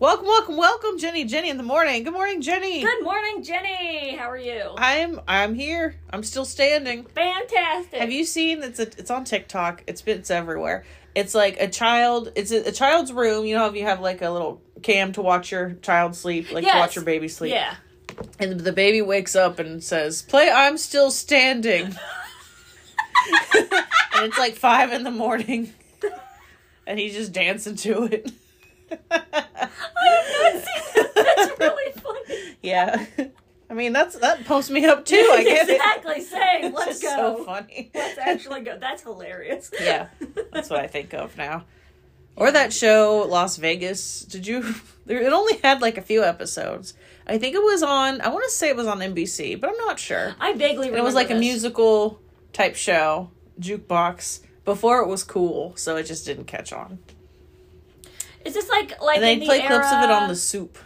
Welcome, 0.00 0.28
welcome, 0.28 0.56
welcome, 0.56 0.98
Jenny. 0.98 1.26
Jenny 1.26 1.50
in 1.50 1.58
the 1.58 1.62
morning. 1.62 2.04
Good 2.04 2.14
morning, 2.14 2.40
Jenny. 2.40 2.82
Good 2.82 3.04
morning, 3.04 3.42
Jenny. 3.42 4.16
How 4.16 4.30
are 4.30 4.38
you? 4.38 4.70
I'm 4.78 5.20
I'm 5.28 5.54
here. 5.54 5.94
I'm 6.08 6.22
still 6.22 6.46
standing. 6.46 7.04
Fantastic. 7.04 8.00
Have 8.00 8.10
you 8.10 8.24
seen 8.24 8.62
it's 8.62 8.78
a, 8.78 8.84
it's 8.84 9.10
on 9.10 9.24
TikTok. 9.24 9.84
It's 9.86 10.02
it's 10.06 10.30
everywhere. 10.30 10.86
It's 11.14 11.34
like 11.34 11.60
a 11.60 11.68
child. 11.68 12.32
It's 12.34 12.50
a, 12.50 12.68
a 12.68 12.72
child's 12.72 13.12
room. 13.12 13.44
You 13.44 13.56
know 13.56 13.66
if 13.66 13.74
you 13.74 13.82
have 13.82 14.00
like 14.00 14.22
a 14.22 14.30
little 14.30 14.62
cam 14.80 15.12
to 15.12 15.20
watch 15.20 15.52
your 15.52 15.72
child 15.82 16.16
sleep, 16.16 16.50
like 16.50 16.64
to 16.64 16.78
watch 16.78 16.96
your 16.96 17.04
baby 17.04 17.28
sleep. 17.28 17.52
Yeah. 17.52 17.74
And 18.38 18.58
the 18.58 18.72
baby 18.72 19.02
wakes 19.02 19.36
up 19.36 19.58
and 19.58 19.84
says, 19.84 20.22
"Play 20.22 20.50
I'm 20.50 20.78
still 20.78 21.10
standing." 21.10 21.84
and 23.54 24.24
it's 24.24 24.38
like 24.38 24.54
five 24.54 24.94
in 24.94 25.02
the 25.02 25.10
morning, 25.10 25.74
and 26.86 26.98
he's 26.98 27.12
just 27.12 27.32
dancing 27.32 27.76
to 27.76 28.04
it. 28.04 28.32
That's 31.14 31.58
really 31.58 31.92
funny. 31.92 32.56
yeah, 32.62 33.06
I 33.68 33.74
mean 33.74 33.92
that's 33.92 34.16
that 34.18 34.44
pumps 34.44 34.70
me 34.70 34.84
up 34.84 35.04
too. 35.04 35.16
I 35.16 35.44
it. 35.46 35.70
exactly. 35.70 36.20
Same. 36.22 36.64
It's 36.64 36.76
Let's 36.76 37.02
go. 37.02 37.08
so 37.08 37.44
funny. 37.44 37.90
Let's 37.94 38.18
actually 38.18 38.60
go. 38.62 38.78
That's 38.78 39.02
hilarious. 39.02 39.70
yeah, 39.80 40.08
that's 40.52 40.70
what 40.70 40.80
I 40.80 40.86
think 40.86 41.14
of 41.14 41.36
now. 41.36 41.64
Or 42.36 42.50
that 42.50 42.72
show 42.72 43.26
Las 43.28 43.56
Vegas. 43.56 44.20
Did 44.22 44.46
you? 44.46 44.74
It 45.06 45.32
only 45.32 45.58
had 45.58 45.80
like 45.82 45.98
a 45.98 46.02
few 46.02 46.22
episodes. 46.24 46.94
I 47.26 47.38
think 47.38 47.54
it 47.54 47.62
was 47.62 47.82
on. 47.82 48.20
I 48.20 48.28
want 48.28 48.44
to 48.44 48.50
say 48.50 48.68
it 48.68 48.76
was 48.76 48.86
on 48.86 48.98
NBC, 49.00 49.60
but 49.60 49.70
I'm 49.70 49.76
not 49.76 49.98
sure. 49.98 50.34
I 50.40 50.52
vaguely 50.52 50.88
remember 50.88 50.88
And 50.88 50.98
it 50.98 51.02
was 51.02 51.14
like 51.14 51.30
a 51.30 51.34
musical 51.34 52.20
type 52.52 52.76
show, 52.76 53.30
jukebox. 53.60 54.40
Before 54.64 55.00
it 55.00 55.08
was 55.08 55.24
cool, 55.24 55.74
so 55.76 55.96
it 55.96 56.04
just 56.04 56.24
didn't 56.26 56.44
catch 56.44 56.72
on. 56.72 56.98
Is 58.44 58.54
this 58.54 58.68
like 58.68 59.00
like 59.00 59.16
And 59.16 59.24
they 59.24 59.38
the 59.38 59.44
play 59.46 59.66
clips 59.66 59.92
of 59.92 60.02
it 60.02 60.10
on 60.10 60.28
the 60.28 60.36
soup. 60.36 60.78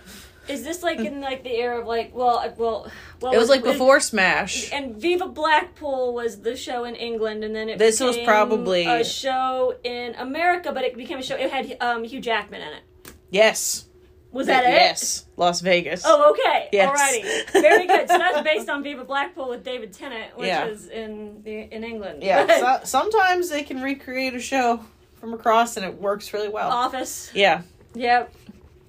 Is 0.46 0.62
this 0.62 0.82
like 0.82 0.98
in 0.98 1.20
like 1.22 1.42
the 1.42 1.54
era 1.56 1.80
of 1.80 1.86
like 1.86 2.14
well 2.14 2.36
uh, 2.38 2.50
well 2.58 2.90
well 3.20 3.32
It 3.32 3.38
was 3.38 3.48
like 3.48 3.62
before 3.64 3.98
Smash. 4.00 4.70
and 4.72 4.96
Viva 4.96 5.26
Blackpool 5.28 6.12
was 6.12 6.42
the 6.42 6.54
show 6.56 6.84
in 6.84 6.94
England, 6.96 7.44
and 7.44 7.54
then 7.56 7.68
it 7.70 7.78
This 7.78 8.00
was 8.00 8.18
probably- 8.18 8.84
a 8.86 9.02
show 9.04 9.74
in 9.84 10.14
America, 10.16 10.70
but 10.72 10.84
it 10.84 10.96
became 10.96 11.18
a 11.18 11.22
show. 11.22 11.36
It 11.36 11.50
had 11.50 11.76
um, 11.80 12.04
Hugh 12.04 12.20
Jackman 12.20 12.60
in 12.60 12.68
it. 12.68 12.82
Yes. 13.30 13.86
Was 14.32 14.48
that 14.48 14.64
it? 14.64 14.70
Yes. 14.70 15.26
Las 15.36 15.60
Vegas. 15.60 16.02
Oh, 16.04 16.32
okay. 16.32 16.68
Yes. 16.72 16.90
Alrighty. 16.90 17.52
Very 17.62 17.86
good. 17.86 18.08
So 18.08 18.18
that's 18.18 18.42
based 18.42 18.68
on 18.68 18.82
Viva 18.82 19.04
Blackpool 19.04 19.48
with 19.48 19.62
David 19.64 19.92
Tennant, 19.92 20.36
which 20.36 20.48
Yeah. 20.48 20.66
is 20.66 20.88
in 20.88 21.40
the 21.44 21.72
in 21.74 21.84
England. 21.84 22.22
Yeah. 22.22 22.44
So, 22.58 22.80
sometimes 22.84 23.48
they 23.48 23.62
can 23.62 23.80
recreate 23.80 24.34
a 24.34 24.40
show 24.40 24.80
from 25.24 25.32
across 25.32 25.78
and 25.78 25.86
it 25.86 25.98
works 25.98 26.34
really 26.34 26.50
well. 26.50 26.68
Office. 26.70 27.30
Yeah. 27.32 27.62
Yep. 27.94 28.34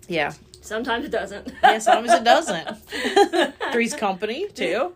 Yeah. 0.10 0.34
Sometimes 0.60 1.06
it 1.06 1.12
doesn't. 1.12 1.50
Yeah, 1.64 1.78
sometimes 1.80 2.12
it 2.12 2.26
doesn't. 2.26 2.78
Three's 3.72 3.94
Company 3.94 4.50
too. 4.50 4.94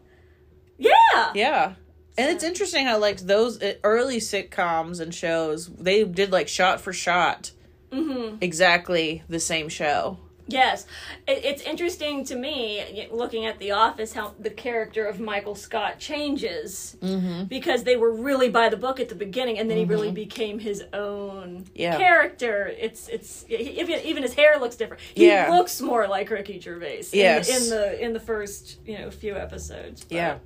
Yeah. 0.78 1.32
Yeah. 1.34 1.74
And 2.18 2.30
it's 2.30 2.44
interesting 2.44 2.86
how 2.86 2.98
like 2.98 3.20
those 3.20 3.62
uh, 3.62 3.76
early 3.86 4.18
sitcoms 4.18 5.00
and 5.00 5.16
shows 5.16 5.68
they 5.68 6.04
did 6.04 6.34
like 6.34 6.50
shot 6.50 6.82
for 6.82 6.92
shot 6.92 7.52
hmm 7.94 8.36
exactly 8.42 9.24
the 9.30 9.40
same 9.40 9.70
show. 9.70 10.18
Yes. 10.50 10.86
It, 11.28 11.46
it's 11.46 11.62
interesting 11.62 12.26
to 12.26 12.36
me 12.36 13.08
looking 13.12 13.46
at 13.46 13.60
The 13.60 13.72
Office 13.72 14.14
how 14.14 14.34
the 14.40 14.50
character 14.50 15.06
of 15.06 15.20
Michael 15.20 15.56
Scott 15.56 16.00
changes 16.00 16.98
Mm-hmm. 17.02 17.44
because 17.46 17.84
they 17.84 17.96
were 17.96 18.12
really 18.12 18.50
by 18.50 18.70
the 18.70 18.78
book 18.78 19.00
at 19.00 19.10
the 19.10 19.16
beginning, 19.16 19.58
and 19.60 19.70
then 19.70 19.78
he 19.78 19.86
really 19.86 20.12
became 20.12 20.60
his 20.60 20.84
own 20.94 21.66
Yeah. 21.76 21.98
character. 21.98 22.68
It's 22.80 23.08
it's 23.08 23.46
he- 23.48 23.80
even 23.80 24.00
even 24.02 24.24
his 24.24 24.34
hair 24.34 24.58
looks 24.60 24.76
different. 24.76 25.02
He 25.14 25.28
Yeah. 25.28 25.50
looks 25.52 25.80
more 25.82 26.08
like 26.08 26.30
Ricky 26.30 26.60
Gervais. 26.60 27.06
in- 27.14 27.20
Yes. 27.20 27.50
In, 27.50 27.70
the 27.70 28.04
in 28.04 28.14
the 28.14 28.20
first 28.20 28.80
you 28.86 28.98
know 28.98 29.12
few 29.12 29.36
episodes. 29.36 30.04
But 30.04 30.16
Yeah. 30.16 30.38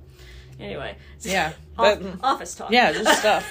Anyway. 0.60 0.96
Yeah. 1.22 1.52
Off- 1.78 1.98
That- 2.00 2.18
office 2.22 2.54
talk. 2.54 2.70
yeah, 2.70 2.92
just 2.92 3.18
stuff. 3.24 3.44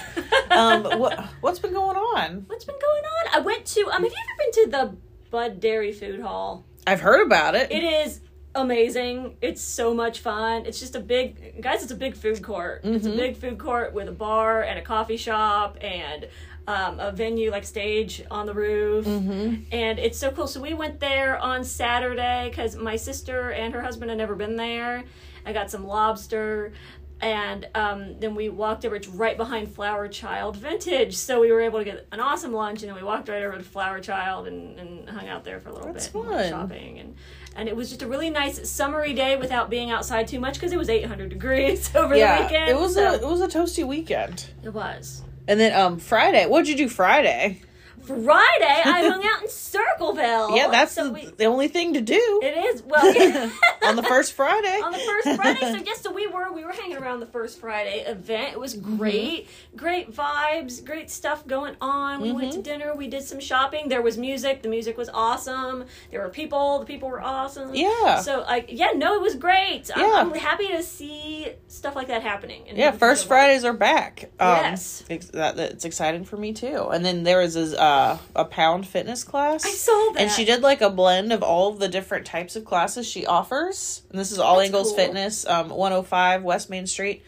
Um, 0.50 0.84
what 0.98 1.18
what's 1.42 1.58
been 1.58 1.72
going 1.74 1.96
on? 1.96 2.44
What's 2.46 2.64
been 2.64 2.78
going 2.80 3.04
on? 3.04 3.34
I 3.34 3.44
went 3.44 3.66
to. 3.66 3.80
Um, 3.92 4.02
have 4.02 4.12
you 4.12 4.18
ever 4.24 4.36
been 4.38 4.64
to 4.64 4.70
the 4.70 4.96
Budd 5.34 5.58
Dairy 5.58 5.90
Food 5.90 6.20
Hall? 6.20 6.64
I've 6.86 7.00
heard 7.00 7.26
about 7.26 7.56
it. 7.56 7.72
It 7.72 7.82
is 7.82 8.20
amazing. 8.54 9.36
It's 9.42 9.60
so 9.60 9.92
much 9.92 10.20
fun. 10.20 10.64
It's 10.64 10.78
just 10.78 10.94
a 10.94 11.00
big 11.00 11.60
guys. 11.60 11.82
It's 11.82 11.90
a 11.90 11.96
big 11.96 12.14
food 12.14 12.40
court. 12.40 12.82
It's 12.84 13.04
a 13.04 13.10
Mhm. 13.10 13.16
big 13.16 13.36
food 13.36 13.58
court 13.58 13.92
with 13.92 14.06
a 14.08 14.12
bar 14.12 14.62
and 14.62 14.78
a 14.78 14.82
coffee 14.82 15.16
shop 15.16 15.76
and 15.80 16.28
um, 16.68 16.98
a 17.00 17.10
venue 17.10 17.50
like 17.50 17.64
stage 17.64 18.22
on 18.30 18.46
the 18.46 18.54
roof. 18.54 19.04
Mm-hmm. 19.06 19.54
And 19.72 19.98
it's 19.98 20.18
so 20.18 20.30
cool. 20.30 20.46
So 20.46 20.60
we 20.62 20.72
went 20.72 21.00
there 21.00 21.36
on 21.36 21.64
Saturday 21.64 22.48
because 22.48 22.76
my 22.76 22.94
sister 22.94 23.50
and 23.50 23.74
her 23.74 23.82
husband 23.82 24.10
had 24.10 24.18
never 24.18 24.36
been 24.36 24.54
there. 24.54 25.02
I 25.44 25.52
got 25.52 25.68
some 25.68 25.84
lobster. 25.84 26.72
And 27.20 27.66
um, 27.74 28.18
then 28.20 28.34
we 28.34 28.48
walked 28.50 28.84
over. 28.84 28.96
It's 28.96 29.08
right 29.08 29.36
behind 29.36 29.72
Flower 29.72 30.08
Child 30.08 30.56
Vintage, 30.56 31.16
so 31.16 31.40
we 31.40 31.50
were 31.52 31.60
able 31.62 31.78
to 31.78 31.84
get 31.84 32.06
an 32.12 32.20
awesome 32.20 32.52
lunch. 32.52 32.82
And 32.82 32.88
then 32.90 32.96
we 32.96 33.02
walked 33.02 33.28
right 33.28 33.42
over 33.42 33.56
to 33.56 33.62
Flower 33.64 34.00
Child 34.00 34.46
and, 34.48 34.78
and 34.78 35.08
hung 35.08 35.28
out 35.28 35.42
there 35.44 35.58
for 35.60 35.70
a 35.70 35.72
little 35.72 35.92
That's 35.92 36.08
bit, 36.08 36.22
and 36.26 36.50
shopping, 36.50 36.98
and 36.98 37.14
and 37.56 37.68
it 37.68 37.76
was 37.76 37.88
just 37.88 38.02
a 38.02 38.06
really 38.08 38.30
nice 38.30 38.68
summery 38.68 39.14
day 39.14 39.36
without 39.36 39.70
being 39.70 39.90
outside 39.90 40.26
too 40.28 40.40
much 40.40 40.54
because 40.54 40.72
it 40.72 40.76
was 40.76 40.90
800 40.90 41.28
degrees 41.30 41.88
over 41.94 42.14
Yeah, 42.16 42.36
the 42.38 42.42
weekend. 42.44 42.70
it 42.70 42.76
was 42.78 42.94
so- 42.94 43.12
a 43.12 43.14
it 43.14 43.26
was 43.26 43.40
a 43.40 43.48
toasty 43.48 43.86
weekend. 43.86 44.46
it 44.62 44.74
was. 44.74 45.22
And 45.48 45.58
then 45.60 45.72
um 45.78 45.98
Friday, 45.98 46.46
what 46.46 46.64
did 46.66 46.70
you 46.78 46.86
do 46.86 46.88
Friday? 46.90 47.62
Friday, 48.04 48.82
I 48.84 49.08
hung 49.08 49.24
out 49.24 49.42
in 49.42 49.48
Circleville. 49.48 50.56
yeah, 50.56 50.68
that's 50.68 50.92
so 50.92 51.04
the, 51.06 51.12
we, 51.12 51.26
the 51.26 51.44
only 51.46 51.68
thing 51.68 51.94
to 51.94 52.00
do 52.00 52.40
it 52.42 52.56
is 52.74 52.82
well 52.82 53.02
on 53.84 53.96
the 53.96 54.02
first 54.02 54.32
Friday. 54.34 54.80
on 54.82 54.92
the 54.92 54.98
first 54.98 55.36
Friday. 55.36 55.60
So 55.60 55.76
yes, 55.86 56.00
so 56.00 56.12
we 56.12 56.26
were 56.26 56.52
we 56.52 56.64
were 56.64 56.72
hanging 56.72 56.96
around 56.96 57.20
the 57.20 57.26
first 57.26 57.58
Friday 57.60 58.00
event. 58.06 58.52
It 58.52 58.60
was 58.60 58.74
Mm-hmm. 58.74 58.96
great, 58.96 59.48
great 59.76 60.12
vibes, 60.12 60.84
great 60.84 61.08
stuff 61.10 61.46
going 61.46 61.76
on. 61.80 62.20
We 62.20 62.32
went 62.32 62.52
to 62.52 62.58
Mm-hmm. 62.58 62.62
dinner. 62.62 62.94
We 62.94 63.06
did 63.08 63.22
some 63.22 63.40
shopping. 63.40 63.88
There 63.88 64.02
was 64.02 64.18
music. 64.18 64.62
The 64.62 64.68
music 64.68 64.96
was 64.98 65.08
awesome. 65.08 65.84
There 66.10 66.20
were 66.20 66.28
people. 66.28 66.80
The 66.80 66.86
people 66.86 67.08
were 67.08 67.22
awesome. 67.22 67.74
Yeah. 67.74 68.20
So 68.20 68.40
like 68.40 68.66
yeah, 68.70 68.88
no, 68.94 69.14
it 69.14 69.22
was 69.22 69.34
great. 69.36 69.90
I'm, 69.94 70.32
I'm 70.32 70.34
happy 70.34 70.68
to 70.68 70.82
see 70.82 71.52
stuff 71.68 71.94
like 71.96 72.08
that 72.08 72.22
happening. 72.22 72.64
yeah, 72.74 72.90
first 72.90 73.26
Fridays 73.26 73.64
are 73.64 73.72
back. 73.72 74.30
Um, 74.40 74.56
Yes. 74.56 75.04
ex- 75.10 75.26
that, 75.28 75.56
that's 75.56 75.84
exciting 75.84 76.24
for 76.24 76.36
me 76.36 76.52
too. 76.52 76.88
And 76.92 77.04
then 77.04 77.22
there 77.22 77.38
was 77.38 77.54
this, 77.54 77.72
uh, 77.74 77.93
a 78.36 78.44
pound 78.44 78.86
fitness 78.86 79.24
class. 79.24 79.64
I 79.64 79.70
saw 79.70 79.92
that. 80.14 80.20
And 80.22 80.30
she 80.30 80.44
did 80.44 80.60
like 80.62 80.80
a 80.80 80.90
blend 80.90 81.32
of 81.32 81.42
all 81.42 81.72
of 81.72 81.78
the 81.78 81.88
different 81.88 82.26
types 82.26 82.56
of 82.56 82.64
classes 82.64 83.06
she 83.06 83.26
offers. 83.26 84.02
And 84.10 84.18
this 84.18 84.32
is 84.32 84.38
All 84.38 84.56
That's 84.58 84.68
Angles 84.68 84.88
cool. 84.88 84.96
Fitness, 84.96 85.46
um, 85.46 85.68
105 85.70 86.42
West 86.42 86.70
Main 86.70 86.86
Street. 86.86 87.22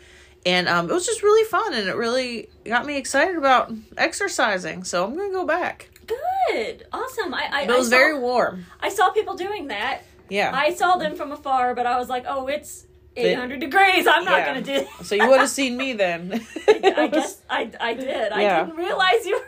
And 0.44 0.68
um, 0.68 0.88
it 0.88 0.92
was 0.92 1.04
just 1.06 1.22
really 1.22 1.44
fun 1.48 1.74
and 1.74 1.88
it 1.88 1.96
really 1.96 2.48
got 2.64 2.86
me 2.86 2.96
excited 2.96 3.36
about 3.36 3.72
exercising. 3.96 4.84
So 4.84 5.04
I'm 5.04 5.16
going 5.16 5.30
to 5.30 5.34
go 5.34 5.44
back. 5.44 5.90
Good, 6.06 6.86
awesome. 6.92 7.34
I 7.34 7.48
I, 7.52 7.66
But 7.66 7.74
it 7.74 7.78
was 7.78 7.88
I 7.88 7.90
saw, 7.90 7.96
very 7.96 8.18
warm. 8.18 8.66
I 8.80 8.88
saw 8.90 9.10
people 9.10 9.34
doing 9.34 9.68
that. 9.68 10.02
Yeah. 10.28 10.52
I 10.54 10.72
saw 10.74 10.96
them 10.96 11.16
from 11.16 11.32
afar, 11.32 11.74
but 11.74 11.86
I 11.86 11.98
was 11.98 12.08
like, 12.08 12.24
oh, 12.28 12.46
it's 12.46 12.86
800 13.16 13.58
degrees. 13.58 14.06
I'm 14.06 14.24
not 14.24 14.38
Yeah. 14.38 14.46
gonna 14.46 14.62
do. 14.62 14.86
so 15.02 15.14
you 15.16 15.28
would 15.28 15.40
have 15.40 15.50
seen 15.50 15.76
me 15.76 15.94
then. 15.94 16.44
I 16.68 17.08
guess 17.12 17.40
I, 17.50 17.70
I 17.80 17.94
did. 17.94 18.30
I 18.32 18.64
didn't 18.64 18.76
realize 18.76 19.26
you. 19.26 19.36
were- 19.38 19.46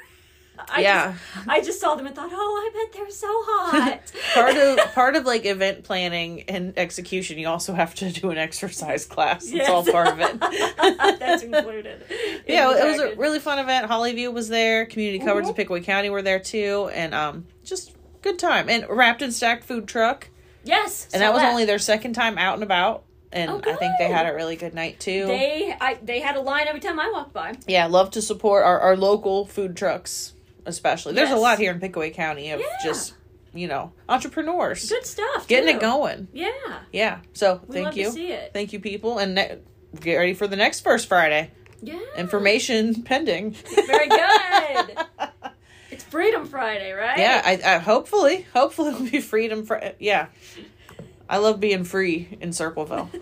I 0.68 0.80
Yeah. 0.80 1.14
Just, 1.34 1.48
I 1.48 1.60
just 1.60 1.80
saw 1.80 1.94
them 1.94 2.06
and 2.06 2.14
thought, 2.16 2.30
oh, 2.32 2.70
I 2.70 2.70
bet 2.76 2.92
they're 2.92 3.10
so 3.10 3.26
hot. 3.30 4.00
part 4.34 4.56
of 4.56 4.78
part 4.94 5.16
of 5.16 5.24
like 5.24 5.44
event 5.46 5.84
planning 5.84 6.42
and 6.48 6.72
execution, 6.78 7.38
you 7.38 7.48
also 7.48 7.74
have 7.74 7.94
to 7.96 8.10
do 8.10 8.30
an 8.30 8.38
exercise 8.38 9.04
class. 9.06 9.44
It's 9.44 9.52
Yes. 9.54 9.68
all 9.68 9.84
part 9.84 10.08
of 10.08 10.20
it. 10.20 10.40
That's 11.18 11.42
included. 11.42 12.04
yeah, 12.46 12.68
the 12.72 12.86
it 12.86 12.90
was 12.90 13.00
a 13.00 13.16
really 13.16 13.38
fun 13.38 13.58
event. 13.58 13.88
Hollyview 13.90 14.32
was 14.32 14.48
there. 14.48 14.86
Community 14.86 15.18
coverage 15.24 15.46
Mhm. 15.46 15.50
in 15.50 15.54
Pickaway 15.54 15.80
County 15.82 16.10
were 16.10 16.22
there 16.22 16.38
too, 16.40 16.90
and 16.94 17.14
um, 17.14 17.46
just 17.64 17.92
good 18.22 18.38
time. 18.38 18.68
And 18.68 18.86
wrapped 18.88 19.22
and 19.22 19.32
stacked 19.32 19.64
food 19.64 19.86
truck, 19.88 20.28
yes, 20.64 21.08
and 21.12 21.22
that 21.22 21.32
was 21.32 21.42
only 21.42 21.64
their 21.64 21.78
second 21.78 22.14
time 22.14 22.38
out 22.38 22.54
and 22.54 22.62
about. 22.62 23.04
And 23.30 23.50
Oh, 23.50 23.60
I 23.66 23.74
think 23.74 23.92
they 23.98 24.08
had 24.08 24.26
a 24.26 24.32
really 24.34 24.56
good 24.56 24.72
night 24.72 25.00
too. 25.00 25.26
They 25.26 25.74
I 25.78 25.98
they 26.02 26.20
had 26.20 26.36
a 26.36 26.40
line 26.40 26.66
every 26.66 26.80
time 26.80 26.98
I 26.98 27.10
walked 27.12 27.34
by. 27.34 27.56
yeah, 27.66 27.84
love 27.86 28.10
to 28.12 28.22
support 28.22 28.64
our, 28.64 28.80
our 28.80 28.96
local 28.96 29.44
food 29.44 29.76
trucks, 29.76 30.32
especially. 30.66 31.14
There's 31.14 31.30
a 31.30 31.36
lot 31.36 31.58
here 31.58 31.72
in 31.72 31.80
Pickaway 31.80 32.10
County 32.10 32.50
of 32.50 32.60
Yeah. 32.60 32.66
just 32.82 33.14
you 33.54 33.66
know 33.66 33.92
entrepreneurs 34.08 34.88
Good 34.88 35.06
stuff. 35.06 35.48
getting 35.48 35.70
too. 35.70 35.76
it 35.76 35.80
going. 35.80 36.28
Yeah, 36.32 36.50
Yeah, 36.92 37.18
so 37.32 37.60
we 37.66 37.74
thank 37.82 37.96
you. 37.96 38.04
to 38.06 38.10
see 38.12 38.28
it. 38.32 38.52
Thank 38.52 38.72
you, 38.72 38.80
people, 38.80 39.18
and 39.18 39.34
ne- 39.34 39.58
get 40.00 40.16
ready 40.16 40.34
for 40.34 40.46
the 40.46 40.56
next 40.56 40.80
First 40.80 41.08
Friday. 41.08 41.50
Yeah, 41.82 41.98
Information 42.16 43.02
pending. 43.02 43.52
Very 43.86 44.08
good. 44.08 44.96
It's 45.90 46.04
Freedom 46.04 46.46
Friday, 46.46 46.92
right? 46.92 47.18
yeah, 47.18 47.40
I, 47.44 47.60
I 47.64 47.78
hopefully, 47.78 48.46
hopefully 48.52 48.90
it'll 48.90 49.06
be 49.10 49.20
freedom. 49.20 49.64
Friday. 49.64 49.94
yeah, 49.98 50.26
I 51.28 51.38
love 51.38 51.60
being 51.60 51.82
free 51.84 52.36
in 52.40 52.52
Circleville. 52.52 53.10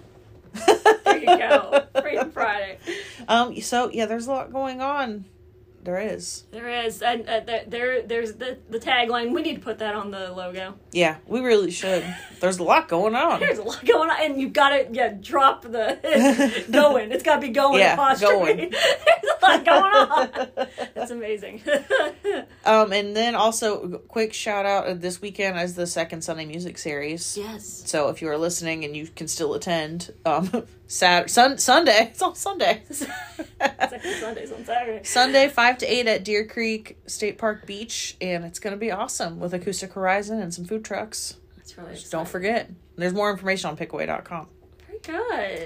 There 1.04 1.18
you 1.18 1.26
go. 1.38 1.84
Freedom 2.00 2.30
Friday. 2.30 2.78
Um. 3.28 3.60
So 3.60 3.90
yeah, 3.92 4.06
there's 4.06 4.26
a 4.26 4.30
lot 4.32 4.52
going 4.52 4.80
on 4.80 5.24
There 5.86 6.00
is. 6.00 6.42
There 6.50 6.68
is, 6.68 7.00
and 7.00 7.28
uh, 7.28 7.40
there, 7.46 7.62
there, 7.64 8.02
there's 8.02 8.32
the 8.34 8.58
the 8.68 8.80
tagline. 8.80 9.32
We 9.32 9.40
need 9.40 9.54
to 9.54 9.60
put 9.60 9.78
that 9.78 9.94
on 9.94 10.10
the 10.10 10.32
logo. 10.32 10.74
Yeah, 10.90 11.18
we 11.28 11.38
really 11.38 11.70
should. 11.70 12.04
There's 12.40 12.58
a 12.58 12.64
lot 12.64 12.88
going 12.88 13.14
on. 13.14 13.38
There's 13.38 13.58
a 13.58 13.62
lot 13.62 13.84
going 13.86 14.10
on, 14.10 14.16
and 14.20 14.40
you 14.40 14.48
got 14.48 14.70
to 14.70 14.88
yeah 14.90 15.14
drop 15.20 15.62
the 15.62 16.66
going. 16.72 17.12
It's 17.12 17.22
got 17.22 17.36
to 17.36 17.40
be 17.40 17.50
going. 17.50 17.78
Yeah, 17.78 18.16
going. 18.20 18.56
There's 18.70 18.74
a 19.40 19.46
lot 19.46 19.64
going 19.64 19.92
on. 19.94 20.68
That's 20.94 21.12
amazing. 21.12 21.62
Um, 22.64 22.92
and 22.92 23.14
then 23.16 23.36
also 23.36 23.98
quick 24.08 24.34
shout 24.34 24.66
out 24.66 24.86
uh, 24.86 24.94
this 24.94 25.20
weekend 25.20 25.56
as 25.56 25.76
the 25.76 25.86
second 25.86 26.22
Sunday 26.22 26.44
music 26.46 26.78
series. 26.78 27.36
yes. 27.36 27.84
So 27.86 28.08
if 28.08 28.20
you 28.20 28.28
are 28.28 28.36
listening 28.36 28.84
and 28.84 28.96
you 28.96 29.06
can 29.06 29.28
still 29.28 29.54
attend, 29.54 30.12
um, 30.24 30.64
Sat 30.88 31.28
sun 31.30 31.58
Sunday. 31.58 32.08
It's 32.12 32.22
on 32.22 32.34
Sunday. 32.36 32.82
Sundays 32.90 34.52
on 34.52 34.64
Saturday. 34.64 35.04
Sunday, 35.04 35.48
five 35.48 35.78
to 35.78 35.86
eight 35.86 36.06
at 36.06 36.24
Deer 36.24 36.46
Creek 36.46 36.96
State 37.06 37.38
Park 37.38 37.66
Beach, 37.66 38.16
and 38.20 38.44
it's 38.44 38.58
gonna 38.58 38.76
be 38.76 38.90
awesome 38.92 39.40
with 39.40 39.52
acoustic 39.52 39.92
horizon 39.94 40.40
and 40.40 40.54
some 40.54 40.64
food 40.64 40.84
trucks. 40.84 41.36
That's 41.56 41.76
really. 41.76 41.98
Don't 42.10 42.28
forget. 42.28 42.70
There's 42.96 43.14
more 43.14 43.30
information 43.32 43.70
on 43.70 43.76
pickaway.com. 43.76 44.46
Very 44.86 45.00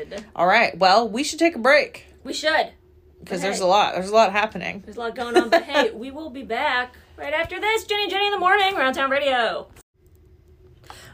good. 0.06 0.24
All 0.34 0.46
right. 0.46 0.76
Well, 0.78 1.08
we 1.08 1.22
should 1.22 1.38
take 1.38 1.54
a 1.54 1.58
break 1.58 2.06
We 2.24 2.32
should. 2.32 2.70
because 3.20 3.38
Okay. 3.40 3.48
there's 3.48 3.60
a 3.60 3.66
lot. 3.66 3.94
There's 3.94 4.08
a 4.10 4.14
lot 4.14 4.32
happening. 4.32 4.82
There's 4.84 4.96
a 4.96 5.00
lot 5.00 5.14
going 5.14 5.36
on, 5.36 5.50
but 5.50 5.64
hey, 5.64 5.90
we 5.90 6.10
will 6.10 6.30
be 6.30 6.42
back 6.42 6.94
right 7.18 7.32
after 7.34 7.60
this. 7.60 7.84
Jenny 7.84 8.08
Jenny 8.08 8.26
in 8.26 8.32
the 8.32 8.38
morning, 8.38 8.74
Round 8.74 8.94
Town 8.94 9.10
Radio. 9.10 9.68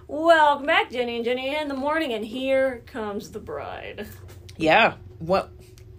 Welcome 0.09 0.67
back, 0.67 0.93
Jenny 0.93 1.17
and 1.17 1.25
Jenny 1.25 1.57
in 1.57 1.67
the 1.67 1.75
morning, 1.75 2.13
and 2.13 2.25
here 2.25 2.85
comes 2.87 3.33
the 3.33 3.41
bride. 3.41 4.07
Yeah. 4.57 4.95
What? 5.19 5.51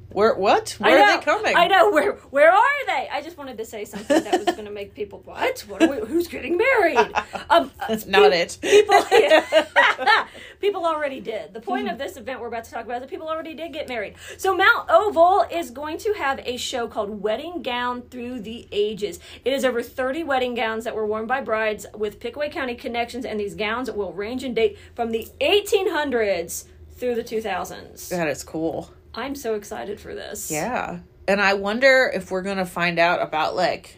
Where? 0.10 0.34
What? 0.36 0.78
Where 0.80 0.98
know, 0.98 1.04
are 1.14 1.18
they 1.20 1.26
coming? 1.26 1.56
I 1.58 1.68
know. 1.68 1.92
Where 1.92 2.14
Where 2.14 2.52
are 2.52 2.77
they? 2.98 3.10
I 3.10 3.22
just 3.22 3.38
wanted 3.38 3.58
to 3.58 3.66
say 3.66 3.86
something 3.86 4.24
that 4.24 4.46
was 4.46 4.56
going 4.56 4.66
to 4.66 4.72
make 4.72 4.94
people 4.94 5.22
what? 5.26 5.60
What? 5.68 5.84
Are 5.84 5.90
we, 5.90 6.08
who's 6.08 6.28
getting 6.28 6.58
married? 6.58 6.98
Um, 7.50 7.72
That's 7.88 8.06
not 8.06 8.34
it. 8.34 8.58
people 8.62 9.02
people 10.60 10.86
already 10.86 11.20
did. 11.22 11.54
The 11.54 11.62
point 11.62 11.88
of 11.90 11.98
this 11.98 12.18
event 12.18 12.42
we're 12.42 12.48
about 12.48 12.66
to 12.66 12.72
talk 12.72 12.84
about 12.86 12.96
is 12.96 13.02
that 13.02 13.10
people 13.10 13.30
already 13.30 13.54
did 13.54 13.72
get 13.72 13.88
married. 13.88 14.16
So 14.38 14.56
Mount 14.56 14.90
Oval 14.90 15.46
is 15.52 15.72
going 15.72 15.98
to 16.00 16.14
have 16.14 16.40
a 16.46 16.58
show 16.58 16.88
called 16.88 17.22
Wedding 17.22 17.62
Gown 17.62 18.02
Through 18.02 18.42
the 18.42 18.68
Ages. 18.72 19.20
It 19.46 19.54
is 19.54 19.64
over 19.64 19.82
30 19.82 20.24
wedding 20.24 20.56
gowns 20.56 20.84
that 20.84 20.96
were 20.96 21.06
worn 21.06 21.26
by 21.26 21.42
brides 21.42 21.86
with 21.96 22.20
Pickaway 22.20 22.50
County 22.50 22.76
connections, 22.76 23.24
and 23.24 23.40
these 23.40 23.56
gowns 23.56 23.90
will 23.90 24.14
range 24.14 24.44
in 24.44 24.54
date 24.54 24.78
from 24.94 25.12
the 25.12 25.28
1800s 25.40 26.66
through 26.92 27.16
the 27.16 27.24
2000s. 27.24 28.10
That 28.10 28.28
is 28.28 28.44
cool. 28.44 28.92
I'm 29.14 29.36
so 29.36 29.56
excited 29.56 30.00
for 30.00 30.14
this. 30.14 30.52
Yeah. 30.52 31.00
And 31.28 31.42
I 31.42 31.56
wonder 31.56 32.12
if 32.14 32.32
we're 32.32 32.42
gonna 32.44 32.66
find 32.66 33.00
out 33.00 33.22
about 33.22 33.56
like 33.56 33.98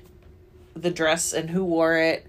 the 0.75 0.89
dress 0.91 1.33
and 1.33 1.49
who 1.49 1.63
wore 1.65 1.97
it 1.97 2.25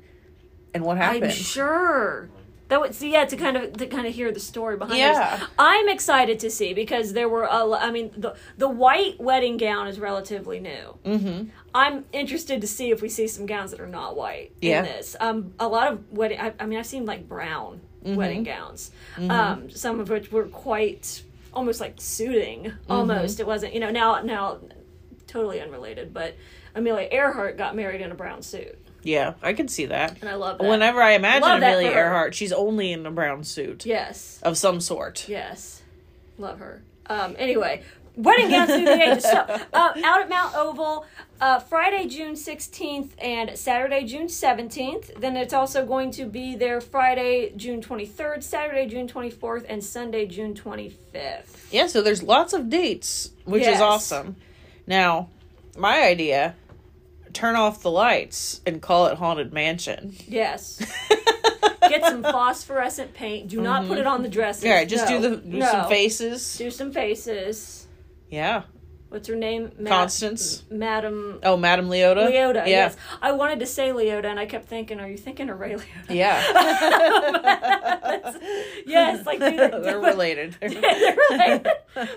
and 0.75 0.85
what 0.85 0.97
happened. 0.99 1.25
I'm 1.25 1.31
sure. 1.31 2.29
That 2.69 2.81
would 2.81 2.94
see, 2.94 3.11
yeah, 3.11 3.25
to 3.25 3.37
kind 3.37 3.56
of 3.56 3.73
to 3.79 3.87
kind 3.87 4.06
of 4.06 4.14
hear 4.14 4.31
the 4.31 4.38
story 4.38 4.76
behind 4.76 4.99
Yeah. 4.99 5.43
it. 5.43 5.49
I'm 5.58 5.88
excited 5.88 6.38
to 6.41 6.50
see 6.50 6.73
because 6.73 7.14
there 7.14 7.29
were 7.29 7.43
a 7.43 7.69
I 7.73 7.91
mean 7.91 8.12
the 8.17 8.37
the 8.58 8.69
white 8.69 9.19
wedding 9.20 9.56
gown 9.56 9.88
is 9.88 9.99
relatively 9.99 10.61
new. 10.61 10.97
Mm-hmm. 11.05 11.49
I'm 11.75 12.05
interested 12.12 12.61
to 12.61 12.67
see 12.69 12.91
if 12.91 13.02
we 13.02 13.08
see 13.08 13.26
some 13.26 13.47
gowns 13.47 13.73
that 13.73 13.81
are 13.81 13.88
not 13.88 14.17
white 14.17 14.52
Yeah. 14.61 14.81
in 14.81 14.85
this. 14.85 15.17
Um, 15.19 15.52
a 15.58 15.67
lot 15.67 15.93
of 15.93 16.12
wedding. 16.12 16.38
I, 16.41 16.52
I 16.61 16.67
mean, 16.67 16.79
I've 16.79 16.87
seen 16.87 17.06
like 17.06 17.29
brown 17.29 17.81
Mm-hmm. 18.05 18.14
wedding 18.17 18.44
gowns. 18.44 18.93
Um, 19.19 19.69
some 19.69 20.00
of 20.00 20.08
which 20.08 20.32
were 20.32 20.47
quite 20.47 21.23
almost 21.52 21.82
like 21.82 21.97
suiting. 21.99 22.64
Mm-hmm. 22.64 22.91
Almost, 22.93 23.41
it 23.41 23.47
wasn't. 23.47 23.75
You 23.75 23.81
know, 23.81 23.91
now 23.91 24.23
now 24.23 24.58
totally 25.30 25.60
unrelated, 25.60 26.12
but 26.12 26.34
Amelia 26.74 27.08
Earhart 27.10 27.56
got 27.56 27.74
married 27.76 28.00
in 28.00 28.10
a 28.10 28.14
brown 28.14 28.42
suit, 28.42 28.78
Yeah, 29.02 29.34
I 29.42 29.52
can 29.54 29.68
see 29.68 29.86
that. 29.86 30.18
and 30.20 30.28
I 30.28 30.34
love 30.34 30.58
that. 30.58 30.68
Whenever 30.68 31.00
I 31.02 31.12
imagine 31.12 31.42
Love 31.48 31.58
Amelia. 31.58 31.90
Earhart, 31.90 32.34
she's 32.34 32.52
only 32.52 32.92
in 32.92 33.06
a 33.06 33.10
brown 33.10 33.44
suit 33.44 33.86
yes, 33.86 34.40
of 34.42 34.56
some 34.58 34.80
sort. 34.80 35.28
Yes, 35.28 35.82
love 36.38 36.58
her. 36.58 36.82
Um, 37.06 37.34
anyway, 37.38 37.82
wedding 38.14 38.50
gowns 38.50 38.70
through 38.70 38.84
the 38.84 39.02
ages. 39.02 39.24
So, 39.24 39.38
uh, 39.72 39.92
out 40.04 40.20
at 40.20 40.28
Mount 40.28 40.54
Oval, 40.54 41.06
uh, 41.40 41.58
Friday, 41.58 42.06
June 42.06 42.34
16th 42.34 43.08
and 43.18 43.58
Saturday, 43.58 44.04
June 44.04 44.26
17th. 44.28 45.18
Then 45.20 45.36
it's 45.36 45.52
also 45.54 45.84
going 45.86 46.10
to 46.12 46.26
be 46.26 46.54
there 46.54 46.80
Friday, 46.80 47.52
June 47.56 47.80
23rd, 47.82 48.42
Saturday, 48.44 48.86
June 48.86 49.08
24th, 49.08 49.64
and 49.68 49.82
Sunday, 49.82 50.26
June 50.26 50.54
25th. 50.54 51.72
Yeah, 51.72 51.86
so 51.88 52.00
there's 52.02 52.22
lots 52.22 52.52
of 52.52 52.68
dates, 52.70 53.30
which 53.44 53.62
Yes. 53.62 53.76
is 53.76 53.80
awesome. 53.80 54.36
Now, 54.90 55.28
my 55.78 56.02
idea 56.02 56.56
turn 57.32 57.54
off 57.54 57.81
the 57.81 57.92
lights 57.92 58.60
and 58.66 58.82
call 58.82 59.06
it 59.06 59.19
Haunted 59.19 59.52
Mansion. 59.52 60.16
Yes. 60.26 60.82
Get 61.88 62.02
some 62.04 62.25
phosphorescent 62.25 63.14
paint. 63.14 63.48
Do 63.48 63.60
not 63.60 63.82
put 63.82 63.92
mm-hmm. 63.92 64.00
it 64.00 64.06
on 64.08 64.25
the 64.25 64.28
dresses. 64.28 64.64
All 64.64 64.72
right, 64.72 64.88
just 64.88 65.08
No. 65.08 65.20
do 65.20 65.31
the 65.31 65.37
do 65.37 65.58
No. 65.58 65.70
some 65.70 65.88
faces. 65.88 66.58
Do 66.58 66.72
some 66.72 66.90
faces. 66.90 67.87
Yeah. 68.31 68.64
What's 69.10 69.26
her 69.28 69.34
name? 69.34 69.72
Ma- 69.78 69.90
Constance. 69.90 70.62
Madam 70.70 71.40
Oh, 71.42 71.56
Madam 71.56 71.88
Leota. 71.88 72.28
Leota. 72.30 72.54
Yeah. 72.54 72.66
Yes. 72.66 72.96
I 73.20 73.32
wanted 73.32 73.58
to 73.60 73.66
say 73.66 73.88
Leota, 73.90 74.26
and 74.26 74.38
I 74.38 74.46
kept 74.46 74.66
thinking, 74.68 75.00
are 75.00 75.08
you 75.08 75.16
thinking 75.18 75.50
of 75.50 75.58
Ray 75.58 75.72
Liotta? 75.74 75.84
Yeah. 76.10 76.40
yes, 78.86 79.26
like 79.26 79.40
do 79.40 79.56
that. 79.56 79.82
They're 79.82 79.98
related. 79.98 80.56
They're 80.60 81.16
related. 81.30 81.66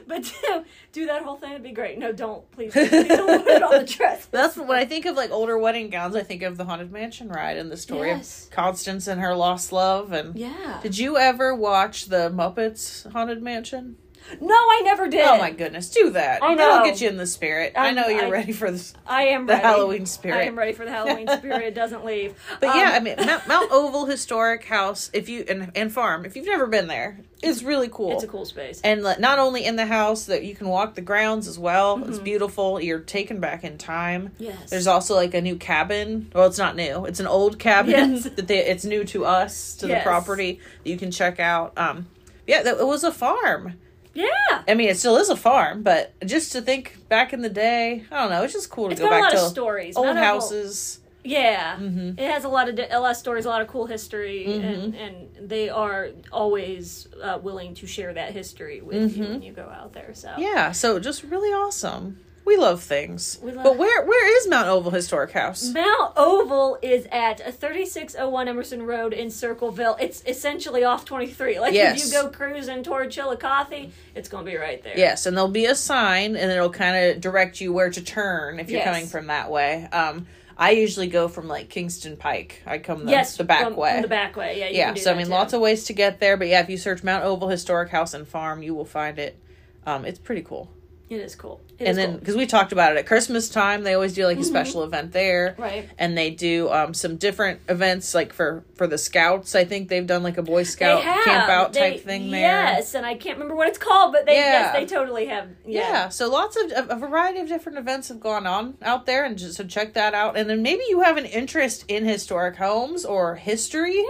But 0.07 0.23
do, 0.23 0.65
do 0.91 1.05
that 1.07 1.23
whole 1.23 1.37
thing. 1.37 1.51
It'd 1.51 1.63
be 1.63 1.71
great. 1.71 1.97
No, 1.97 2.11
don't 2.11 2.49
please. 2.51 2.73
please 2.73 2.89
don't 2.91 3.43
put 3.43 3.47
it 3.51 3.63
on 3.63 3.71
the 3.71 3.83
dress. 3.97 4.25
That's 4.27 4.55
when 4.55 4.69
I 4.71 4.85
think 4.85 5.05
of 5.05 5.15
like 5.15 5.31
older 5.31 5.57
wedding 5.57 5.89
gowns. 5.89 6.15
I 6.15 6.23
think 6.23 6.43
of 6.43 6.57
the 6.57 6.65
haunted 6.65 6.91
mansion 6.91 7.29
ride 7.29 7.57
and 7.57 7.71
the 7.71 7.77
story 7.77 8.09
Yes. 8.09 8.45
of 8.45 8.51
Constance 8.51 9.07
and 9.07 9.19
her 9.19 9.35
lost 9.35 9.71
love. 9.71 10.11
And 10.11 10.35
Yeah. 10.35 10.79
did 10.83 10.97
you 10.97 11.17
ever 11.17 11.55
watch 11.55 12.05
the 12.05 12.29
Muppets 12.29 13.11
Haunted 13.11 13.41
Mansion? 13.41 13.97
No, 14.41 14.53
I 14.55 14.81
never 14.83 15.07
did. 15.07 15.21
Oh 15.25 15.37
my 15.37 15.51
goodness, 15.51 15.89
do 15.89 16.11
that! 16.11 16.43
I 16.43 16.49
know. 16.53 16.57
That'll 16.57 16.85
get 16.85 17.01
you 17.01 17.09
in 17.09 17.17
the 17.17 17.27
spirit. 17.27 17.73
i 17.75 17.91
know 17.91 18.07
you're 18.07 18.25
I- 18.25 18.29
ready 18.29 18.51
for 18.51 18.71
this. 18.71 18.93
I 19.05 19.23
am 19.27 19.45
The 19.45 19.53
ready. 19.53 19.63
Halloween 19.65 20.05
spirit. 20.05 20.37
I 20.37 20.43
am 20.43 20.57
ready 20.57 20.73
for 20.73 20.85
the 20.85 20.91
Halloween 20.91 21.27
spirit. 21.27 21.61
It 21.63 21.75
doesn't 21.75 22.05
leave. 22.05 22.33
But 22.59 22.69
Um, 22.69 22.79
yeah, 22.79 22.91
I 22.93 22.99
mean 22.99 23.15
Mount, 23.25 23.47
Mount 23.47 23.71
Oval 23.71 24.05
Historic 24.05 24.65
House. 24.65 25.09
If 25.13 25.29
you 25.29 25.45
and 25.47 25.71
and 25.75 25.91
farm, 25.91 26.25
if 26.25 26.35
you've 26.35 26.45
never 26.45 26.67
been 26.67 26.87
there, 26.87 27.19
it's 27.41 27.61
really 27.63 27.89
cool. 27.89 28.13
it's 28.13 28.23
a 28.23 28.27
cool 28.27 28.45
space. 28.45 28.79
and 28.83 29.01
not 29.03 29.37
only 29.39 29.65
in 29.65 29.75
the 29.75 29.85
house 29.85 30.25
that 30.25 30.43
you 30.45 30.55
can 30.55 30.67
walk 30.69 30.95
the 30.95 31.01
grounds 31.01 31.47
as 31.47 31.59
well. 31.59 31.97
It's 32.03 32.15
Mm-hmm. 32.15 32.23
beautiful. 32.23 32.79
You're 32.81 32.99
taken 32.99 33.39
back 33.39 33.63
in 33.65 33.77
time. 33.77 34.31
Yes. 34.39 34.69
There's 34.69 34.87
also 34.87 35.15
like 35.15 35.33
a 35.33 35.41
new 35.41 35.57
cabin. 35.57 36.31
Well, 36.33 36.45
it's 36.47 36.57
not 36.57 36.75
new. 36.77 37.05
It's 37.05 37.19
an 37.19 37.27
old 37.27 37.59
cabin 37.59 37.91
Yes. 37.91 38.23
that 38.35 38.47
they, 38.47 38.59
it's 38.65 38.85
new 38.85 39.03
to 39.05 39.25
us 39.25 39.75
to 39.77 39.87
Yes. 39.87 40.03
the 40.03 40.09
property 40.09 40.59
that 40.83 40.89
you 40.89 40.97
can 40.97 41.11
check 41.11 41.39
out. 41.39 41.73
Um, 41.77 42.07
yeah, 42.47 42.63
that, 42.63 42.77
it 42.79 42.87
was 42.87 43.03
a 43.03 43.11
farm. 43.11 43.73
Yeah. 44.13 44.63
I 44.67 44.73
mean, 44.75 44.89
it 44.89 44.97
still 44.97 45.17
is 45.17 45.29
a 45.29 45.35
farm, 45.35 45.83
but 45.83 46.13
just 46.25 46.51
to 46.53 46.61
think 46.61 47.07
back 47.09 47.33
in 47.33 47.41
the 47.41 47.49
day, 47.49 48.03
I 48.11 48.21
don't 48.21 48.29
know. 48.31 48.43
It's 48.43 48.53
just 48.53 48.69
cool 48.69 48.85
to 48.87 48.91
It's 48.91 49.01
go 49.01 49.09
back 49.09 49.21
lot 49.23 49.31
to 49.31 49.41
of 49.41 49.47
stories. 49.49 49.95
old 49.97 50.05
None 50.05 50.17
of 50.17 50.21
them- 50.21 50.33
houses. 50.33 50.99
Yeah, 51.25 51.77
Mhm. 51.77 52.19
it 52.19 52.29
has 52.29 52.43
a 52.43 52.49
lot 52.49 52.67
of 52.67 52.77
a 52.77 52.99
lot 52.99 53.11
of 53.11 53.15
stories, 53.17 53.45
a 53.45 53.49
lot 53.49 53.61
of 53.61 53.69
cool 53.69 53.85
history, 53.85 54.45
Mm-hmm. 54.45 54.65
and 54.67 54.95
and 54.95 55.49
they 55.49 55.69
are 55.69 56.09
always 56.33 57.07
uh, 57.23 57.39
willing 57.41 57.73
to 57.75 57.87
share 57.87 58.13
that 58.13 58.33
history 58.33 58.81
with 58.81 59.15
you 59.17 59.23
Mhm. 59.23 59.29
when 59.29 59.41
you 59.41 59.53
go 59.53 59.63
out 59.69 59.93
there. 59.93 60.13
So 60.13 60.33
Yeah, 60.37 60.73
so 60.73 60.99
just 60.99 61.23
really 61.23 61.49
awesome. 61.53 62.19
We 62.45 62.57
love 62.57 62.83
things. 62.83 63.39
We 63.41 63.51
love- 63.53 63.63
but 63.63 63.77
where 63.77 64.03
where 64.05 64.37
is 64.37 64.47
Mount 64.49 64.67
Oval 64.67 64.91
Historic 64.91 65.31
House? 65.31 65.69
Mount 65.69 66.13
Oval 66.17 66.77
is 66.81 67.07
at 67.11 67.37
3601 67.57 68.47
Emerson 68.49 68.83
Road 68.83 69.13
in 69.13 69.31
Circleville. 69.31 69.95
It's 69.99 70.21
essentially 70.27 70.83
off 70.83 71.05
23. 71.05 71.59
Like 71.59 71.73
Yes. 71.73 72.05
if 72.05 72.13
you 72.13 72.21
go 72.21 72.29
cruising 72.29 72.83
toward 72.83 73.11
Chillicothe, 73.11 73.91
it's 74.13 74.27
going 74.27 74.45
to 74.45 74.51
be 74.51 74.57
right 74.57 74.83
there. 74.83 74.97
Yes, 74.97 75.25
and 75.25 75.37
there'll 75.37 75.49
be 75.49 75.65
a 75.65 75.75
sign, 75.75 76.35
and 76.35 76.51
it'll 76.51 76.69
kind 76.69 77.11
of 77.11 77.21
direct 77.21 77.61
you 77.61 77.71
where 77.71 77.89
to 77.89 78.01
turn 78.01 78.59
if 78.59 78.69
you're 78.69 78.79
Yes. 78.79 78.87
coming 78.93 79.07
from 79.07 79.27
that 79.27 79.49
way. 79.49 79.87
Um, 79.93 80.27
I 80.57 80.71
usually 80.71 81.07
go 81.07 81.29
from 81.29 81.47
like 81.47 81.69
Kingston 81.69 82.17
Pike. 82.17 82.61
I 82.67 82.77
come 82.77 83.05
the, 83.05 83.11
Yes, 83.11 83.37
the 83.37 83.43
back 83.45 83.63
from, 83.63 83.75
way. 83.77 83.93
From 83.93 84.01
the 84.03 84.07
back 84.09 84.35
way, 84.35 84.59
yeah. 84.59 84.67
You 84.67 84.77
yeah, 84.77 84.93
so 84.95 85.11
I 85.11 85.15
mean, 85.15 85.27
too. 85.27 85.31
lots 85.31 85.53
of 85.53 85.61
ways 85.61 85.85
to 85.85 85.93
get 85.93 86.19
there. 86.19 86.35
But 86.37 86.47
yeah, 86.49 86.59
if 86.61 86.69
you 86.69 86.77
search 86.77 87.03
Mount 87.03 87.23
Oval 87.23 87.47
Historic 87.47 87.89
House 87.89 88.13
and 88.13 88.27
Farm, 88.27 88.61
you 88.61 88.75
will 88.75 88.85
find 88.85 89.17
it. 89.17 89.37
Um, 89.85 90.03
it's 90.05 90.19
pretty 90.19 90.41
cool. 90.43 90.69
It 91.13 91.21
is 91.21 91.35
cool. 91.35 91.61
It 91.79 91.85
and 91.85 91.89
is 91.89 91.95
then 91.97 92.05
cool. 92.05 92.13
Mm-hmm. 92.13 92.19
because 92.19 92.35
we 92.35 92.45
talked 92.45 92.71
about 92.71 92.91
it 92.93 92.97
at 92.97 93.05
Christmas 93.05 93.49
time, 93.49 93.83
they 93.83 93.93
always 93.93 94.13
do 94.13 94.25
like 94.25 94.37
a 94.37 94.43
special 94.43 94.83
event 94.83 95.11
there. 95.11 95.55
right. 95.57 95.89
And 95.97 96.17
they 96.17 96.29
do 96.29 96.69
um, 96.71 96.93
some 96.93 97.17
different 97.17 97.61
events, 97.69 98.13
like 98.13 98.33
for 98.33 98.63
for 98.75 98.87
the 98.87 98.97
Scouts. 98.97 99.55
I 99.55 99.65
think 99.65 99.89
they've 99.89 100.05
done 100.07 100.23
like 100.23 100.37
a 100.37 100.41
Boy 100.43 100.63
Scout 100.63 101.01
camp 101.01 101.49
out 101.49 101.73
type 101.73 102.01
thing 102.01 102.31
there. 102.31 102.41
Yes, 102.41 102.95
and 102.95 103.05
I 103.05 103.15
can't 103.15 103.37
remember 103.37 103.55
what 103.55 103.67
it's 103.69 103.77
called, 103.77 104.13
but 104.13 104.25
they 104.25 104.35
Yeah. 104.35 104.73
yes, 104.73 104.75
they 104.75 104.85
totally 104.85 105.27
have. 105.27 105.49
Yeah. 105.65 105.79
Yeah. 105.81 106.09
so 106.09 106.29
lots 106.29 106.55
of 106.57 106.71
a 106.89 106.95
variety 106.95 107.39
of 107.39 107.47
different 107.47 107.77
events 107.77 108.07
have 108.09 108.19
gone 108.19 108.47
on 108.47 108.77
out 108.81 109.05
there, 109.05 109.23
and 109.25 109.37
just 109.37 109.55
so 109.55 109.63
check 109.63 109.93
that 109.93 110.13
out. 110.13 110.37
And 110.37 110.49
then 110.49 110.61
maybe 110.61 110.83
you 110.89 111.01
have 111.01 111.17
an 111.17 111.25
interest 111.25 111.85
in 111.87 112.05
historic 112.05 112.55
homes 112.55 113.05
or 113.05 113.35
history. 113.35 114.03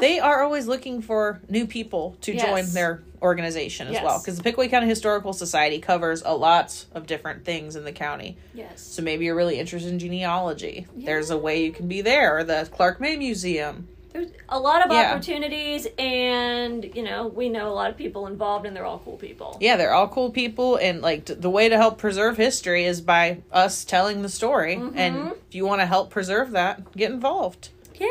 They 0.00 0.18
are 0.20 0.42
always 0.42 0.66
looking 0.66 1.02
for 1.02 1.40
new 1.48 1.66
people 1.66 2.16
to 2.22 2.32
Yes. 2.34 2.44
join 2.46 2.72
their 2.74 3.02
organization 3.20 3.88
as 3.88 3.94
Yes. 3.94 4.04
well 4.04 4.18
because 4.20 4.36
the 4.36 4.42
Pickaway 4.44 4.68
County 4.68 4.86
Historical 4.86 5.32
Society 5.32 5.80
covers 5.80 6.22
a 6.24 6.34
lot 6.36 6.84
of 6.94 7.06
different 7.06 7.44
things 7.44 7.74
in 7.74 7.84
the 7.84 7.92
county. 7.92 8.36
Yes. 8.54 8.80
So 8.80 9.02
maybe 9.02 9.24
you're 9.24 9.34
really 9.34 9.58
interested 9.58 9.92
in 9.92 9.98
genealogy. 9.98 10.86
There's 10.94 11.30
a 11.30 11.36
way 11.36 11.64
you 11.64 11.72
can 11.72 11.88
be 11.88 12.00
there. 12.00 12.44
The 12.44 12.68
Clarke 12.72 13.00
May 13.00 13.16
Museum. 13.16 13.88
There's 14.12 14.28
a 14.48 14.58
lot 14.58 14.84
of 14.86 14.90
Yeah. 14.90 15.12
opportunities, 15.12 15.86
and 15.98 16.90
you 16.94 17.02
know, 17.02 17.26
we 17.26 17.48
know 17.48 17.68
a 17.68 17.74
lot 17.74 17.90
of 17.90 17.96
people 17.96 18.26
involved, 18.26 18.64
and 18.66 18.74
they're 18.74 18.86
all 18.86 19.02
cool 19.04 19.16
people. 19.16 19.58
Yeah, 19.60 19.76
they're 19.76 19.92
all 19.92 20.08
cool 20.08 20.30
people, 20.30 20.76
and 20.76 21.02
like 21.02 21.26
the 21.26 21.50
way 21.50 21.68
to 21.68 21.76
help 21.76 21.98
preserve 21.98 22.36
history 22.36 22.84
is 22.84 23.00
by 23.00 23.38
us 23.52 23.84
telling 23.84 24.22
the 24.22 24.28
story. 24.28 24.76
Mm-hmm. 24.76 24.98
And 24.98 25.32
if 25.48 25.54
you 25.54 25.66
want 25.66 25.80
to 25.82 25.86
help 25.86 26.08
preserve 26.10 26.52
that, 26.52 26.92
get 26.96 27.10
involved. 27.10 27.68
Yeah. 28.00 28.08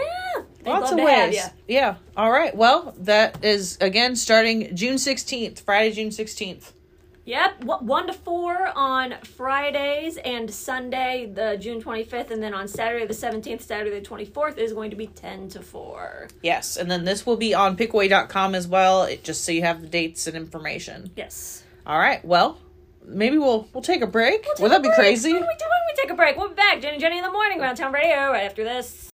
They'd 0.63 0.71
Lots 0.71 0.91
of 0.91 0.99
ways. 0.99 1.39
Yeah. 1.67 1.95
All 2.15 2.31
right. 2.31 2.55
Well, 2.55 2.93
that 2.99 3.43
is 3.43 3.77
again 3.79 4.15
starting 4.15 4.75
June 4.75 4.97
sixteenth, 4.97 5.61
Friday, 5.61 5.91
June 5.93 6.11
sixteenth. 6.11 6.73
Yep, 7.25 7.65
one 7.65 8.07
to 8.07 8.13
four 8.13 8.71
on 8.73 9.15
Fridays 9.21 10.15
and 10.15 10.49
Sunday, 10.49 11.29
the 11.29 11.57
June 11.59 11.81
twenty 11.81 12.05
fifth, 12.05 12.31
and 12.31 12.41
then 12.41 12.53
on 12.53 12.69
Saturday 12.69 13.05
the 13.05 13.13
seventeenth, 13.13 13.61
Saturday 13.61 13.89
the 13.99 14.01
twenty 14.01 14.23
fourth 14.23 14.57
is 14.57 14.71
going 14.71 14.91
to 14.91 14.95
be 14.95 15.07
ten 15.07 15.49
to 15.49 15.61
four. 15.61 16.29
Yes, 16.41 16.77
and 16.77 16.89
then 16.89 17.03
this 17.03 17.25
will 17.25 17.35
be 17.35 17.53
on 17.53 17.75
Pickaway.com 17.75 18.55
as 18.55 18.65
well, 18.65 19.03
it, 19.03 19.25
just 19.25 19.43
so 19.43 19.51
you 19.51 19.63
have 19.63 19.81
the 19.81 19.87
dates 19.87 20.25
and 20.27 20.37
information. 20.37 21.11
Yes. 21.17 21.65
All 21.85 21.99
right. 21.99 22.23
Well, 22.23 22.59
maybe 23.05 23.37
we'll 23.37 23.67
we'll 23.73 23.83
take 23.83 24.01
a 24.01 24.07
break. 24.07 24.43
Take 24.43 24.59
Would 24.59 24.71
a 24.71 24.75
that 24.75 24.83
be 24.83 24.91
crazy? 24.95 25.33
What 25.33 25.41
are 25.41 25.47
we 25.47 25.55
doing? 25.59 25.71
We 25.89 26.01
take 26.01 26.11
a 26.11 26.15
break. 26.15 26.37
We'll 26.37 26.47
be 26.47 26.55
back. 26.55 26.81
Jenny 26.81 26.97
Jenny 26.97 27.17
in 27.17 27.25
the 27.25 27.31
morning 27.31 27.59
around 27.59 27.75
town 27.75 27.91
radio 27.91 28.31
right 28.31 28.45
after 28.45 28.63
this. 28.63 29.06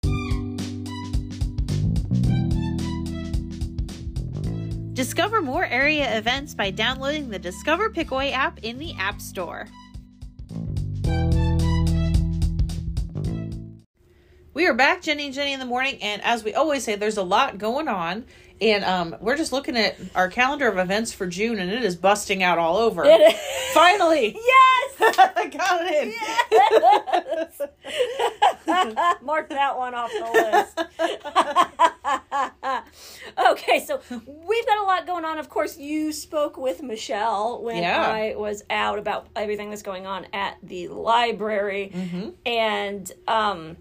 Discover 5.03 5.41
more 5.41 5.65
area 5.65 6.17
events 6.17 6.55
by 6.55 6.71
downloading 6.71 7.29
the 7.29 7.37
Discover 7.37 7.89
Pickaway 7.89 8.31
app 8.31 8.63
in 8.63 8.79
the 8.79 8.93
App 8.97 9.19
Store. 9.19 9.67
We 14.53 14.65
are 14.65 14.73
back, 14.73 15.01
Jenny 15.01 15.25
and 15.25 15.33
Jenny 15.33 15.51
in 15.51 15.59
the 15.59 15.65
morning, 15.65 16.01
and 16.01 16.21
as 16.21 16.45
we 16.45 16.53
always 16.53 16.85
say, 16.85 16.95
there's 16.95 17.17
a 17.17 17.23
lot 17.23 17.57
going 17.57 17.89
on, 17.89 18.23
and 18.63 18.83
um, 18.85 19.15
we're 19.19 19.37
just 19.37 19.51
looking 19.51 19.75
at 19.77 19.97
our 20.15 20.29
calendar 20.29 20.67
of 20.67 20.77
events 20.77 21.11
for 21.11 21.27
June, 21.27 21.59
and 21.59 21.69
it 21.71 21.83
is 21.83 21.95
busting 21.95 22.41
out 22.43 22.57
all 22.57 22.77
over. 22.77 23.03
It 23.05 23.19
is. 23.21 23.35
Finally, 23.73 24.35
Yes. 24.45 24.93
I 25.35 25.47
got 25.47 25.81
it 25.83 26.13
in. 28.69 29.25
Mark 29.25 29.49
that 29.49 29.77
one 29.77 29.93
off 29.95 30.11
the 30.11 30.23
list. 30.33 30.79
okay, 33.51 33.83
so 33.85 33.99
we've 34.47 34.65
got 34.65 34.77
a 34.79 34.83
lot 34.83 35.05
going 35.07 35.25
on. 35.25 35.37
Of 35.39 35.49
course, 35.49 35.77
you 35.77 36.11
spoke 36.13 36.57
with 36.57 36.81
Michelle 36.83 37.61
when 37.63 37.77
Yeah. 37.81 38.01
I 38.01 38.35
was 38.35 38.63
out 38.69 38.99
about 38.99 39.27
everything 39.35 39.69
that's 39.69 39.81
going 39.83 40.05
on 40.05 40.27
at 40.33 40.57
the 40.63 40.87
library, 40.89 41.91
and 42.45 43.11
um, 43.27 43.77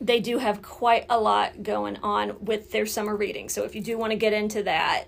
they 0.00 0.20
do 0.20 0.38
have 0.38 0.62
quite 0.62 1.04
a 1.10 1.20
lot 1.20 1.62
going 1.62 1.96
on 1.98 2.36
with 2.44 2.70
their 2.72 2.86
summer 2.86 3.14
reading. 3.16 3.48
So 3.48 3.64
if 3.64 3.74
you 3.74 3.82
do 3.82 3.98
want 3.98 4.12
to 4.12 4.16
get 4.16 4.32
into 4.32 4.62
that, 4.62 5.04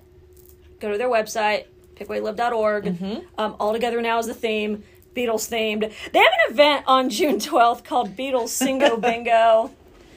go 0.80 0.90
to 0.92 0.98
their 0.98 1.08
website, 1.08 1.64
pickawaylib.org. 1.96 2.86
Um, 3.38 3.56
All 3.58 3.72
Together 3.72 4.00
Now 4.02 4.18
is 4.18 4.26
the 4.26 4.34
theme, 4.34 4.82
Beatles 5.14 5.48
themed. 5.50 5.80
They 6.12 6.18
have 6.18 6.32
an 6.48 6.52
event 6.54 6.84
on 6.86 7.08
June 7.10 7.36
12th 7.36 7.84
called 7.84 8.16
Beatles 8.16 8.48
Singo 8.50 9.00
Bingo. 9.00 9.70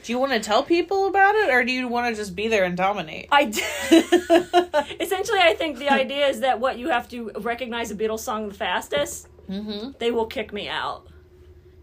Do 0.04 0.12
you 0.12 0.18
want 0.20 0.32
to 0.32 0.40
tell 0.40 0.62
people 0.62 1.06
about 1.08 1.34
it, 1.34 1.50
or 1.50 1.64
do 1.64 1.72
you 1.72 1.88
want 1.88 2.14
to 2.14 2.20
just 2.20 2.36
be 2.36 2.46
there 2.46 2.62
and 2.64 2.76
dominate? 2.76 3.26
I 3.32 3.46
d- 3.46 3.60
essentially, 5.00 5.40
I 5.40 5.54
think 5.58 5.78
the 5.78 5.88
idea 5.90 6.28
is 6.28 6.40
that 6.40 6.60
what 6.60 6.78
you 6.78 6.88
have 6.90 7.08
to 7.08 7.30
recognize 7.40 7.90
a 7.90 7.94
Beatles 7.96 8.20
song 8.20 8.48
the 8.48 8.54
fastest, 8.54 9.28
Mm-hmm. 9.50 9.92
they 10.00 10.10
will 10.10 10.26
kick 10.26 10.52
me 10.52 10.68
out. 10.68 11.06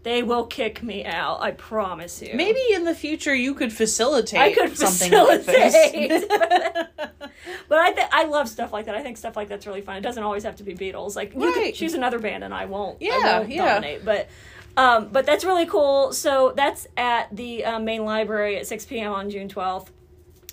They 0.04 0.22
will 0.22 0.46
kick 0.46 0.82
me 0.82 1.04
out. 1.04 1.40
I 1.42 1.50
promise 1.50 2.22
you. 2.22 2.34
Maybe 2.34 2.60
in 2.72 2.84
the 2.84 2.94
future 2.94 3.34
you 3.34 3.54
could 3.54 3.72
facilitate. 3.72 4.38
I 4.38 4.52
could 4.52 4.76
something 4.76 5.10
facilitate. 5.10 6.10
like 6.10 6.28
this. 6.28 6.88
But 7.68 7.78
I 7.78 7.92
th- 7.92 8.08
I 8.12 8.24
love 8.24 8.48
stuff 8.48 8.72
like 8.72 8.84
that. 8.86 8.94
I 8.94 9.02
think 9.02 9.16
stuff 9.16 9.36
like 9.36 9.48
that's 9.48 9.66
really 9.66 9.80
fun. 9.80 9.96
It 9.96 10.02
doesn't 10.02 10.22
always 10.22 10.44
have 10.44 10.56
to 10.56 10.62
be 10.62 10.74
Beatles. 10.74 11.16
Like 11.16 11.34
you 11.34 11.40
Right. 11.40 11.54
could 11.66 11.74
choose 11.74 11.94
another 11.94 12.18
band, 12.18 12.44
and 12.44 12.52
I 12.54 12.66
won't. 12.66 12.98
I 13.02 13.04
Yeah, 13.06 13.38
won't 13.38 13.50
yeah. 13.50 13.74
dominate. 13.74 14.04
But 14.04 14.28
um, 14.76 15.08
but 15.10 15.24
that's 15.26 15.44
really 15.44 15.66
cool. 15.66 16.12
So 16.12 16.52
that's 16.56 16.86
at 16.96 17.34
the 17.34 17.64
uh, 17.64 17.78
main 17.80 18.04
library 18.04 18.58
at 18.58 18.66
six 18.66 18.84
p.m. 18.84 19.12
on 19.12 19.30
June 19.30 19.48
twelfth. 19.48 19.90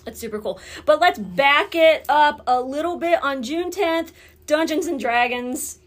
That's 0.04 0.18
super 0.18 0.40
cool. 0.40 0.58
But 0.86 1.00
let's 1.00 1.18
back 1.18 1.74
it 1.74 2.04
up 2.08 2.42
a 2.46 2.60
little 2.60 2.96
bit 2.96 3.22
on 3.22 3.42
June 3.42 3.70
tenth. 3.70 4.12
Dungeons 4.46 4.86
and 4.86 4.98
Dragons, 4.98 5.78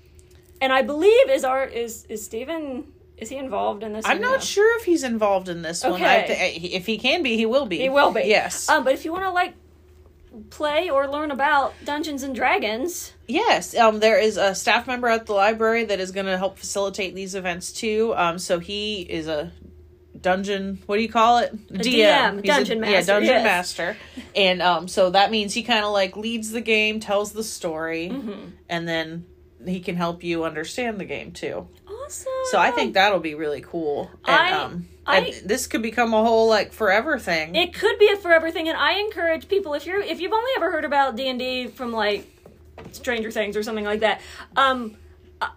and 0.62 0.72
I 0.72 0.82
believe 0.84 1.30
is 1.30 1.44
our 1.44 1.66
is 1.66 2.06
is 2.06 2.24
Steven 2.24 2.86
is 3.18 3.30
he 3.30 3.38
involved 3.38 3.84
in 3.84 3.94
this? 3.94 4.06
I'm 4.06 4.20
not 4.22 4.32
no? 4.34 4.40
sure 4.40 4.78
if 4.80 4.86
he's 4.86 5.04
involved 5.04 5.48
in 5.50 5.62
this 5.62 5.84
one. 5.84 5.94
I 6.02 6.24
Okay. 6.24 6.58
th- 6.60 6.74
if 6.74 6.86
he 6.86 6.98
can 6.98 7.24
be, 7.24 7.38
he 7.38 7.46
will 7.46 7.66
be. 7.66 7.78
He 7.80 7.90
will 7.90 8.12
be. 8.12 8.24
Yes. 8.26 8.68
Um, 8.70 8.84
but 8.84 8.94
if 8.94 9.06
you 9.06 9.12
want 9.14 9.24
to 9.24 9.32
like 9.32 9.54
play 10.50 10.90
or 10.90 11.08
learn 11.08 11.32
about 11.32 11.74
Dungeons 11.86 12.24
and 12.24 12.36
Dragons, 12.36 13.14
Yes, 13.28 13.76
um, 13.76 14.00
there 14.02 14.20
is 14.20 14.38
a 14.38 14.54
staff 14.54 14.86
member 14.86 15.08
at 15.08 15.26
the 15.26 15.34
library 15.34 15.86
that 15.86 16.00
is 16.00 16.12
going 16.12 16.26
to 16.28 16.38
help 16.38 16.60
facilitate 16.60 17.16
these 17.16 17.34
events 17.36 17.72
too. 17.72 18.14
Um, 18.18 18.38
so 18.38 18.60
he 18.60 19.02
is 19.02 19.28
a 19.28 19.52
dungeon. 20.20 20.82
What 20.86 20.98
do 20.98 21.02
you 21.02 21.10
call 21.10 21.40
it? 21.40 21.56
DM, 21.74 21.84
He's 21.84 21.94
a- 21.96 22.42
dungeon 22.48 22.84
Yeah, 22.84 23.02
dungeon 23.02 23.30
yes. 23.30 23.44
master. 23.44 23.98
And 24.36 24.62
um, 24.62 24.88
so 24.88 25.10
that 25.12 25.32
means 25.32 25.54
he 25.54 25.64
kind 25.64 25.84
of 25.86 25.92
like 25.92 26.16
leads 26.18 26.52
the 26.52 26.62
game, 26.62 27.00
tells 27.00 27.32
the 27.32 27.44
story, 27.44 28.10
Mm-hmm. 28.10 28.50
and 28.70 28.88
then 28.88 29.26
he 29.66 29.80
can 29.80 29.96
help 29.96 30.24
you 30.24 30.44
understand 30.44 31.00
the 31.00 31.06
game 31.06 31.32
too. 31.32 31.68
Awesome. 32.06 32.32
So 32.52 32.60
I 32.60 32.72
think 32.72 32.94
that'll 32.94 33.20
be 33.20 33.36
really 33.36 33.62
cool. 33.62 34.10
And, 34.26 34.36
I- 34.36 34.52
um, 34.52 34.88
I- 35.08 35.40
this 35.46 35.68
could 35.68 35.82
become 35.82 36.14
a 36.14 36.24
whole 36.24 36.48
like 36.48 36.74
forever 36.74 37.20
thing. 37.20 37.56
it 37.56 37.74
could 37.74 37.98
be 38.00 38.10
a 38.12 38.18
forever 38.18 38.52
thing, 38.52 38.68
and 38.70 38.78
I 38.78 38.94
encourage 39.00 39.48
people 39.48 39.74
if 39.74 39.86
you're 39.86 40.02
if 40.02 40.20
you've 40.20 40.34
only 40.34 40.52
ever 40.58 40.72
heard 40.72 40.86
about 40.86 41.16
D 41.16 41.28
and 41.30 41.38
D 41.40 41.68
from 41.68 41.92
like 41.92 42.28
Stranger 42.92 43.32
Things 43.32 43.56
or 43.58 43.64
something 43.64 43.86
like 43.86 44.00
that. 44.02 44.22
Um, 44.56 44.98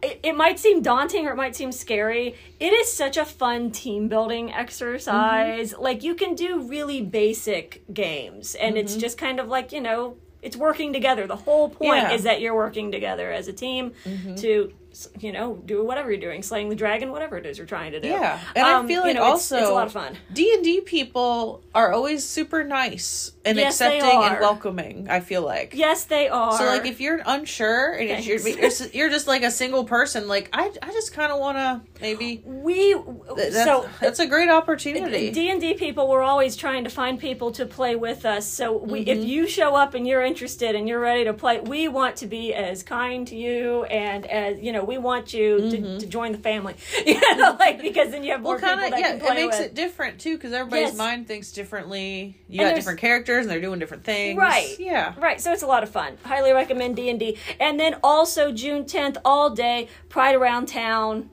it, 0.03 0.21
it 0.25 0.37
might 0.37 0.59
seem 0.59 0.83
daunting 0.83 1.27
or 1.27 1.33
it 1.33 1.37
might 1.37 1.55
seem 1.57 1.71
scary. 1.73 2.35
It 2.61 2.73
is 2.73 2.93
such 2.93 3.17
a 3.17 3.25
fun 3.25 3.71
team 3.71 4.09
building 4.09 4.53
exercise. 4.53 5.73
Like 5.79 6.03
you 6.03 6.15
can 6.15 6.35
do 6.35 6.61
really 6.63 7.01
basic 7.01 7.83
games, 7.93 8.55
and 8.55 8.77
it's 8.77 8.97
just 8.97 9.17
kind 9.19 9.41
of 9.41 9.49
like 9.49 9.73
you 9.73 9.81
know 9.81 10.17
it's 10.43 10.57
working 10.57 10.93
together. 10.93 11.27
The 11.27 11.37
whole 11.37 11.69
point 11.69 12.03
Yeah. 12.03 12.13
is 12.13 12.25
that 12.25 12.41
you're 12.41 12.55
working 12.55 12.93
together 12.93 13.31
as 13.33 13.49
a 13.49 13.53
team 13.53 13.93
to 14.37 14.73
you 15.21 15.33
know 15.33 15.57
do 15.67 15.85
whatever 15.85 16.11
you're 16.11 16.21
doing, 16.21 16.43
slaying 16.43 16.69
the 16.69 16.75
dragon, 16.77 17.11
whatever 17.11 17.37
it 17.37 17.47
is 17.47 17.59
you're 17.59 17.67
trying 17.67 17.93
to 17.93 18.01
do. 18.01 18.09
Yeah, 18.09 18.39
and 18.57 18.67
Um, 18.67 18.85
I 18.85 18.89
feel 18.89 19.01
you 19.03 19.07
like 19.09 19.15
know, 19.17 19.23
it's- 19.23 19.33
also 19.53 19.57
it's 19.59 19.69
a 19.69 19.73
lot 19.73 19.87
of 19.87 19.93
fun. 19.93 20.17
D 20.33 20.53
and 20.55 20.65
D 20.65 20.81
people 20.81 21.63
are 21.75 21.93
always 21.93 22.25
super 22.25 22.65
nice 22.65 23.33
and 23.45 23.57
Yes, 23.59 23.75
accepting 23.81 24.11
and 24.11 24.41
welcoming. 24.41 25.07
I 25.11 25.21
feel 25.21 25.43
like. 25.43 25.73
Yes, 25.75 26.05
they 26.05 26.29
are. 26.29 26.57
So 26.59 26.65
like 26.67 26.87
if 26.87 27.01
you're 27.01 27.21
unsure 27.25 27.93
and 27.93 28.11
if 28.11 28.27
you're, 28.27 28.39
you're 28.49 28.71
you're 28.93 29.11
just 29.11 29.27
like 29.27 29.43
a 29.43 29.51
single 29.51 29.85
person, 29.85 30.29
like 30.29 30.49
I 30.53 30.71
I 30.83 30.93
just 30.93 31.13
kind 31.13 31.33
of 31.33 31.39
want 31.39 31.59
to 31.59 31.81
maybe 32.01 32.43
we 32.47 32.95
that's, 33.37 33.55
so 33.65 33.89
that's 34.01 34.19
a 34.19 34.27
great 34.27 34.49
opportunity. 34.51 35.31
D 35.31 35.51
and 35.51 35.61
D 35.61 35.75
people 35.75 36.09
were 36.09 36.23
always 36.23 36.57
trying 36.57 36.85
to 36.85 36.91
find 36.91 37.19
people 37.19 37.53
to 37.53 37.67
play 37.67 37.95
with 37.97 38.25
us. 38.25 38.47
So 38.47 38.77
we, 38.77 39.01
if 39.01 39.19
Mm-hmm. 39.19 39.27
you 39.27 39.47
show 39.49 39.75
up 39.75 39.95
and 39.95 40.07
you're 40.07 40.23
interested 40.23 40.75
and 40.77 40.89
you're 40.89 41.01
ready 41.01 41.25
to 41.25 41.33
play, 41.33 41.61
we 41.61 41.89
want 41.89 42.17
to 42.17 42.27
be 42.27 42.55
as 42.55 42.83
kind 42.83 43.27
to 43.29 43.37
you 43.37 43.85
and 43.85 44.27
as 44.27 44.59
you 44.61 44.73
know, 44.73 44.85
we 44.89 44.99
want 44.99 45.33
you 45.33 45.71
to, 45.71 45.99
to 46.01 46.07
join 46.07 46.33
the 46.33 46.39
family. 46.39 46.75
You 47.07 47.21
know, 47.37 47.57
like 47.61 47.81
because 47.81 48.11
then 48.11 48.25
you 48.25 48.33
have 48.33 48.41
more 48.43 48.57
Mm-hmm. 48.57 48.65
well, 48.67 48.77
kind 48.77 48.93
people 48.93 48.99
that 48.99 49.01
yeah, 49.01 49.19
can 49.19 49.21
play 49.21 49.37
it 49.43 49.47
makes 49.47 49.59
with. 49.59 49.67
it 49.67 49.75
different 49.75 50.19
too 50.19 50.37
because 50.37 50.53
everybody's 50.53 50.89
Yes. 50.89 50.97
mind 50.97 51.29
thinks 51.29 51.53
differently. 51.53 52.37
You 52.49 52.61
And 52.63 52.71
got 52.71 52.75
different 52.75 52.99
characters 52.99 53.45
and 53.45 53.51
they're 53.51 53.61
doing 53.61 53.79
different 53.79 54.05
things. 54.05 54.37
Right. 54.39 54.75
Yeah. 54.81 55.15
Right. 55.19 55.41
So 55.41 55.53
it's 55.53 55.63
a 55.63 55.67
lot 55.67 55.83
of 55.85 55.91
fun. 55.91 56.19
Highly 56.25 56.53
recommend 56.53 56.97
D 56.97 57.09
and 57.11 57.21
D. 57.21 57.37
And 57.61 57.79
then 57.79 57.97
also 58.03 58.51
June 58.53 58.85
10th, 58.85 59.19
all 59.25 59.51
day 59.51 59.89
Pride 60.09 60.35
around 60.35 60.67
town. 60.67 61.31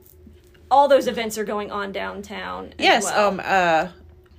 All 0.70 0.88
those 0.88 1.06
events 1.06 1.38
are 1.38 1.44
going 1.44 1.70
on 1.70 1.92
downtown. 1.92 2.66
as 2.66 2.74
Yes. 2.78 3.04
well. 3.04 3.28
Um. 3.28 3.40
Uh. 3.44 3.88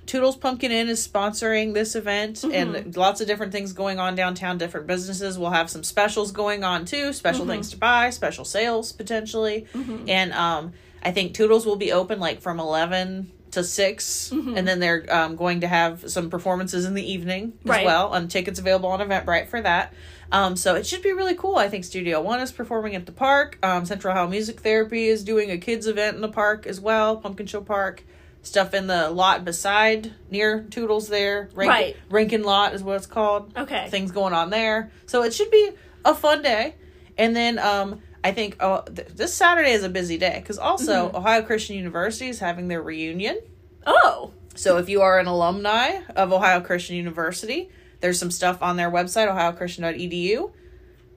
Toodles 0.08 0.36
Pumpkin 0.36 0.72
Inn 0.72 0.88
is 0.88 1.06
sponsoring 1.06 1.74
this 1.74 1.94
event, 1.94 2.36
Mm-hmm. 2.38 2.74
and 2.76 2.96
lots 2.96 3.20
of 3.20 3.26
different 3.28 3.52
things 3.52 3.72
going 3.72 4.00
on 4.00 4.16
downtown. 4.16 4.58
Different 4.58 4.86
businesses 4.88 5.38
will 5.38 5.50
have 5.50 5.70
some 5.70 5.84
specials 5.84 6.32
going 6.32 6.64
on 6.64 6.84
too. 6.84 7.12
Special 7.12 7.42
Mm-hmm. 7.42 7.50
things 7.50 7.70
to 7.70 7.76
buy, 7.76 8.10
special 8.10 8.44
sales 8.44 8.90
potentially, 8.92 9.66
and 10.08 10.32
um, 10.32 10.72
I 11.04 11.12
think 11.12 11.34
Toodles 11.34 11.64
will 11.64 11.76
be 11.76 11.92
open 11.92 12.18
like 12.18 12.40
from 12.40 12.58
eleven 12.58 13.30
to 13.52 13.64
6 13.64 14.30
Mm-hmm. 14.34 14.58
and 14.58 14.68
then 14.68 14.78
they're 14.78 15.06
um, 15.08 15.34
going 15.36 15.60
to 15.62 15.66
have 15.68 16.10
some 16.10 16.28
performances 16.28 16.84
in 16.84 16.92
the 16.92 17.12
evening 17.12 17.54
as 17.64 17.68
Right. 17.70 17.86
well. 17.86 18.12
And 18.12 18.30
tickets 18.30 18.58
available 18.58 18.90
on 18.90 19.00
Eventbrite 19.00 19.46
for 19.48 19.62
that. 19.62 19.94
Um, 20.30 20.54
so 20.54 20.74
it 20.74 20.86
should 20.86 21.00
be 21.02 21.12
really 21.14 21.34
cool. 21.34 21.56
I 21.56 21.70
think 21.70 21.84
Studio 21.84 22.20
One 22.20 22.40
is 22.40 22.52
performing 22.52 22.94
at 22.94 23.06
the 23.06 23.12
park. 23.12 23.58
Um, 23.62 23.86
Central 23.86 24.12
Ohio 24.12 24.28
Music 24.28 24.60
Therapy 24.60 25.06
is 25.06 25.24
doing 25.24 25.50
a 25.50 25.56
kids 25.56 25.86
event 25.86 26.14
in 26.16 26.20
the 26.20 26.28
park 26.28 26.66
as 26.66 26.78
well, 26.78 27.16
Pumpkin 27.16 27.46
Show 27.46 27.62
Park. 27.62 28.04
Stuff 28.48 28.74
in 28.74 28.86
the 28.88 29.10
lot 29.10 29.44
beside 29.44 30.12
near 30.30 30.62
Toodles 30.70 31.08
there. 31.08 31.48
Rankin, 31.54 31.68
Right. 31.68 31.96
Rankin 32.10 32.42
Lot 32.42 32.74
is 32.74 32.82
what 32.82 32.96
it's 32.96 33.06
called. 33.06 33.56
Okay. 33.56 33.88
Things 33.88 34.10
going 34.10 34.32
on 34.34 34.50
there. 34.50 34.90
So 35.06 35.22
it 35.22 35.32
should 35.34 35.50
be 35.50 35.70
a 36.04 36.14
fun 36.14 36.42
day. 36.42 36.74
And 37.16 37.34
then 37.36 37.58
um, 37.58 38.00
I 38.24 38.32
think 38.32 38.56
oh, 38.60 38.82
th- 38.82 39.08
this 39.08 39.32
Saturday 39.34 39.70
is 39.72 39.84
a 39.84 39.88
busy 39.88 40.18
day 40.18 40.38
because 40.40 40.58
also 40.58 41.10
Ohio 41.14 41.42
Christian 41.42 41.76
University 41.76 42.28
is 42.28 42.38
having 42.40 42.68
their 42.68 42.82
reunion. 42.82 43.40
Oh, 43.86 44.32
So 44.54 44.78
if 44.78 44.88
you 44.88 45.02
are 45.02 45.18
an 45.18 45.26
alumni 45.26 46.00
of 46.16 46.32
Ohio 46.32 46.60
Christian 46.60 46.96
University, 46.96 47.70
there's 48.00 48.18
some 48.18 48.30
stuff 48.30 48.62
on 48.62 48.76
their 48.76 48.90
website, 48.90 49.28
ohiochristian.edu. 49.28 50.52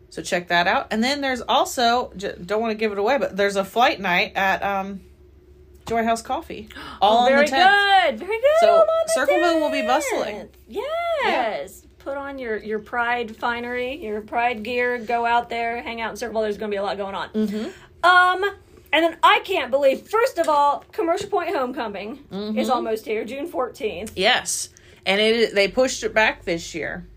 So 0.09 0.21
check 0.21 0.50
that 0.50 0.67
out. 0.67 0.88
And 0.91 1.03
then 1.03 1.21
there's 1.21 1.41
also, 1.41 2.11
j- 2.17 2.35
don't 2.45 2.59
want 2.61 2.71
to 2.71 2.75
give 2.77 2.91
it 2.91 2.97
away, 2.97 3.17
but 3.17 3.38
there's 3.38 3.55
a 3.55 3.63
flight 3.63 4.00
night 4.00 4.33
at 4.35 4.61
um, 4.63 5.01
Joy 5.88 6.03
House 6.03 6.21
Coffee. 6.21 6.69
All 7.01 7.19
on 7.19 7.27
Oh, 7.31 7.35
very 7.35 7.45
the 7.50 7.55
10th. 7.55 8.09
good, 8.09 8.19
very 8.19 8.38
good. 8.39 8.47
So, 8.61 8.75
all 8.75 8.88
Circleville 9.07 9.59
will 9.59 9.71
be 9.71 9.81
bustling. 9.81 10.50
Yes. 10.67 11.85
Put 12.00 12.17
on 12.17 12.39
your 12.39 12.57
your 12.57 12.79
pride 12.79 13.35
finery, 13.38 13.97
your 14.03 14.21
pride 14.21 14.63
gear. 14.63 14.97
Go 14.97 15.25
out 15.25 15.50
there, 15.50 15.81
hang 15.83 16.01
out 16.01 16.11
in 16.11 16.17
Circleville. 16.17 16.41
There's 16.43 16.57
going 16.57 16.71
to 16.71 16.75
be 16.75 16.79
a 16.79 16.83
lot 16.83 16.97
going 16.97 17.13
on. 17.13 17.29
Mm-hmm. 17.29 17.65
Um, 18.03 18.43
and 18.93 19.03
then 19.05 19.17
I 19.21 19.41
can't 19.45 19.69
believe. 19.69 20.07
First 20.07 20.39
of 20.39 20.50
all, 20.50 20.83
Commercial 20.91 21.29
Point 21.29 21.55
Homecoming 21.55 22.17
Mm-hmm. 22.31 22.57
is 22.57 22.69
almost 22.69 23.05
here, 23.05 23.23
June 23.23 23.50
14th. 23.51 24.13
Yes. 24.15 24.69
And 25.05 25.21
it 25.21 25.53
they 25.53 25.67
pushed 25.67 26.03
it 26.03 26.13
back 26.13 26.43
this 26.43 26.73
year. 26.73 27.07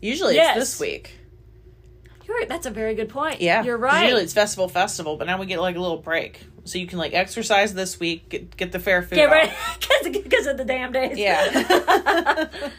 Usually 0.00 0.34
Yes. 0.34 0.56
it's 0.56 0.70
this 0.72 0.80
week. 0.80 1.12
You're 2.26 2.36
right. 2.38 2.48
That's 2.48 2.66
a 2.66 2.70
very 2.70 2.94
good 2.94 3.08
point. 3.10 3.40
Yeah. 3.40 3.62
you're 3.62 3.76
right. 3.78 4.04
Usually 4.04 4.22
it's 4.24 4.32
festival 4.32 4.68
festival, 4.68 5.16
but 5.16 5.26
now 5.28 5.38
we 5.38 5.46
get 5.46 5.60
like 5.60 5.76
a 5.76 5.80
little 5.80 5.98
break. 5.98 6.40
So 6.64 6.78
you 6.78 6.86
can 6.86 6.98
like 6.98 7.12
exercise 7.12 7.74
this 7.74 8.00
week, 8.00 8.28
get, 8.28 8.56
get 8.56 8.72
the 8.72 8.78
fair 8.78 9.02
food. 9.02 9.16
Get 9.16 9.30
ready 9.30 9.52
because 10.20 10.46
of 10.48 10.56
the 10.56 10.64
damn 10.64 10.92
days. 10.92 11.18
Yeah. 11.18 12.48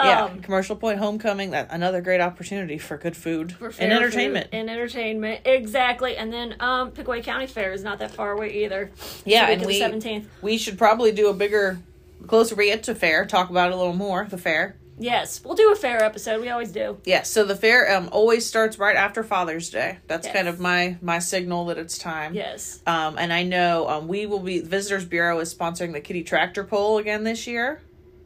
yeah, 0.00 0.24
Um, 0.24 0.40
commercial 0.40 0.76
point 0.76 0.98
homecoming. 0.98 1.50
That 1.50 1.68
another 1.70 2.00
great 2.00 2.20
opportunity 2.20 2.78
for 2.78 2.96
good 2.96 3.16
food 3.16 3.52
for 3.52 3.72
and 3.78 3.92
entertainment. 3.92 4.46
food 4.50 4.58
and 4.58 4.70
entertainment 4.70 5.40
exactly 5.44 6.16
and 6.16 6.32
then 6.32 6.54
um 6.60 6.92
Pickaway 6.92 7.20
County 7.22 7.46
Fair 7.46 7.72
is 7.72 7.82
not 7.82 7.98
that 7.98 8.12
far 8.12 8.30
away 8.32 8.64
either 8.64 8.90
Yeah, 9.24 9.48
and 9.48 9.64
we- 9.66 9.78
the 9.80 9.84
17th 9.84 10.26
we 10.40 10.56
should 10.56 10.78
probably 10.78 11.10
do 11.12 11.28
a 11.28 11.34
bigger, 11.34 11.78
closer 12.26 12.54
we 12.54 12.66
get 12.66 12.84
to 12.84 12.94
fair. 12.94 13.26
Talk 13.26 13.50
about 13.50 13.70
it 13.70 13.74
a 13.74 13.76
little 13.76 13.92
more. 13.92 14.24
The 14.28 14.38
fair. 14.38 14.76
Yes 14.98 15.42
we'll 15.44 15.54
do 15.54 15.70
a 15.72 15.76
fair 15.76 16.02
episode 16.02 16.40
we 16.40 16.48
always 16.48 16.72
do 16.72 16.98
Yes. 17.04 17.30
So 17.30 17.44
the 17.44 17.56
fair 17.56 17.94
um 17.96 18.08
always 18.12 18.44
starts 18.46 18.78
right 18.78 18.96
after 18.96 19.22
Father's 19.22 19.70
Day. 19.70 19.98
That's 20.06 20.26
Yes. 20.26 20.34
kind 20.36 20.48
of 20.48 20.58
my 20.60 20.96
my 21.00 21.18
signal 21.20 21.66
that 21.66 21.78
it's 21.78 21.98
time. 21.98 22.34
yes 22.34 22.80
Um, 22.86 23.16
and 23.18 23.32
I 23.32 23.42
know 23.44 23.88
um, 23.88 24.08
we 24.08 24.26
will 24.26 24.40
be 24.40 24.60
Visitors 24.60 25.04
Bureau 25.04 25.38
is 25.40 25.54
sponsoring 25.54 25.92
the 25.92 26.00
Kiddie 26.00 26.24
Tractor 26.24 26.64
Pull 26.64 26.98
again 26.98 27.24
this 27.24 27.46
year. 27.46 27.80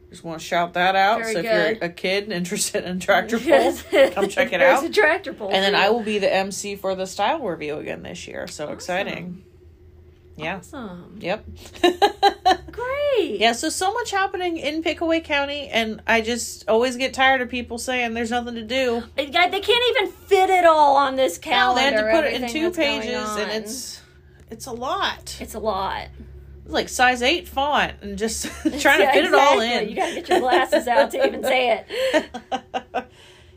Just 0.09 0.23
want 0.23 0.39
to 0.39 0.45
shout 0.45 0.73
that 0.73 0.95
out. 0.95 1.21
Very 1.21 1.33
so 1.33 1.39
if 1.39 1.45
good. 1.45 1.75
you're 1.77 1.85
a 1.85 1.93
kid 1.93 2.31
interested 2.31 2.83
in 2.85 2.99
tractor 2.99 3.37
pull, 3.39 3.47
Yes. 3.47 3.81
come 4.13 4.29
check 4.29 4.53
it 4.53 4.59
There's 4.59 4.79
out. 4.79 4.85
a 4.85 4.89
tractor 4.89 5.33
pull 5.33 5.47
And 5.47 5.63
then 5.63 5.73
I 5.75 5.89
will 5.89 6.03
be 6.03 6.19
the 6.19 6.31
MC 6.31 6.75
for 6.75 6.93
the 6.93 7.07
style 7.07 7.39
review 7.39 7.77
again 7.77 8.03
this 8.03 8.27
year. 8.27 8.45
So 8.47 8.69
exciting. 8.71 9.43
Yeah. 10.35 10.57
awesome 10.57 11.17
Yep. 11.19 11.45
great 12.71 13.39
yeah, 13.39 13.51
so 13.51 13.69
so 13.69 13.93
much 13.93 14.09
happening 14.11 14.57
in 14.57 14.81
Pickaway 14.81 15.19
County 15.21 15.67
and 15.69 16.01
I 16.07 16.21
just 16.21 16.67
always 16.67 16.97
get 16.97 17.13
tired 17.13 17.41
of 17.41 17.49
people 17.49 17.77
saying 17.77 18.13
there's 18.15 18.31
nothing 18.31 18.55
to 18.55 18.63
do. 18.63 19.03
They 19.15 19.25
can't 19.27 19.53
even 19.53 20.11
fit 20.11 20.49
it 20.49 20.65
all 20.65 20.95
on 20.97 21.15
this 21.15 21.37
No, 21.37 21.41
calendar 21.51 21.89
they 21.91 21.95
had 21.95 22.05
to 22.05 22.11
put 22.11 22.25
it 22.25 22.41
in 22.41 22.49
two 22.49 22.71
pages 22.71 23.35
and 23.37 23.51
it's 23.51 24.01
it's 24.49 24.65
a 24.65 24.71
lot. 24.71 25.37
it's 25.39 25.53
a 25.53 25.59
lot 25.59 26.07
It's 26.65 26.73
like 26.73 26.89
size 26.89 27.21
8 27.21 27.47
font 27.47 27.93
and 28.01 28.17
just 28.17 28.45
trying 28.79 28.99
to 29.01 29.11
fit 29.13 29.25
it 29.25 29.33
all 29.33 29.59
in. 29.61 29.89
you 29.89 29.95
gotta 29.95 30.15
get 30.15 30.29
your 30.29 30.39
glasses 30.39 30.87
out 30.87 31.11
to 31.11 31.25
even 31.25 31.43
say 31.43 31.85
it 32.13 33.05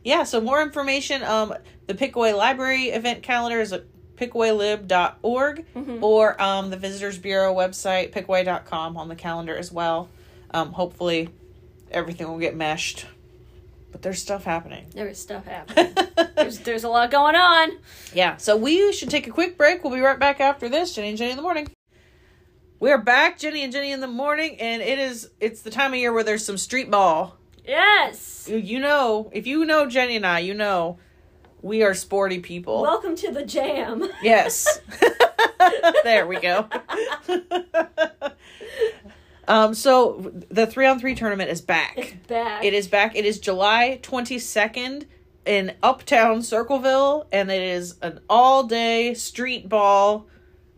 yeah, 0.04 0.22
so 0.22 0.40
more 0.40 0.62
information. 0.62 1.24
Um, 1.24 1.52
the 1.88 1.94
Pickaway 1.96 2.32
Library 2.32 2.90
event 2.90 3.24
calendar 3.24 3.60
is 3.60 3.74
pickawaylib.org 4.16 5.64
Mm-hmm. 5.74 6.02
or 6.04 6.40
um, 6.42 6.70
the 6.70 6.76
Visitors 6.76 7.18
Bureau 7.18 7.54
website, 7.54 8.12
pickaway.com, 8.12 8.96
on 8.96 9.08
the 9.08 9.16
calendar 9.16 9.56
as 9.56 9.70
well. 9.72 10.08
Um, 10.52 10.72
hopefully, 10.72 11.28
everything 11.90 12.28
will 12.28 12.38
get 12.38 12.56
meshed. 12.56 13.06
But 13.92 14.02
there's 14.02 14.20
stuff 14.20 14.44
happening. 14.44 14.86
there 14.94 15.08
is 15.08 15.18
stuff 15.18 15.46
happening 15.46 15.94
there's, 16.36 16.58
there's 16.60 16.84
a 16.84 16.88
lot 16.88 17.10
going 17.10 17.34
on 17.34 17.70
Yeah, 18.12 18.36
so 18.36 18.54
we 18.54 18.92
should 18.92 19.08
take 19.08 19.26
a 19.26 19.30
quick 19.30 19.56
break. 19.56 19.82
We'll 19.82 19.92
be 19.94 20.00
right 20.00 20.18
back 20.18 20.38
after 20.38 20.68
this. 20.68 20.94
Jenny 20.94 21.08
and 21.10 21.16
Jenny 21.18 21.30
in 21.30 21.36
the 21.36 21.42
morning. 21.42 21.68
We 22.78 22.90
are 22.92 22.98
back, 23.00 23.38
Jenny 23.38 23.62
and 23.64 23.72
Jenny 23.72 23.90
in 23.92 24.00
the 24.00 24.06
morning, 24.06 24.60
and 24.60 24.82
it 24.82 24.98
is 24.98 25.30
it's 25.40 25.62
the 25.62 25.70
time 25.70 25.94
of 25.94 25.98
year 25.98 26.12
where 26.12 26.24
there's 26.24 26.44
some 26.44 26.58
street 26.58 26.90
ball. 26.90 27.38
yes 27.66 28.48
You 28.52 28.80
know, 28.80 29.30
if 29.32 29.46
you 29.46 29.64
know 29.64 29.86
Jenny 29.88 30.16
and 30.16 30.26
I, 30.26 30.40
you 30.40 30.52
know 30.52 30.98
we 31.66 31.82
are 31.82 31.94
sporty 31.94 32.38
people. 32.38 32.80
welcome 32.82 33.16
to 33.16 33.32
the 33.32 33.44
jam 33.44 34.08
yes. 34.22 34.80
there 36.04 36.24
we 36.26 36.38
go. 36.38 36.68
um 39.48 39.74
so 39.74 40.32
the 40.48 40.66
3 40.66 40.86
on 40.86 41.00
3 41.00 41.14
tournament 41.16 41.50
is 41.50 41.60
back. 41.60 41.98
it's 41.98 42.12
back 42.28 42.64
It 42.64 42.72
is 42.72 42.86
back. 42.88 43.16
It 43.16 43.24
is 43.24 43.40
July 43.40 43.98
22nd 44.02 45.06
in 45.44 45.74
Uptown 45.82 46.42
Circleville 46.42 47.26
and 47.32 47.50
it 47.50 47.62
is 47.62 47.96
an 48.00 48.20
all-day 48.30 49.14
street 49.14 49.68
ball 49.68 50.28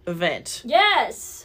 event. 0.07 0.62
yes 0.64 1.38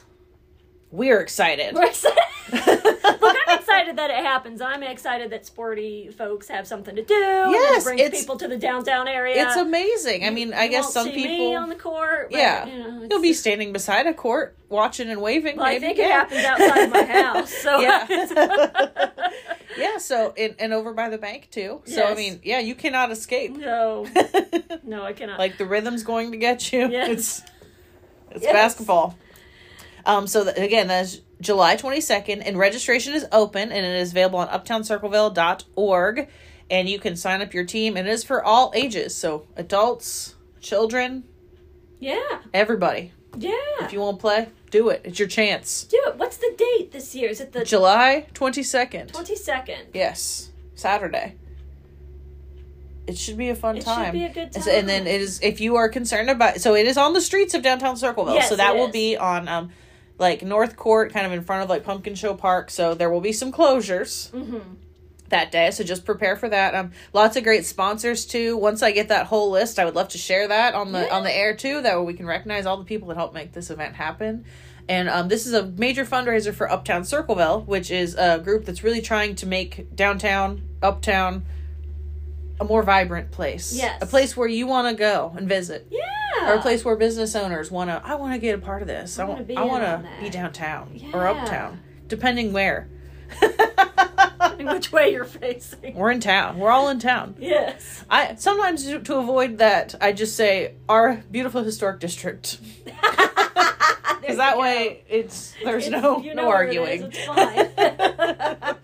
We 0.94 1.10
are 1.10 1.20
excited. 1.22 1.74
We're 1.74 1.86
excited. 1.88 2.20
Look, 2.54 3.36
I'm 3.48 3.58
excited 3.58 3.96
that 3.96 4.12
it 4.12 4.18
happens. 4.24 4.62
I'm 4.62 4.84
excited 4.84 5.32
that 5.32 5.44
sporty 5.44 6.10
folks 6.10 6.48
have 6.50 6.68
something 6.68 6.96
to 6.96 7.02
do. 7.04 7.16
Yes, 7.16 7.82
it 7.82 7.96
brings 7.96 8.10
people 8.12 8.38
to 8.38 8.48
the 8.48 8.58
downtown 8.58 9.08
area. 9.08 9.44
It's 9.48 9.56
amazing. 9.56 10.24
I 10.24 10.30
mean, 10.30 10.54
I 10.54 10.66
You 10.66 10.70
guess 10.70 10.84
won't 10.84 10.94
some 10.94 11.06
see 11.08 11.14
people 11.14 11.50
me 11.50 11.56
on 11.56 11.70
the 11.70 11.76
court. 11.76 12.30
but, 12.30 12.38
Yeah. 12.40 12.66
you 12.68 12.78
know, 12.78 13.04
it's- 13.06 13.22
be 13.24 13.34
standing 13.34 13.74
beside 13.74 14.06
a 14.06 14.14
court 14.14 14.56
watching 14.70 15.10
and 15.10 15.20
waving. 15.20 15.58
Well, 15.58 15.66
I 15.66 15.80
maybe. 15.80 15.86
think 15.88 15.98
it 15.98 16.08
Yeah. 16.08 16.28
happens 16.28 16.46
outside 16.46 16.92
my 16.92 17.04
house. 17.06 17.52
So 17.52 17.80
Yeah. 17.80 19.10
yeah, 19.78 19.98
so 19.98 20.32
and, 20.38 20.54
and 20.60 20.74
over 20.74 20.94
by 20.94 21.10
the 21.10 21.18
bank 21.18 21.48
too. 21.50 21.82
So 21.86 22.06
I 22.06 22.14
mean, 22.14 22.40
yeah, 22.44 22.60
you 22.60 22.76
cannot 22.76 23.10
escape. 23.10 23.58
no, 23.58 24.06
no, 24.84 25.04
I 25.04 25.14
cannot. 25.14 25.40
like 25.40 25.58
the 25.58 25.66
rhythm's 25.66 26.04
going 26.04 26.34
to 26.34 26.38
get 26.38 26.72
you. 26.72 26.88
Yes. 26.88 27.10
It's 27.10 27.42
it's 28.30 28.44
Yes. 28.44 28.54
basketball. 28.54 29.18
Um 30.06 30.28
so 30.28 30.44
th- 30.44 30.58
again, 30.58 30.88
that's 30.88 31.20
July 31.42 31.76
22nd 31.76 32.42
and 32.46 32.58
registration 32.58 33.14
is 33.14 33.26
open 33.32 33.72
and 33.72 33.86
it 33.86 33.96
is 34.02 34.12
available 34.12 34.40
on 34.40 34.48
uptowncircleville.org 34.50 36.28
and 36.70 36.90
you 36.90 37.00
can 37.00 37.16
sign 37.16 37.42
up 37.42 37.54
your 37.54 37.66
team 37.66 37.98
and 37.98 38.08
it 38.08 38.12
is 38.12 38.24
for 38.24 38.44
all 38.44 38.72
ages. 38.76 39.16
So 39.16 39.46
adults, 39.56 40.36
children, 40.62 41.24
yeah, 42.00 42.40
everybody. 42.54 43.12
yeah. 43.38 43.52
If 43.82 43.94
you 43.94 44.00
want 44.00 44.18
to 44.18 44.22
play, 44.22 44.48
do 44.72 44.90
it. 44.90 45.02
It's 45.04 45.20
your 45.20 45.28
chance. 45.28 45.84
do 45.84 46.02
it. 46.08 46.16
What's 46.18 46.38
the 46.38 46.54
date 46.58 46.92
this 46.92 47.14
year? 47.16 47.30
Is 47.30 47.40
it 47.42 47.52
the 47.52 47.64
July 47.66 48.28
22nd. 48.34 49.12
twenty 49.14 49.36
second? 49.36 49.88
Yes, 49.94 50.50
Saturday. 50.76 51.36
It 53.06 53.18
should 53.18 53.38
be 53.38 53.50
a 53.50 53.56
fun 53.56 53.80
time. 53.80 54.02
It 54.02 54.06
should 54.06 54.14
be 54.14 54.24
a 54.42 54.46
good 54.48 54.64
so- 54.64 54.72
And 54.72 54.88
then 54.88 55.08
it 55.08 55.20
is 55.20 55.40
if 55.44 55.60
you 55.60 55.76
are 55.76 55.90
concerned 55.90 56.30
about 56.30 56.62
so 56.62 56.74
it 56.76 56.86
is 56.88 56.98
on 56.98 57.12
the 57.14 57.20
streets 57.22 57.54
of 57.54 57.62
downtown 57.62 57.98
Circleville. 57.98 58.36
Yes, 58.36 58.48
so 58.50 58.56
that 58.56 58.76
will 58.76 58.88
is. 58.88 58.94
be 58.94 59.18
on 59.18 59.48
um 59.50 59.72
like 60.24 60.42
North 60.42 60.76
Court, 60.78 61.12
kind 61.14 61.26
of 61.28 61.32
in 61.34 61.44
front 61.44 61.64
of 61.64 61.70
like 61.70 61.84
Pumpkin 61.84 62.16
Show 62.16 62.34
Park. 62.34 62.72
So 62.72 62.94
there 62.96 63.10
will 63.10 63.22
be 63.22 63.34
some 63.34 63.52
closures 63.52 64.32
Mm-hmm. 64.32 64.60
that 65.30 65.52
day. 65.52 65.70
So 65.72 65.84
just 65.84 66.06
prepare 66.06 66.36
for 66.36 66.48
that. 66.50 66.74
Um, 66.76 66.92
lots 67.12 67.36
of 67.38 67.44
great 67.44 67.66
sponsors 67.66 68.26
too. 68.26 68.56
Once 68.58 68.82
I 68.82 68.92
get 68.92 69.10
that 69.10 69.26
whole 69.28 69.52
list, 69.52 69.78
I 69.80 69.86
would 69.86 69.96
love 69.96 70.10
to 70.10 70.18
share 70.18 70.48
that 70.48 70.74
on 70.76 70.92
the 70.94 71.02
Yeah. 71.06 71.16
on 71.18 71.24
the 71.24 71.36
air 71.36 71.56
too. 71.56 71.82
That 71.82 71.98
way 72.00 72.06
we 72.06 72.14
can 72.14 72.26
recognize 72.26 72.66
all 72.66 72.78
the 72.78 72.84
people 72.86 73.08
that 73.10 73.18
help 73.18 73.34
make 73.34 73.52
this 73.54 73.70
event 73.70 73.96
happen. 73.96 74.46
And 74.90 75.08
um, 75.10 75.28
this 75.30 75.46
is 75.48 75.54
a 75.54 75.66
major 75.66 76.06
fundraiser 76.06 76.54
for 76.54 76.70
Uptown 76.72 77.04
Circleville, 77.06 77.62
which 77.62 77.90
is 77.92 78.16
a 78.16 78.40
group 78.40 78.66
that's 78.66 78.84
really 78.84 79.02
trying 79.02 79.36
to 79.36 79.46
make 79.46 79.96
downtown, 79.96 80.62
uptown, 80.82 81.44
a 82.60 82.66
more 82.66 82.84
vibrant 82.84 83.32
place. 83.32 83.74
Yes. 83.76 84.02
a 84.02 84.06
place 84.06 84.36
where 84.38 84.48
you 84.48 84.68
want 84.68 84.88
to 84.90 84.94
go 84.96 85.34
and 85.38 85.48
visit, 85.48 85.88
Yeah. 85.90 86.00
Or 86.50 86.56
a 86.56 86.62
place 86.62 86.84
where 86.86 86.96
business 86.96 87.36
owners 87.36 87.72
want 87.72 87.90
to. 87.90 88.02
I 88.04 88.16
want 88.16 88.34
to 88.34 88.40
get 88.40 88.56
a 88.56 88.62
part 88.62 88.82
of 88.82 88.88
this. 88.88 89.20
I, 89.20 89.24
I 89.24 89.28
wanna 89.28 89.44
be 89.44 89.58
I 89.58 89.64
in 89.64 89.68
wanna 89.68 90.10
be 90.22 90.30
downtown 90.30 91.00
or 91.14 91.28
uptown, 91.28 91.82
depending 92.08 92.54
where. 92.54 92.90
Which 94.60 94.92
way 94.92 95.12
you're 95.12 95.26
facing? 95.26 95.96
We're 95.96 96.12
in 96.12 96.20
town. 96.20 96.58
We're 96.58 96.70
all 96.70 96.90
in 96.90 97.00
town. 97.00 97.36
Yes. 97.40 98.04
I 98.10 98.36
sometimes 98.36 98.86
to 98.86 99.00
to 99.00 99.18
avoid 99.18 99.58
that, 99.58 99.96
I 100.00 100.12
just 100.14 100.36
say 100.36 100.76
our 100.88 101.24
beautiful 101.32 101.64
historic 101.64 102.00
district 102.00 102.60
because 102.86 104.38
that 104.38 104.58
way 104.58 105.04
it's 105.10 105.54
there's 105.64 105.90
no 105.90 106.22
you 106.22 106.34
no 106.34 106.44
know 106.44 106.52
it 106.52 106.70
is, 106.70 106.78
arguing. 106.78 107.04
It's 107.04 107.26
fine. 107.26 108.76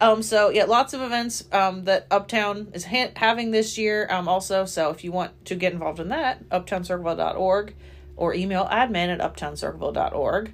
Um, 0.00 0.22
so 0.22 0.48
yeah, 0.50 0.64
lots 0.64 0.92
of 0.94 1.00
events 1.02 1.44
um 1.52 1.84
that 1.84 2.06
Uptown 2.10 2.68
is 2.72 2.84
ha- 2.86 3.12
having 3.16 3.50
this 3.50 3.76
year. 3.78 4.06
Um, 4.10 4.28
also, 4.28 4.64
so 4.64 4.90
if 4.90 5.04
you 5.04 5.12
want 5.12 5.32
to 5.46 5.54
get 5.54 5.72
involved 5.72 6.00
in 6.00 6.08
that, 6.08 6.48
uptowncircleville.org 6.50 7.74
or 8.16 8.34
email 8.34 8.66
admin 8.66 9.08
at 9.08 9.20
uptowncircleville.org. 9.20 10.52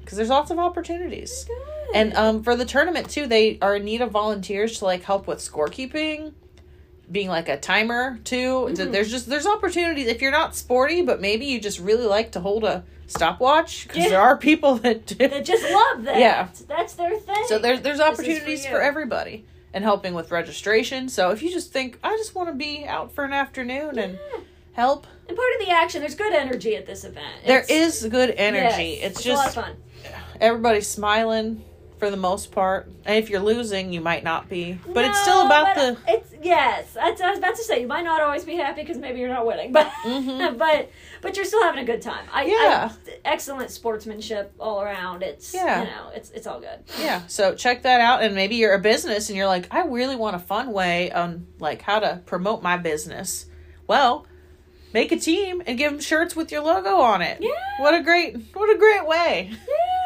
because 0.00 0.16
there's 0.16 0.28
lots 0.30 0.50
of 0.50 0.58
opportunities. 0.58 1.44
Good. 1.46 1.56
And 1.94 2.14
um, 2.14 2.42
for 2.42 2.56
the 2.56 2.64
tournament 2.64 3.10
too, 3.10 3.26
they 3.26 3.58
are 3.62 3.76
in 3.76 3.84
need 3.84 4.00
of 4.02 4.10
volunteers 4.10 4.78
to 4.78 4.84
like 4.84 5.02
help 5.04 5.26
with 5.26 5.38
scorekeeping, 5.38 6.32
being 7.10 7.28
like 7.28 7.48
a 7.48 7.56
timer 7.58 8.18
too. 8.24 8.72
Th- 8.74 8.88
There's 8.90 9.10
just 9.10 9.28
there's 9.28 9.46
opportunities 9.46 10.06
if 10.08 10.20
you're 10.20 10.32
not 10.32 10.56
sporty, 10.56 11.02
but 11.02 11.20
maybe 11.20 11.46
you 11.46 11.60
just 11.60 11.78
really 11.78 12.06
like 12.06 12.32
to 12.32 12.40
hold 12.40 12.64
a 12.64 12.84
stopwatch 13.06 13.84
because 13.88 14.04
Yeah. 14.04 14.08
there 14.10 14.20
are 14.20 14.36
people 14.36 14.76
that 14.76 15.06
do. 15.06 15.14
They 15.28 15.42
just 15.42 15.62
love 15.70 16.04
that. 16.04 16.18
Yeah. 16.18 16.48
That's 16.68 16.94
their 16.94 17.16
thing. 17.18 17.44
So 17.46 17.58
there's 17.58 17.80
there's 17.80 17.98
is 17.98 18.02
for 18.04 18.08
opportunities 18.12 18.66
for 18.66 18.80
everybody 18.80 19.44
and 19.72 19.84
helping 19.84 20.14
with 20.14 20.30
registration. 20.30 21.08
So 21.08 21.30
if 21.30 21.42
you 21.42 21.50
just 21.50 21.72
think 21.72 21.98
I 22.02 22.16
just 22.16 22.34
want 22.34 22.48
to 22.48 22.54
be 22.54 22.84
out 22.86 23.12
for 23.12 23.24
an 23.24 23.32
afternoon 23.32 23.98
and 23.98 24.18
help, 24.72 25.06
And 25.28 25.36
part 25.36 25.48
of 25.60 25.66
the 25.66 25.72
action, 25.72 26.00
there's 26.00 26.14
good 26.14 26.32
energy 26.32 26.76
at 26.76 26.86
this 26.86 27.04
event. 27.04 27.26
there 27.46 27.60
It's- 27.60 28.02
is 28.02 28.08
good 28.08 28.30
energy. 28.36 28.98
yes, 29.00 29.16
it's 29.16 29.26
a 29.26 29.32
lot 29.32 29.38
of 29.48 29.54
just 29.54 29.54
fun. 29.54 29.76
everybody's 30.40 30.86
smiling 30.86 31.64
for 31.98 32.10
the 32.10 32.16
most 32.16 32.52
part. 32.52 32.90
And 33.06 33.16
if 33.16 33.30
you're 33.30 33.40
losing, 33.40 33.92
you 33.92 34.00
might 34.02 34.22
not 34.22 34.48
be. 34.50 34.78
But 34.86 35.06
it's 35.06 35.20
still 35.22 35.46
about 35.46 35.74
but 35.74 35.96
the 36.04 36.12
It's 36.12 36.30
yes. 36.46 36.92
That's, 36.94 37.20
I 37.20 37.30
was 37.30 37.38
about 37.38 37.56
to 37.56 37.62
say 37.64 37.80
you 37.80 37.86
might 37.86 38.04
not 38.04 38.20
always 38.20 38.44
be 38.44 38.56
happy 38.56 38.82
because 38.82 38.96
maybe 38.98 39.20
you're 39.20 39.28
not 39.28 39.46
winning, 39.46 39.72
but 39.78 39.86
Mhm. 40.04 40.58
but 40.64 40.90
but 41.22 41.36
you're 41.36 41.44
still 41.44 41.62
having 41.62 41.82
a 41.82 41.86
good 41.86 42.02
time. 42.02 42.26
I, 42.32 42.44
Yeah. 42.46 42.90
I, 42.92 43.18
excellent 43.24 43.70
sportsmanship 43.70 44.52
all 44.58 44.80
around. 44.80 45.22
It's 45.22 45.52
Yeah. 45.54 45.80
you 45.82 45.86
know 45.90 46.10
it's 46.14 46.30
it's 46.30 46.46
all 46.46 46.60
good. 46.60 46.78
Yeah, 47.00 47.26
so 47.26 47.54
check 47.54 47.82
that 47.82 48.00
out, 48.00 48.22
and 48.22 48.34
maybe 48.34 48.56
you're 48.56 48.74
a 48.74 48.78
business 48.80 49.28
and 49.28 49.36
you're 49.36 49.46
like, 49.46 49.72
I 49.74 49.84
really 49.84 50.16
want 50.16 50.36
a 50.36 50.40
fun 50.40 50.72
way 50.72 51.10
on 51.12 51.46
like 51.58 51.82
how 51.82 51.98
to 51.98 52.22
promote 52.26 52.62
my 52.62 52.76
business. 52.76 53.46
Well, 53.86 54.26
make 54.92 55.12
a 55.12 55.18
team 55.18 55.62
and 55.66 55.76
give 55.76 55.90
them 55.92 56.00
shirts 56.00 56.34
with 56.36 56.50
your 56.52 56.62
logo 56.62 56.96
on 56.96 57.22
it. 57.22 57.38
Yeah. 57.40 57.50
What 57.80 57.94
a 57.94 58.02
great, 58.02 58.36
what 58.54 58.74
a 58.74 58.78
great 58.78 59.06
way. 59.06 59.52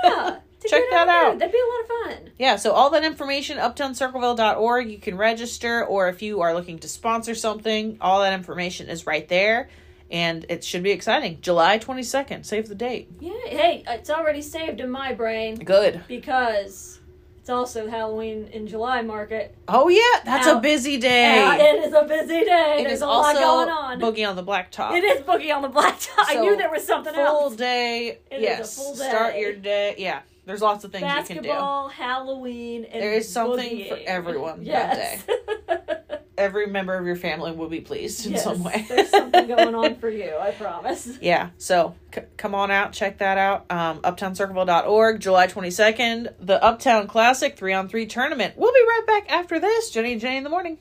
Yeah. 0.04 0.38
Check 0.68 0.82
that 0.90 1.06
there. 1.06 1.14
out. 1.26 1.38
That'd 1.38 1.52
be 1.52 1.58
a 1.58 1.70
lot 1.70 1.80
of 2.14 2.16
fun. 2.18 2.30
Yeah, 2.38 2.56
so 2.56 2.72
all 2.72 2.90
that 2.90 3.04
information, 3.04 3.58
uptowncircleville.org, 3.58 4.90
you 4.90 4.98
can 4.98 5.16
register, 5.16 5.84
or 5.84 6.08
if 6.08 6.22
you 6.22 6.40
are 6.42 6.54
looking 6.54 6.78
to 6.80 6.88
sponsor 6.88 7.34
something, 7.34 7.98
all 8.00 8.20
that 8.22 8.32
information 8.32 8.88
is 8.88 9.06
right 9.06 9.28
there. 9.28 9.68
And 10.10 10.44
it 10.48 10.64
should 10.64 10.82
be 10.82 10.90
exciting. 10.90 11.38
July 11.40 11.78
22nd, 11.78 12.44
save 12.44 12.68
the 12.68 12.74
date. 12.74 13.08
Yeah. 13.20 13.32
Hey, 13.46 13.84
it's 13.86 14.10
already 14.10 14.42
saved 14.42 14.80
in 14.80 14.90
my 14.90 15.12
brain 15.12 15.54
Good. 15.54 16.02
because 16.08 16.98
it's 17.38 17.48
also 17.48 17.88
Halloween 17.88 18.48
in 18.52 18.66
July 18.66 19.02
market. 19.02 19.54
Oh, 19.68 19.88
yeah, 19.88 20.00
that's 20.24 20.48
a 20.48 20.58
busy 20.58 20.96
day. 20.98 21.36
Yeah, 21.36 21.54
it 21.56 21.84
is 21.84 21.92
a 21.94 22.02
busy 22.04 22.44
day. 22.44 22.78
It 22.80 22.82
There's 22.82 22.94
is 22.94 23.02
a 23.02 23.06
lot 23.06 23.36
going 23.36 23.68
on. 23.68 24.00
Boogie 24.00 24.28
on 24.28 24.34
the 24.34 24.42
Blacktop. 24.42 24.96
It 24.96 25.04
is 25.04 25.22
boogie 25.22 25.54
on 25.54 25.62
the 25.62 25.68
blacktop. 25.68 26.18
I 26.26 26.34
So, 26.34 26.42
knew 26.42 26.56
there 26.56 26.70
was 26.72 26.84
something 26.84 27.14
else. 27.14 27.28
full 27.30 27.42
else. 27.50 27.56
day. 27.56 28.18
It 28.32 28.34
is 28.34 28.38
a 28.38 28.42
yes. 28.42 28.96
Start 28.98 29.36
your 29.38 29.52
day. 29.54 29.94
Yeah. 29.96 30.22
There's 30.46 30.62
lots 30.62 30.84
of 30.84 30.92
things 30.92 31.02
you 31.02 31.08
can 31.08 31.42
do. 31.42 31.48
Basketball, 31.48 31.88
Halloween, 31.88 32.84
and 32.84 33.02
There 33.02 33.12
is 33.12 33.30
something 33.32 33.86
for 33.88 33.98
everyone 34.06 34.64
that 34.64 34.66
yes. 34.66 35.26
Every 36.38 36.66
member 36.68 36.94
of 36.94 37.04
your 37.04 37.16
family 37.16 37.52
will 37.52 37.68
be 37.68 37.82
pleased 37.82 38.24
in 38.24 38.32
yes. 38.32 38.44
some 38.44 38.64
way. 38.64 38.86
There's 38.88 39.10
something 39.10 39.46
going 39.56 39.74
on 39.74 39.96
for 39.96 40.08
you, 40.08 40.34
I 40.40 40.52
promise. 40.52 41.18
yeah. 41.20 41.50
So 41.58 41.94
c- 42.14 42.22
come 42.38 42.54
on 42.54 42.70
out, 42.70 42.94
check 42.94 43.18
that 43.18 43.36
out. 43.36 43.66
Um, 43.70 44.00
UptownCircleville.org, 44.00 45.20
July 45.20 45.46
22nd, 45.48 46.32
the 46.40 46.62
Uptown 46.64 47.08
Classic 47.08 47.54
3 47.54 47.74
on 47.74 47.88
3 47.88 48.06
tournament. 48.06 48.54
We'll 48.56 48.72
be 48.72 48.80
right 48.80 49.02
back 49.06 49.30
after 49.30 49.60
this. 49.60 49.90
Jenny 49.90 50.12
and 50.12 50.20
Jenny 50.20 50.38
in 50.38 50.44
the 50.44 50.50
morning. 50.50 50.78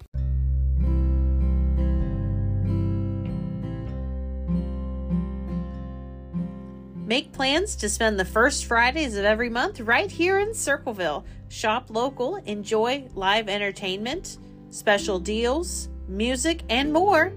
Make 7.09 7.33
plans 7.33 7.75
to 7.77 7.89
spend 7.89 8.19
the 8.19 8.23
first 8.23 8.65
Fridays 8.65 9.17
of 9.17 9.25
every 9.25 9.49
month 9.49 9.79
right 9.79 10.11
here 10.11 10.37
in 10.37 10.53
Circleville. 10.53 11.25
Shop 11.47 11.87
local, 11.89 12.35
enjoy 12.35 13.07
live 13.15 13.49
entertainment, 13.49 14.37
special 14.69 15.17
deals, 15.17 15.89
music, 16.07 16.61
and 16.69 16.93
more. 16.93 17.33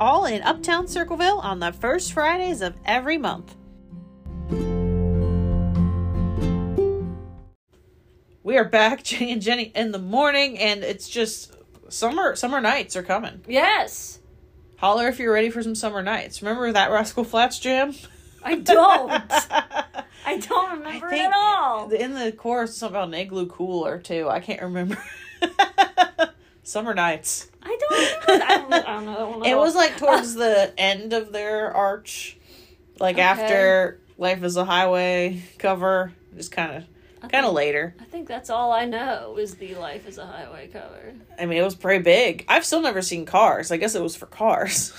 All 0.00 0.24
in 0.24 0.40
Uptown 0.40 0.88
Circleville 0.88 1.38
on 1.40 1.60
the 1.60 1.70
first 1.70 2.14
Fridays 2.14 2.62
of 2.62 2.74
every 2.86 3.18
month. 3.18 3.54
We 8.42 8.56
are 8.56 8.64
back, 8.64 9.02
Jenny 9.04 9.32
and 9.32 9.42
Jenny, 9.42 9.64
in 9.74 9.92
the 9.92 9.98
morning, 9.98 10.58
and 10.58 10.82
it's 10.82 11.10
just 11.10 11.54
summer. 11.90 12.36
Summer 12.36 12.62
nights 12.62 12.96
are 12.96 13.02
coming. 13.02 13.44
Yes. 13.46 14.18
Holler 14.78 15.08
if 15.08 15.18
you're 15.18 15.34
ready 15.34 15.50
for 15.50 15.62
some 15.62 15.74
summer 15.74 16.02
nights. 16.02 16.40
Remember 16.40 16.72
that 16.72 16.90
Rascal 16.90 17.24
Flatts 17.24 17.58
jam? 17.58 17.92
I 18.44 18.54
don't. 18.56 19.10
I 20.26 20.36
don't 20.38 20.78
remember 20.78 21.08
it 21.12 21.20
at 21.20 21.32
all. 21.34 21.90
In 21.90 22.14
the 22.14 22.32
chorus, 22.32 22.76
something 22.76 22.94
about 22.96 23.08
an 23.08 23.14
igloo 23.14 23.46
cooler 23.46 23.98
too. 23.98 24.28
I 24.28 24.40
can't 24.40 24.62
remember. 24.62 24.98
Summer 26.62 26.94
nights. 26.94 27.48
I 27.62 27.76
don't 27.80 28.28
remember. 28.30 28.44
I 28.46 28.56
don't, 28.56 28.72
I 28.72 28.92
don't 28.94 29.04
know 29.06 29.16
that 29.16 29.28
one 29.28 29.46
at 29.46 29.52
It 29.52 29.56
was 29.56 29.74
like 29.74 29.96
towards 29.98 30.34
the 30.34 30.72
end 30.78 31.12
of 31.12 31.32
their 31.32 31.74
arch, 31.74 32.36
like 32.98 33.16
Okay. 33.16 33.22
after 33.22 34.00
"Life 34.18 34.42
Is 34.44 34.56
a 34.56 34.64
Highway" 34.64 35.42
cover. 35.58 36.12
Just 36.36 36.52
kind 36.52 36.76
of, 37.22 37.30
kind 37.30 37.44
of 37.44 37.52
later. 37.54 37.94
I 38.00 38.04
think 38.04 38.28
that's 38.28 38.50
all 38.50 38.70
I 38.72 38.84
know 38.84 39.36
is 39.38 39.54
the 39.56 39.74
Life 39.74 40.06
is 40.06 40.18
a 40.18 40.26
Highway 40.26 40.68
cover. 40.68 41.14
I 41.38 41.46
mean, 41.46 41.58
it 41.58 41.64
was 41.64 41.74
pretty 41.74 42.02
big. 42.04 42.44
I've 42.48 42.64
still 42.64 42.82
never 42.82 43.02
seen 43.02 43.26
Cars. 43.26 43.72
I 43.72 43.76
guess 43.78 43.94
it 43.94 44.02
was 44.02 44.14
for 44.14 44.26
Cars. 44.26 44.92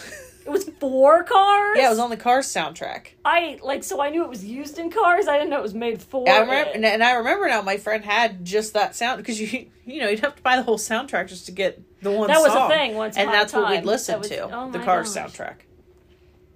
It 0.45 0.49
was 0.49 0.63
for 0.79 1.23
cars? 1.23 1.77
yeah, 1.77 1.87
it 1.87 1.89
was 1.89 1.99
on 1.99 2.09
the 2.09 2.17
Cars 2.17 2.47
soundtrack. 2.47 3.07
I, 3.23 3.59
like, 3.61 3.83
so 3.83 4.01
I 4.01 4.09
knew 4.09 4.23
it 4.23 4.29
was 4.29 4.43
used 4.43 4.79
in 4.79 4.89
cars. 4.89 5.27
I 5.27 5.37
didn't 5.37 5.51
know 5.51 5.59
it 5.59 5.63
was 5.63 5.73
made 5.75 6.01
for 6.01 6.27
I 6.27 6.39
remember, 6.39 6.71
it. 6.71 6.83
and- 6.83 7.03
I 7.03 7.13
remember 7.13 7.47
now. 7.47 7.61
My 7.61 7.77
friend 7.77 8.03
had 8.03 8.43
just 8.43 8.73
that 8.73 8.95
sound 8.95 9.17
because 9.17 9.39
you, 9.39 9.67
you 9.85 10.01
know, 10.01 10.09
you'd 10.09 10.21
have 10.21 10.35
to 10.35 10.41
buy 10.41 10.55
the 10.55 10.63
whole 10.63 10.79
soundtrack 10.79 11.27
just 11.27 11.45
to 11.45 11.51
get 11.51 11.79
the 12.01 12.09
one. 12.11 12.27
That 12.27 12.39
was 12.41 12.53
a 12.55 12.67
thing 12.67 12.95
once 12.95 13.17
and 13.17 13.29
that's 13.29 13.53
what 13.53 13.69
we'd 13.69 13.85
listen 13.85 14.19
was- 14.19 14.29
to 14.29 14.49
oh 14.51 14.71
the 14.71 14.79
Cars 14.79 15.13
gosh. 15.13 15.31
soundtrack. 15.33 15.55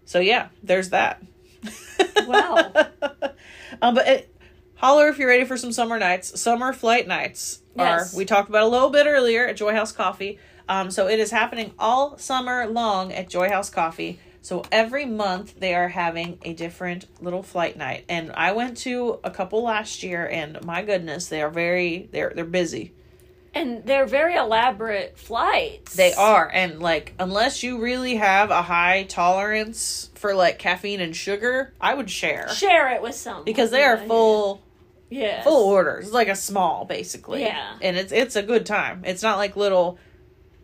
So 0.05 0.19
yeah, 0.19 0.47
there's 0.63 0.89
that. 0.89 1.21
Wow. 2.27 2.71
um, 3.81 3.95
but 3.95 4.07
it, 4.07 4.35
holler 4.75 5.07
if 5.09 5.17
you're 5.17 5.27
ready 5.27 5.45
for 5.45 5.57
some 5.57 5.71
summer 5.71 5.99
nights. 5.99 6.39
Summer 6.39 6.73
flight 6.73 7.07
nights 7.07 7.59
Yes. 7.75 8.13
are 8.13 8.17
we 8.17 8.25
talked 8.25 8.49
about 8.49 8.63
a 8.63 8.67
little 8.67 8.89
bit 8.89 9.05
earlier 9.07 9.45
at 9.47 9.57
Joy 9.57 9.73
House 9.73 9.91
Coffee. 9.91 10.39
Um, 10.67 10.89
so 10.91 11.07
it 11.07 11.19
is 11.19 11.31
happening 11.31 11.73
all 11.77 12.17
summer 12.17 12.65
long 12.67 13.11
at 13.13 13.29
Joy 13.29 13.49
House 13.49 13.69
Coffee. 13.69 14.19
So 14.41 14.63
every 14.71 15.05
month 15.05 15.59
they 15.59 15.73
are 15.73 15.87
having 15.87 16.37
a 16.43 16.53
different 16.53 17.05
little 17.21 17.41
flight 17.43 17.77
night, 17.77 18.05
and 18.09 18.31
I 18.33 18.51
went 18.51 18.77
to 18.79 19.19
a 19.23 19.31
couple 19.31 19.63
last 19.63 20.03
year, 20.03 20.27
and 20.27 20.63
my 20.63 20.83
goodness, 20.83 21.27
they 21.27 21.41
are 21.41 21.49
very 21.49 22.09
they're 22.11 22.31
they're 22.35 22.45
busy. 22.45 22.93
and 23.55 23.83
they're 23.85 24.05
very 24.05 24.35
elaborate 24.35 25.17
flights. 25.17 25.95
They 25.95 26.13
are, 26.13 26.47
and 26.53 26.79
like 26.79 27.13
unless 27.17 27.63
you 27.63 27.81
really 27.81 28.17
have 28.17 28.51
a 28.51 28.61
high 28.61 29.03
tolerance 29.09 30.11
for 30.15 30.35
like 30.35 30.59
caffeine 30.59 31.01
and 31.01 31.15
sugar, 31.15 31.73
I 31.81 31.93
would 31.95 32.09
share 32.11 32.47
Share 32.49 32.91
it 32.93 33.01
with 33.01 33.15
someone. 33.15 33.45
because 33.45 33.71
they 33.71 33.83
are 33.83 33.97
full 33.97 34.61
yeah. 35.09 35.41
full 35.43 35.69
orders. 35.69 36.05
It's 36.05 36.13
like 36.13 36.27
a 36.27 36.35
small 36.35 36.85
basically. 36.85 37.41
Yeah. 37.41 37.77
and 37.81 37.97
it's 37.97 38.11
it's 38.11 38.35
a 38.35 38.43
good 38.43 38.65
time. 38.67 39.01
It's 39.05 39.23
not 39.23 39.37
like 39.37 39.55
little 39.55 39.97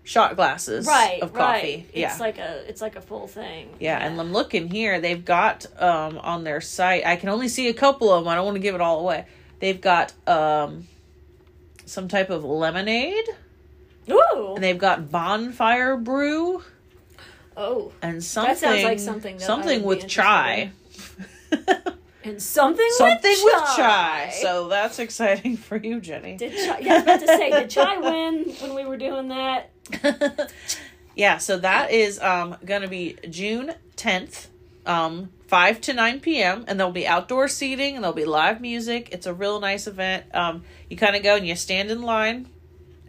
shot 0.03 0.35
glasses 0.35 0.85
Right. 0.87 1.21
of 1.21 1.33
right. 1.33 1.61
coffee. 1.61 1.87
It's 1.93 2.19
like 2.19 2.37
a 2.37 2.67
it's 2.67 2.81
like 2.81 2.95
a 2.95 3.01
full 3.01 3.27
thing. 3.27 3.69
Yeah, 3.79 3.97
and 3.97 4.19
I'm 4.19 4.33
looking 4.33 4.69
here. 4.69 4.99
They've 4.99 5.23
got 5.23 5.65
um 5.81 6.17
on 6.19 6.43
their 6.43 6.61
site. 6.61 7.05
I 7.05 7.15
can 7.15 7.29
only 7.29 7.47
see 7.47 7.67
a 7.67 7.73
couple 7.73 8.11
of 8.11 8.23
them. 8.23 8.31
I 8.31 8.35
don't 8.35 8.45
want 8.45 8.55
to 8.55 8.61
give 8.61 8.75
it 8.75 8.81
all 8.81 8.99
away. 8.99 9.25
They've 9.59 9.79
got 9.79 10.13
um 10.27 10.87
some 11.85 12.07
type 12.07 12.29
of 12.29 12.43
lemonade, 12.43 13.25
Ooh. 14.09 14.53
and 14.55 14.63
they've 14.63 14.77
got 14.77 15.11
bonfire 15.11 15.97
brew, 15.97 16.63
oh. 17.57 17.91
and 18.01 18.23
something 18.23 18.53
that 18.53 18.59
sounds 18.59 18.83
like 18.83 18.99
something 18.99 19.37
that 19.37 19.45
something 19.45 19.83
with 19.83 20.07
chai. 20.07 20.71
And 22.23 22.41
something 22.41 22.87
something 22.91 23.35
with 23.43 23.53
with 23.53 23.75
chai. 23.75 24.29
So 24.41 24.67
that's 24.67 24.99
exciting 24.99 25.57
for 25.67 25.75
you, 25.75 25.99
Jenny. 25.99 26.37
did 26.37 26.53
chai? 26.53 26.79
Yeah, 26.79 26.93
I 26.93 26.95
was 26.95 27.03
about 27.03 27.19
to 27.21 27.27
say, 27.27 27.49
did 27.49 27.69
chai 27.69 27.97
win 27.99 28.49
when 28.61 28.75
we 28.75 28.85
were 28.85 28.97
doing 28.97 29.29
that? 29.29 29.70
yeah, 31.15 31.37
so 31.37 31.57
that 31.57 31.91
is 31.91 32.19
um 32.19 32.57
gonna 32.65 32.87
be 32.87 33.17
June 33.29 33.73
tenth, 33.95 34.49
um, 34.85 35.29
five 35.47 35.81
to 35.81 35.93
nine 35.93 36.19
p.m. 36.19 36.65
and 36.67 36.79
there'll 36.79 36.91
be 36.93 37.07
outdoor 37.07 37.47
seating 37.47 37.95
and 37.95 38.03
there'll 38.03 38.15
be 38.15 38.25
live 38.25 38.61
music. 38.61 39.09
It's 39.11 39.25
a 39.25 39.33
real 39.33 39.59
nice 39.59 39.87
event. 39.87 40.25
Um, 40.33 40.63
you 40.89 40.97
kind 40.97 41.15
of 41.15 41.23
go 41.23 41.35
and 41.35 41.45
you 41.47 41.55
stand 41.55 41.91
in 41.91 42.01
line, 42.01 42.47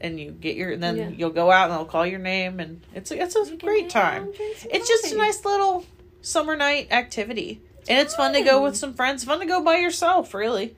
and 0.01 0.19
you 0.19 0.31
get 0.33 0.57
your, 0.57 0.73
and 0.73 0.83
then 0.83 0.97
Yeah. 0.97 1.09
you'll 1.11 1.31
go 1.31 1.51
out 1.51 1.71
and 1.71 1.79
they'll 1.79 1.87
call 1.87 2.07
your 2.07 2.19
name, 2.19 2.61
and 2.61 2.81
it's 2.95 3.11
a, 3.11 3.23
it's 3.23 3.37
a 3.37 3.45
You 3.47 3.57
great 3.59 3.91
time. 3.91 4.25
and 4.25 4.35
drink 4.35 4.57
some 4.59 4.71
It's 4.73 4.89
just 4.89 5.13
a 5.13 5.17
nice 5.17 5.45
little 5.45 5.85
summer 6.21 6.57
night 6.57 6.89
activity, 6.91 7.61
and 7.89 7.99
it's 7.99 8.15
fun 8.15 8.33
to 8.35 8.43
go 8.43 8.63
with 8.63 8.77
some 8.77 8.95
friends. 8.95 9.25
Fun 9.25 9.41
to 9.41 9.47
go 9.47 9.63
by 9.63 9.77
yourself, 9.77 10.35
really. 10.35 10.75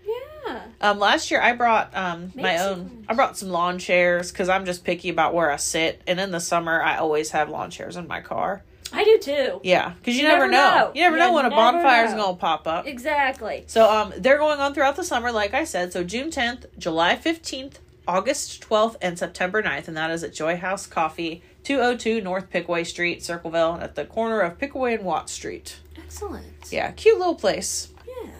Yeah. 0.46 0.60
Um, 0.80 0.98
last 0.98 1.30
year 1.30 1.40
I 1.40 1.52
brought 1.54 1.94
um 1.96 2.32
my 2.34 2.42
Make 2.42 2.60
own. 2.60 3.04
I 3.08 3.14
brought 3.14 3.36
some 3.38 3.48
lawn 3.50 3.78
chairs 3.78 4.30
because 4.30 4.48
I'm 4.48 4.64
just 4.66 4.84
picky 4.84 5.08
about 5.08 5.32
where 5.34 5.50
I 5.50 5.56
sit. 5.56 6.02
And 6.06 6.20
in 6.20 6.30
the 6.32 6.40
summer, 6.40 6.82
I 6.82 6.98
always 6.98 7.30
have 7.30 7.48
lawn 7.48 7.70
chairs 7.70 7.96
in 7.96 8.06
my 8.06 8.20
car. 8.20 8.62
I 8.92 9.02
do 9.02 9.18
too. 9.18 9.60
Yeah, 9.64 9.94
because 9.98 10.14
you, 10.16 10.22
You 10.22 10.28
never, 10.28 10.46
never 10.46 10.52
know. 10.52 10.74
know. 10.86 10.92
You 10.94 11.00
never 11.02 11.16
You 11.16 11.22
know 11.22 11.32
when 11.32 11.46
a 11.46 11.48
never 11.50 11.60
bonfire's 11.60 12.12
know. 12.12 12.24
gonna 12.26 12.36
pop 12.36 12.66
up. 12.68 12.86
Exactly. 12.86 13.64
So 13.66 13.90
um, 13.90 14.12
they're 14.18 14.38
going 14.38 14.60
on 14.60 14.72
throughout 14.74 14.96
the 14.96 15.02
summer, 15.04 15.32
like 15.32 15.52
I 15.54 15.64
said. 15.64 15.92
So 15.92 16.04
June 16.04 16.30
10th, 16.30 16.66
July 16.78 17.16
15th, 17.16 17.74
August 18.06 18.62
12th, 18.68 18.96
and 19.02 19.18
September 19.18 19.62
9th, 19.62 19.88
and 19.88 19.96
that 19.96 20.10
is 20.10 20.22
at 20.22 20.32
Joy 20.34 20.56
House 20.58 20.86
Coffee, 20.86 21.42
202 21.64 22.20
North 22.20 22.50
Pickaway 22.50 22.84
Street, 22.84 23.22
Circleville, 23.24 23.78
at 23.80 23.94
the 23.94 24.04
corner 24.04 24.40
of 24.40 24.58
Pickaway 24.58 24.94
and 24.94 25.04
Watt 25.04 25.28
Street. 25.30 25.76
Excellent. 26.14 26.70
Yeah, 26.70 26.92
cute 26.92 27.18
little 27.18 27.34
place. 27.34 27.88
Yeah. 28.06 28.30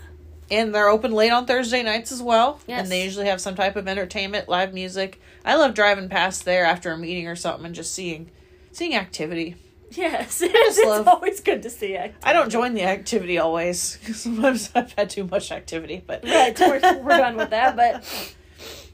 And 0.49 0.73
they're 0.73 0.89
open 0.89 1.11
late 1.11 1.31
on 1.31 1.45
Thursday 1.45 1.83
nights 1.83 2.13
as 2.13 2.23
well. 2.23 2.61
Yes. 2.69 2.83
And 2.83 2.93
they 2.93 3.03
usually 3.03 3.27
have 3.27 3.41
some 3.41 3.57
type 3.57 3.75
of 3.75 3.89
entertainment, 3.89 4.49
live 4.49 4.73
music. 4.73 5.21
I 5.45 5.57
love 5.57 5.75
driving 5.75 6.09
past 6.09 6.45
there 6.45 6.65
after 6.65 6.93
a 6.93 6.97
meeting 6.97 7.27
or 7.27 7.35
something 7.35 7.67
and 7.67 7.75
just 7.75 7.93
seeing 7.93 8.31
seeing 8.71 8.95
activity. 8.95 9.57
Yes. 9.91 10.41
it's 10.45 10.85
love- 10.85 11.09
always 11.09 11.41
good 11.41 11.65
to 11.65 11.71
see 11.71 11.95
it. 11.95 12.15
I 12.23 12.33
don't 12.33 12.49
join 12.49 12.75
the 12.75 12.85
activity 12.85 13.39
always. 13.39 13.99
Sometimes 14.17 14.71
I've 14.77 14.93
had 14.93 15.11
too 15.11 15.25
much 15.25 15.51
activity, 15.51 16.01
but 16.07 16.23
Right, 16.25 16.57
we're, 16.61 16.81
we're 17.03 17.19
done 17.19 17.37
with 17.37 17.51
that, 17.51 17.75
but, 17.75 18.05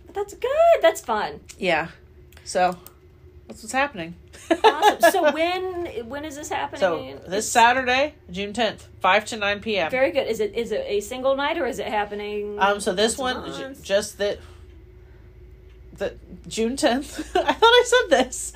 but 0.07 0.15
that's 0.15 0.33
good. 0.33 0.81
That's 0.81 1.03
fun. 1.03 1.41
yeah. 1.59 1.89
So 2.45 2.79
that's 3.51 3.65
what's 3.65 3.73
happening. 3.73 4.15
Awesome. 4.63 5.11
So 5.11 5.33
when 5.35 5.87
when 6.09 6.25
is 6.25 6.37
this 6.37 6.49
happening? 6.49 6.81
So 6.81 7.21
this 7.27 7.51
Saturday, 7.51 8.15
June 8.31 8.53
tenth, 8.53 8.87
five 9.01 9.25
to 9.27 9.37
nine 9.37 9.61
p.m. 9.61 9.91
Very 9.91 10.13
good. 10.13 10.29
Is 10.29 10.39
it 10.39 10.55
is 10.55 10.71
it 10.71 10.85
a 10.87 11.01
single 11.01 11.35
night 11.35 11.59
or 11.59 11.67
is 11.67 11.81
it 11.81 11.89
happening? 11.89 12.59
Um, 12.61 12.79
so 12.79 12.93
this 12.93 13.19
one, 13.19 13.53
j- 13.53 13.83
just 13.83 14.19
that, 14.19 14.39
the 15.97 16.15
June 16.47 16.77
tenth. 16.77 17.19
I 17.37 17.53
thought 17.53 17.63
I 17.63 17.85
said 17.87 18.19
this. 18.19 18.53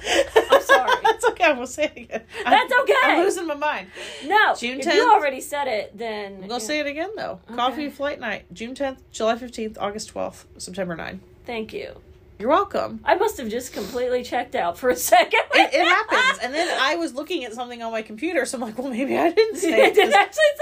I'm 0.52 0.62
sorry. 0.62 0.90
That's 1.02 1.24
okay. 1.30 1.44
I 1.44 1.52
will 1.54 1.66
say 1.66 1.84
it 1.86 1.96
again. 2.04 2.22
That's 2.44 2.72
I'm, 2.72 2.82
okay. 2.82 2.94
I'm 3.02 3.24
losing 3.24 3.48
my 3.48 3.54
mind. 3.54 3.88
no. 4.24 4.54
June 4.54 4.78
10th? 4.78 4.94
you 4.94 5.10
already 5.10 5.40
said 5.40 5.66
it, 5.66 5.98
then 5.98 6.38
I'm 6.42 6.48
gonna 6.48 6.60
say 6.60 6.78
it 6.78 6.86
again 6.86 7.10
though. 7.16 7.40
Coffee 7.52 7.90
flight 7.90 8.20
night, 8.20 8.44
June 8.52 8.76
tenth, 8.76 9.02
July 9.10 9.36
fifteenth, 9.38 9.76
August 9.80 10.10
twelfth, 10.10 10.46
September 10.56 10.94
9. 10.94 11.20
Thank 11.46 11.72
you. 11.72 11.96
You're 12.38 12.48
welcome. 12.48 13.00
I 13.04 13.14
must 13.14 13.36
have 13.38 13.48
just 13.48 13.72
completely 13.72 14.22
checked 14.24 14.54
out 14.54 14.76
for 14.76 14.88
a 14.90 14.96
second. 14.96 15.40
It, 15.54 15.72
it 15.72 15.84
happens, 15.86 16.40
and 16.42 16.52
then 16.52 16.68
I 16.80 16.96
was 16.96 17.14
looking 17.14 17.44
at 17.44 17.52
something 17.54 17.80
on 17.82 17.92
my 17.92 18.02
computer, 18.02 18.44
so 18.44 18.58
I'm 18.58 18.62
like, 18.62 18.76
well, 18.76 18.90
maybe 18.90 19.16
I 19.16 19.30
didn't 19.30 19.56
say 19.56 19.74
I 19.82 19.86
it. 19.86 19.94
didn't 19.94 20.14
actually 20.14 20.42
say 20.56 20.60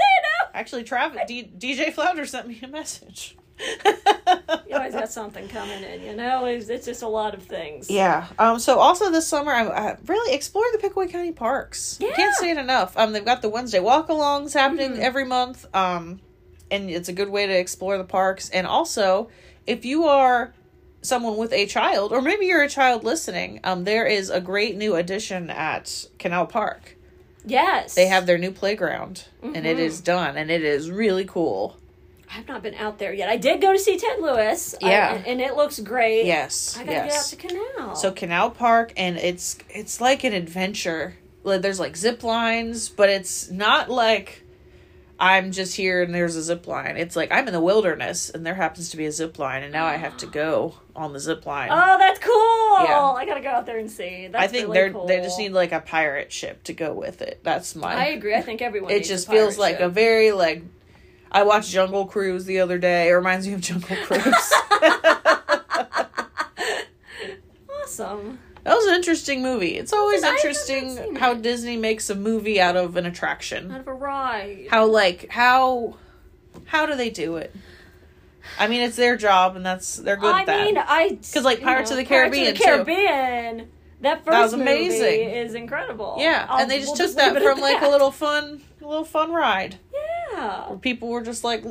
Actually, 0.55 0.83
Travis, 0.83 1.21
D, 1.27 1.49
DJ 1.57 1.91
Flounder 1.91 2.25
sent 2.27 2.47
me 2.47 2.59
a 2.61 2.67
message. 2.67 3.35
You 4.67 4.79
always 4.79 4.93
got 4.95 5.11
something 5.11 5.47
coming 5.49 5.83
in, 5.83 6.01
you 6.01 6.15
know. 6.15 6.45
It's, 6.45 6.67
it's 6.67 6.85
just 6.87 7.03
a 7.03 7.07
lot 7.07 7.35
of 7.35 7.43
things. 7.43 7.91
Yeah. 7.91 8.25
Um. 8.39 8.57
So 8.57 8.79
also 8.79 9.11
this 9.11 9.27
summer, 9.27 9.51
I, 9.51 9.67
I 9.67 9.97
really 10.07 10.33
explored 10.33 10.69
the 10.73 10.79
Pickaway 10.79 11.07
County 11.09 11.31
parks. 11.31 11.99
I 12.01 12.09
Can't 12.11 12.33
say 12.35 12.49
it 12.49 12.57
enough. 12.57 12.97
Um. 12.97 13.11
They've 13.13 13.23
got 13.23 13.43
the 13.43 13.49
Wednesday 13.49 13.79
walk-alongs 13.79 14.53
happening 14.53 14.93
Mhm. 14.93 14.99
every 14.99 15.25
month. 15.25 15.67
Um, 15.75 16.21
and 16.71 16.89
it's 16.89 17.07
a 17.07 17.13
good 17.13 17.29
way 17.29 17.45
to 17.45 17.53
explore 17.55 17.99
the 17.99 18.03
parks. 18.03 18.49
And 18.49 18.65
also, 18.65 19.29
if 19.67 19.85
you 19.85 20.05
are 20.05 20.55
someone 21.03 21.37
with 21.37 21.53
a 21.53 21.65
child, 21.67 22.11
or 22.11 22.21
maybe 22.21 22.45
you're 22.47 22.63
a 22.63 22.69
child 22.69 23.03
listening, 23.03 23.59
um, 23.63 23.83
there 23.83 24.05
is 24.07 24.29
a 24.29 24.41
great 24.41 24.75
new 24.75 24.95
addition 24.95 25.49
at 25.51 26.05
Canal 26.17 26.47
Park. 26.47 26.95
Yes. 27.45 27.93
They 27.93 28.07
have 28.07 28.25
their 28.25 28.37
new 28.37 28.51
playground, 28.51 29.25
and 29.41 29.65
it 29.67 29.77
Mhm. 29.77 29.81
is 29.81 30.01
done, 30.01 30.37
and 30.37 30.49
it 30.49 30.63
is 30.63 30.89
really 30.89 31.25
cool. 31.25 31.77
I've 32.35 32.47
not 32.47 32.63
been 32.63 32.73
out 32.75 32.97
there 32.97 33.13
yet. 33.13 33.29
I 33.29 33.37
did 33.37 33.61
go 33.61 33.73
to 33.73 33.77
see 33.77 33.97
Ted 33.97 34.19
Lewis. 34.19 34.73
Yeah. 34.81 35.13
and, 35.15 35.27
and 35.27 35.41
it 35.41 35.55
looks 35.55 35.79
great. 35.79 36.25
Yes. 36.25 36.75
I 36.79 36.83
gotta 36.83 36.91
yes. 37.07 37.31
get 37.33 37.45
out 37.45 37.49
to 37.51 37.55
Canal. 37.75 37.95
So 37.95 38.11
Canal 38.11 38.49
Park, 38.49 38.93
and 38.97 39.17
it's 39.17 39.57
it's 39.69 40.01
like 40.01 40.23
an 40.23 40.33
adventure. 40.33 41.15
Like, 41.43 41.61
There's 41.61 41.79
like 41.79 41.95
zip 41.97 42.23
lines, 42.23 42.87
but 42.89 43.09
it's 43.09 43.51
not 43.51 43.89
like 43.89 44.42
I'm 45.23 45.53
just 45.53 45.77
here 45.77 46.03
and 46.03 46.13
there's 46.13 46.35
a 46.35 46.43
zip 46.43 46.67
line. 46.67 46.97
It's 46.97 47.15
like 47.15 47.31
I'm 47.31 47.47
in 47.47 47.53
the 47.53 47.61
wilderness 47.61 48.29
and 48.29 48.45
there 48.45 48.55
happens 48.55 48.89
to 48.89 48.97
be 48.97 49.05
a 49.05 49.11
zip 49.11 49.39
line, 49.39 49.63
and 49.63 49.71
now 49.71 49.85
I 49.85 49.95
have 49.95 50.17
to 50.17 50.25
go 50.25 50.75
on 50.97 51.13
the 51.13 51.19
zip 51.21 51.45
line. 51.45 51.69
Oh, 51.71 51.97
that's 51.97 52.19
cool! 52.19 52.85
Yeah. 52.85 53.13
I 53.15 53.25
gotta 53.25 53.39
go 53.39 53.47
out 53.47 53.65
there 53.65 53.79
and 53.79 53.89
see. 53.89 54.27
That's 54.27 54.43
I 54.43 54.47
think 54.47 54.63
really 54.63 54.73
they're 54.73 54.91
cool. 54.91 55.07
they 55.07 55.21
just 55.21 55.39
need 55.39 55.53
like 55.53 55.71
a 55.71 55.79
pirate 55.79 56.33
ship 56.33 56.61
to 56.65 56.73
go 56.73 56.93
with 56.93 57.21
it. 57.21 57.39
That's 57.41 57.73
my. 57.73 57.93
I 57.93 58.05
agree. 58.07 58.35
I 58.35 58.41
think 58.41 58.61
everyone. 58.61 58.91
it 58.91 58.95
needs 58.95 59.07
just 59.07 59.29
feels 59.29 59.57
like 59.57 59.79
a 59.79 59.87
very 59.87 60.33
like. 60.33 60.61
I 61.31 61.43
watched 61.43 61.71
Jungle 61.71 62.05
Cruise 62.05 62.43
the 62.43 62.59
other 62.59 62.77
day. 62.77 63.07
It 63.07 63.13
reminds 63.13 63.47
me 63.47 63.53
of 63.53 63.61
Jungle 63.61 63.95
Cruise. 64.03 64.53
awesome. 67.81 68.39
That 68.63 68.75
was 68.75 68.85
an 68.85 68.93
interesting 68.95 69.41
movie. 69.41 69.77
It's 69.77 69.91
always 69.93 70.23
interesting 70.23 71.15
how. 71.17 71.33
Disney 71.33 71.75
makes 71.77 72.09
a 72.09 72.15
movie 72.15 72.61
out 72.61 72.75
of 72.77 72.95
an 72.95 73.05
attraction. 73.05 73.71
Out 73.71 73.81
of 73.81 73.87
a 73.87 73.93
ride. 73.93 74.67
How 74.69 74.85
like 74.85 75.29
how 75.29 75.97
how 76.65 76.85
do 76.85 76.95
they 76.95 77.09
do 77.09 77.35
it? 77.37 77.53
I 78.59 78.67
mean, 78.67 78.81
it's 78.81 78.95
their 78.95 79.15
job, 79.17 79.55
and 79.55 79.65
that's 79.65 79.97
they're 79.97 80.15
good 80.17 80.33
I 80.33 80.41
at 80.41 80.45
that. 80.47 80.65
mean, 80.65 80.77
I 80.77 81.09
Because, 81.09 81.43
like, 81.45 81.61
Pirates 81.61 81.91
of 81.91 81.97
the 81.97 82.03
Pirates 82.05 82.35
Caribbean, 82.35 82.51
of 82.51 82.57
the 82.57 82.63
Caribbean. 82.63 83.69
That 84.01 84.25
first 84.25 84.37
was 84.37 84.53
amazing. 84.53 84.99
movie 85.01 85.37
is 85.37 85.53
incredible. 85.55 86.17
yeah, 86.19 86.45
I'll- 86.49 86.59
and 86.61 86.69
they 86.69 86.79
just 86.79 86.89
we'll 86.89 86.97
took 87.09 87.17
leave 87.17 87.33
that 87.33 87.41
from 87.41 87.61
like 87.61 87.81
a 87.81 87.87
little 87.89 88.11
fun, 88.11 88.61
a 88.81 88.87
little 88.87 89.05
fun 89.05 89.31
ride 89.31 89.77
Yeah. 90.33 90.67
where 90.69 90.77
people 90.77 91.07
were 91.09 91.21
just 91.21 91.43
like 91.45 91.63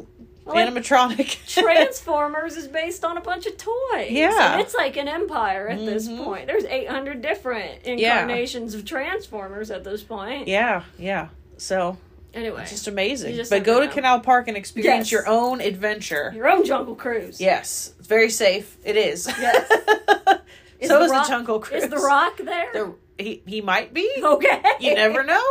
Like, 0.44 0.68
animatronic. 0.68 1.46
Transformers 1.62 2.56
is 2.56 2.66
based 2.66 3.04
on 3.04 3.16
a 3.16 3.20
bunch 3.20 3.46
of 3.46 3.56
toys. 3.56 4.10
Yeah. 4.10 4.52
And 4.52 4.60
it's 4.60 4.74
like 4.74 4.96
an 4.96 5.06
empire 5.08 5.68
at 5.68 5.78
this 5.84 6.08
Mhm. 6.08 6.24
point. 6.24 6.46
There's 6.48 6.64
800 6.64 7.22
different 7.22 7.82
incarnations 7.84 8.74
of 8.74 8.84
Transformers 8.84 9.70
at 9.70 9.84
this 9.84 10.02
point. 10.02 10.48
yeah, 10.48 10.82
yeah. 10.98 11.28
So 11.58 11.96
Anyway, 12.34 12.62
it's 12.62 12.70
just 12.70 12.88
amazing. 12.88 13.34
Just 13.36 13.50
but 13.50 13.62
go 13.62 13.80
to. 13.80 13.88
Canal 13.88 14.18
Park 14.20 14.48
and 14.48 14.56
experience 14.56 15.06
Yes. 15.08 15.12
your 15.12 15.28
own 15.28 15.60
adventure. 15.60 16.32
your 16.34 16.48
own 16.48 16.64
Jungle 16.64 16.94
Cruise. 16.94 17.40
Yes, 17.40 17.92
it's 17.98 18.08
very 18.08 18.30
safe. 18.30 18.76
It 18.84 18.96
is. 18.96 19.26
Yes. 19.26 19.70
Is 20.80 20.88
so 20.88 20.98
The 20.98 21.04
is 21.04 21.10
Rock- 21.12 21.26
the 21.26 21.32
Jungle 21.32 21.60
Cruise. 21.60 21.84
Is 21.84 21.90
The 21.90 21.96
Rock 21.98 22.38
there? 22.38 22.72
The- 22.72 22.94
he 23.22 23.42
he 23.46 23.60
might 23.60 23.94
be. 23.94 24.10
okay. 24.20 24.60
You 24.80 24.94
never 24.96 25.22
know. 25.22 25.44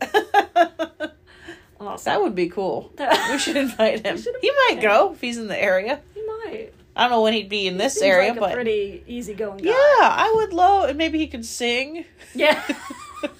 awesome. 1.80 2.10
That 2.12 2.20
would 2.22 2.34
be 2.34 2.48
cool. 2.48 2.92
We 3.30 3.38
should 3.38 3.56
invite 3.56 4.04
him. 4.06 4.16
Should 4.18 4.34
He 4.40 4.50
might 4.68 4.76
him. 4.76 4.82
go 4.82 5.12
if 5.12 5.20
he's 5.20 5.38
in 5.38 5.46
the 5.48 5.60
area. 5.60 6.00
He 6.14 6.22
might. 6.22 6.70
I 6.96 7.02
don't 7.04 7.10
know 7.12 7.22
when 7.22 7.32
he'd 7.32 7.48
be 7.48 7.66
in 7.66 7.76
this 7.78 7.94
Seems 7.94 8.04
area, 8.04 8.28
like 8.30 8.36
a 8.36 8.40
but 8.40 8.52
pretty 8.54 9.02
easygoing 9.06 9.58
guy. 9.58 9.70
yeah, 9.70 9.74
I 10.00 10.32
would 10.36 10.52
love. 10.52 10.88
And 10.90 10.98
maybe 10.98 11.18
he 11.18 11.26
could 11.28 11.44
sing. 11.46 12.04
Yeah. 12.34 12.60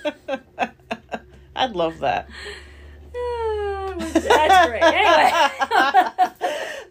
I'd 1.56 1.72
love 1.72 1.98
that. 2.00 2.28
Ah, 3.14 3.94
That's 3.98 4.68
great. 4.68 4.82
Anyway. 4.82 5.32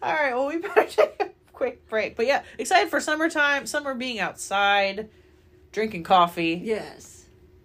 All 0.02 0.12
right. 0.12 0.32
Well, 0.34 0.46
we 0.46 0.58
better 0.58 0.84
take 0.84 1.16
a 1.20 1.30
quick 1.52 1.88
break. 1.88 2.14
But 2.16 2.26
yeah, 2.26 2.42
excited 2.58 2.90
for 2.90 3.00
summertime. 3.00 3.66
Summer 3.66 3.94
being 3.94 4.20
outside, 4.20 5.08
drinking 5.72 6.04
coffee, 6.04 6.60
yes. 6.62 7.19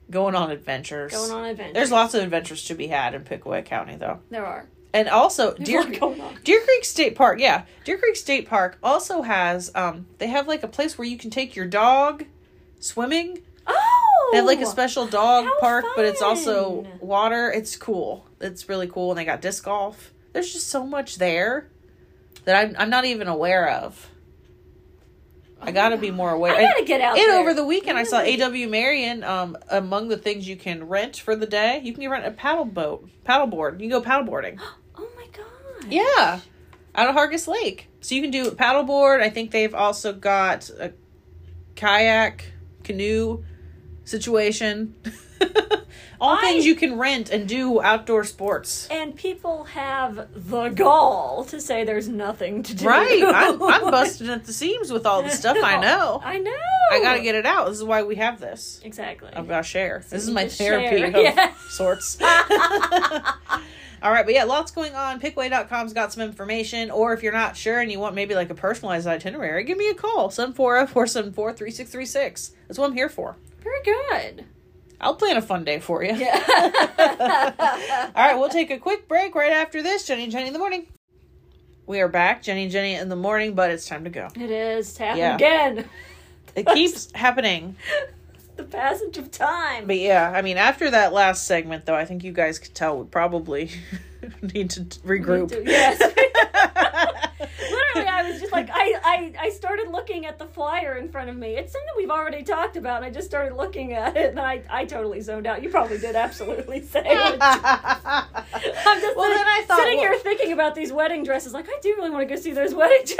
Going 0.10 0.36
on 0.36 0.52
adventures. 0.52 1.12
Going 1.12 1.32
on 1.32 1.46
adventures. 1.46 1.74
There's 1.74 1.91
lots 1.91 2.13
of 2.13 2.24
adventures 2.24 2.65
to 2.65 2.76
be 2.76 2.88
had 2.88 3.13
in 3.15 3.24
Pickaway 3.24 3.63
County, 3.63 3.96
though, 3.96 4.20
There 4.30 4.46
are. 4.46 4.68
and 4.94 5.10
also 5.10 5.54
Deer 5.56 5.82
a 5.82 5.84
lot 5.84 6.00
going 6.00 6.22
on. 6.22 6.38
Deer 6.44 6.62
Creek 6.63 6.86
State 6.86 7.15
Park, 7.15 7.39
yeah. 7.39 7.65
Deer 7.84 7.98
Creek 7.98 8.15
State 8.15 8.48
Park 8.48 8.78
also 8.84 9.22
has 9.24 9.72
um 9.76 10.06
they 10.20 10.28
have 10.28 10.48
like 10.48 10.63
a 10.63 10.68
place 10.68 10.98
where 10.98 11.08
you 11.08 11.18
can 11.18 11.30
take 11.30 11.56
your 11.56 11.65
dog 11.65 12.26
swimming. 12.80 13.41
Oh! 13.68 14.30
They 14.32 14.38
have 14.38 14.46
like 14.46 14.62
a 14.62 14.65
special 14.65 15.06
dog 15.08 15.48
park, 15.60 15.86
but 15.96 16.06
it's 16.06 16.22
also 16.22 16.86
water. 17.00 17.52
It's 17.52 17.76
cool. 17.76 18.26
It's 18.41 18.68
really 18.70 18.88
cool 18.88 19.12
and 19.12 19.18
they 19.20 19.26
got 19.26 19.41
disc 19.41 19.63
golf. 19.65 20.13
There's 20.34 20.52
just 20.52 20.68
so 20.70 20.86
much 20.86 21.18
there 21.18 21.70
that 22.46 22.56
I'm 22.56 22.76
I'm 22.78 22.89
not 22.89 23.06
even 23.06 23.28
aware 23.28 23.70
of. 23.70 24.10
I 25.62 25.72
got 25.72 25.89
to 25.89 25.98
be 25.98 26.12
more 26.12 26.32
aware. 26.32 26.56
I 26.56 26.62
gotta 26.62 26.86
get 26.86 27.02
out 27.02 27.18
and 27.18 27.30
there. 27.30 27.39
over 27.39 27.54
the 27.54 27.65
weekend, 27.65 27.98
I 27.98 28.04
saw 28.04 28.20
AW 28.20 28.68
Marion. 28.70 29.24
Um, 29.24 29.58
among 29.70 30.10
the 30.10 30.18
things 30.18 30.48
you 30.48 30.56
can 30.56 30.88
rent 30.88 31.18
for 31.18 31.36
the 31.36 31.48
day, 31.48 31.82
you 31.84 31.94
can 31.94 32.08
rent 32.10 32.26
a 32.26 32.32
paddle 32.32 32.65
boat, 32.65 33.10
paddle 33.24 33.48
board. 33.48 33.82
You 33.82 33.89
can 33.89 34.00
go 34.00 34.02
paddle 34.04 34.26
boarding. 34.26 34.60
Oh 34.98 35.10
my 35.18 35.28
god. 35.36 35.91
Yeah, 35.91 36.39
out 36.96 37.10
of 37.10 37.15
Hargus 37.15 37.50
Lake. 37.50 37.89
So 38.00 38.15
you 38.15 38.22
can 38.22 38.32
do 38.32 38.50
paddle 38.52 38.84
board. 38.84 39.20
I 39.20 39.30
think 39.30 39.52
they've 39.52 39.76
also 39.76 40.13
got 40.13 40.70
a 40.70 40.94
kayak, 41.76 42.54
canoe 42.86 43.44
situation. 44.06 44.96
All 46.21 46.38
I- 46.38 46.41
things 46.41 46.65
you 46.65 46.75
can 46.75 46.97
rent 46.97 47.30
and 47.30 47.47
do 47.47 47.82
outdoor 47.82 48.23
sports. 48.23 48.88
And 48.89 49.15
people 49.15 49.65
have 49.65 50.28
the 50.34 50.69
gall 50.69 51.43
to 51.45 51.60
say 51.62 51.84
there's 51.84 52.08
nothing 52.08 52.63
to 52.63 52.73
do. 52.73 52.86
Right. 52.88 53.23
I'm, 53.23 53.62
I'm 53.62 53.82
busting 53.91 54.30
at 54.30 54.45
the 54.45 54.54
seams 54.54 54.91
with 54.91 55.06
all 55.06 55.21
the 55.23 55.30
stuff 55.30 55.58
I 55.62 55.80
know. 55.80 56.21
I 56.23 56.38
know. 56.38 56.51
I 56.91 57.01
gotta 57.01 57.21
get 57.21 57.36
it 57.36 57.45
out. 57.45 57.67
This 57.69 57.78
is 57.78 57.84
why 57.84 58.04
we 58.04 58.15
have 58.15 58.39
this. 58.39 58.80
Exactly. 58.84 59.30
I've 59.34 59.47
got 59.47 59.58
to 59.58 59.63
share. 59.63 60.04
This 60.10 60.23
is 60.23 60.30
my 60.30 60.47
therapy 60.47 60.97
share. 60.99 61.08
of 61.08 61.15
Yeah. 61.15 61.54
sorts. 61.69 62.17
All 64.04 64.12
right, 64.12 64.23
but 64.25 64.36
yeah, 64.36 64.43
lots 64.43 64.71
going 64.71 64.93
on. 64.93 65.19
Pickaway.com's 65.19 65.91
got 65.93 66.13
some 66.13 66.21
information. 66.21 66.91
Or 66.91 67.13
if 67.13 67.23
you're 67.23 67.34
not 67.34 67.58
sure 67.58 67.80
and 67.80 67.91
you 67.91 67.99
want 67.99 68.13
maybe 68.13 68.36
like 68.36 68.51
a 68.51 68.56
personalized 68.56 69.08
itinerary, 69.08 69.63
give 69.63 69.78
me 69.80 69.89
a 69.89 69.95
call. 69.95 70.30
740 70.30 70.86
474 70.91 71.54
3636. 71.54 72.51
That's 72.67 72.78
what 72.78 72.86
I'm 72.88 72.93
here 72.93 73.10
for. 73.10 73.36
Very 73.63 73.82
good. 73.84 74.45
I'll 75.06 75.13
plan 75.15 75.38
a 75.38 75.41
fun 75.41 75.63
day 75.63 75.80
for 75.80 76.04
you. 76.04 76.15
Yeah. 76.15 76.34
All 78.15 78.24
right, 78.24 78.36
we'll 78.38 78.50
take 78.50 78.72
a 78.72 78.78
quick 78.80 79.08
break 79.08 79.36
right 79.36 79.52
after 79.52 79.84
this. 79.84 80.08
Jenny 80.08 80.24
and 80.24 80.32
Jenny 80.32 80.48
in 80.48 80.54
the 80.54 80.60
morning. 80.60 80.88
We 81.86 82.02
are 82.02 82.08
back, 82.08 82.41
Jenny 82.41 82.63
and 82.63 82.72
Jenny 82.72 82.96
in 82.96 83.10
the 83.10 83.15
morning, 83.15 83.54
but 83.54 83.70
it's 83.70 83.86
time 83.86 84.04
to 84.06 84.10
go. 84.10 84.30
it 84.36 84.50
is. 84.50 84.98
Happening 84.98 85.20
Yeah. 85.24 85.36
again. 85.36 85.89
It 86.56 86.65
keeps 86.68 87.12
happening. 87.15 87.76
The 88.56 88.63
passage 88.63 89.18
of 89.20 89.30
time. 89.30 89.86
But 89.86 89.98
yeah, 90.00 90.32
I 90.34 90.41
mean, 90.41 90.58
after 90.58 90.89
that 90.89 91.13
last 91.13 91.46
segment, 91.46 91.86
though, 91.86 91.94
I 91.96 92.06
think 92.06 92.24
you 92.24 92.32
guys 92.32 92.58
could 92.58 92.74
tell 92.74 92.98
we 92.98 93.06
probably 93.06 93.70
need 94.41 94.72
to 94.72 94.82
regroup. 95.06 95.52
Yes. 95.68 96.02
Literally, 97.96 98.08
I 98.10 98.30
was 98.30 98.40
just 98.42 98.52
like, 98.52 98.70
I, 98.72 98.96
I, 99.04 99.34
I 99.40 99.50
started 99.50 99.90
looking 99.90 100.26
at 100.26 100.38
the 100.38 100.46
flyer 100.46 100.96
in 100.98 101.10
front 101.10 101.30
of 101.30 101.36
me. 101.38 101.56
It's 101.56 101.72
something 101.72 101.90
we've 101.98 102.10
already 102.12 102.44
talked 102.44 102.76
about. 102.78 103.04
I 103.04 103.10
just 103.10 103.28
started 103.28 103.56
looking 103.56 103.94
at 103.94 104.16
it, 104.18 104.32
and 104.32 104.40
I, 104.40 104.64
I 104.70 104.86
totally 104.86 105.22
zoned 105.22 105.48
out. 105.48 105.64
You 105.64 105.70
probably 105.70 105.98
did 105.98 106.16
absolutely 106.16 106.82
say 106.82 107.04
it. 107.06 107.38
I'm 107.42 109.02
just 109.02 109.16
Well, 109.18 109.26
sitting, 109.26 109.38
then 109.38 109.48
I 109.48 109.64
thought, 109.68 109.80
sitting 109.80 110.00
well- 110.00 110.12
here 110.12 110.20
thinking 110.20 110.52
about 110.52 110.76
these 110.76 110.92
wedding 110.92 111.24
dresses. 111.24 111.54
Like, 111.54 111.70
I 111.70 111.78
do 111.82 111.96
really 111.96 112.10
want 112.10 112.28
to 112.28 112.34
go 112.36 112.40
see 112.40 112.52
those 112.52 112.74
wedding 112.76 113.06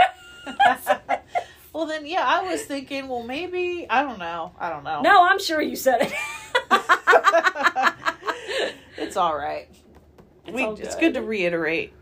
dresses. 0.46 0.96
well, 1.74 1.86
then, 1.86 2.06
yeah, 2.06 2.24
I 2.26 2.42
was 2.52 2.64
thinking, 2.64 3.08
well, 3.08 3.24
maybe, 3.24 3.88
I 3.90 4.04
don't 4.04 4.20
know. 4.20 4.52
I 4.60 4.70
don't 4.70 4.84
know. 4.84 5.02
no, 5.02 5.24
I'm 5.26 5.40
sure 5.40 5.62
you 5.62 5.76
said 5.76 6.02
it. 6.02 6.14
it's 8.98 9.18
all 9.18 9.36
right. 9.36 9.68
we, 10.52 10.64
all 10.64 10.74
it's 10.74 10.96
good. 10.96 11.00
good 11.00 11.14
to 11.16 11.22
reiterate 11.22 11.94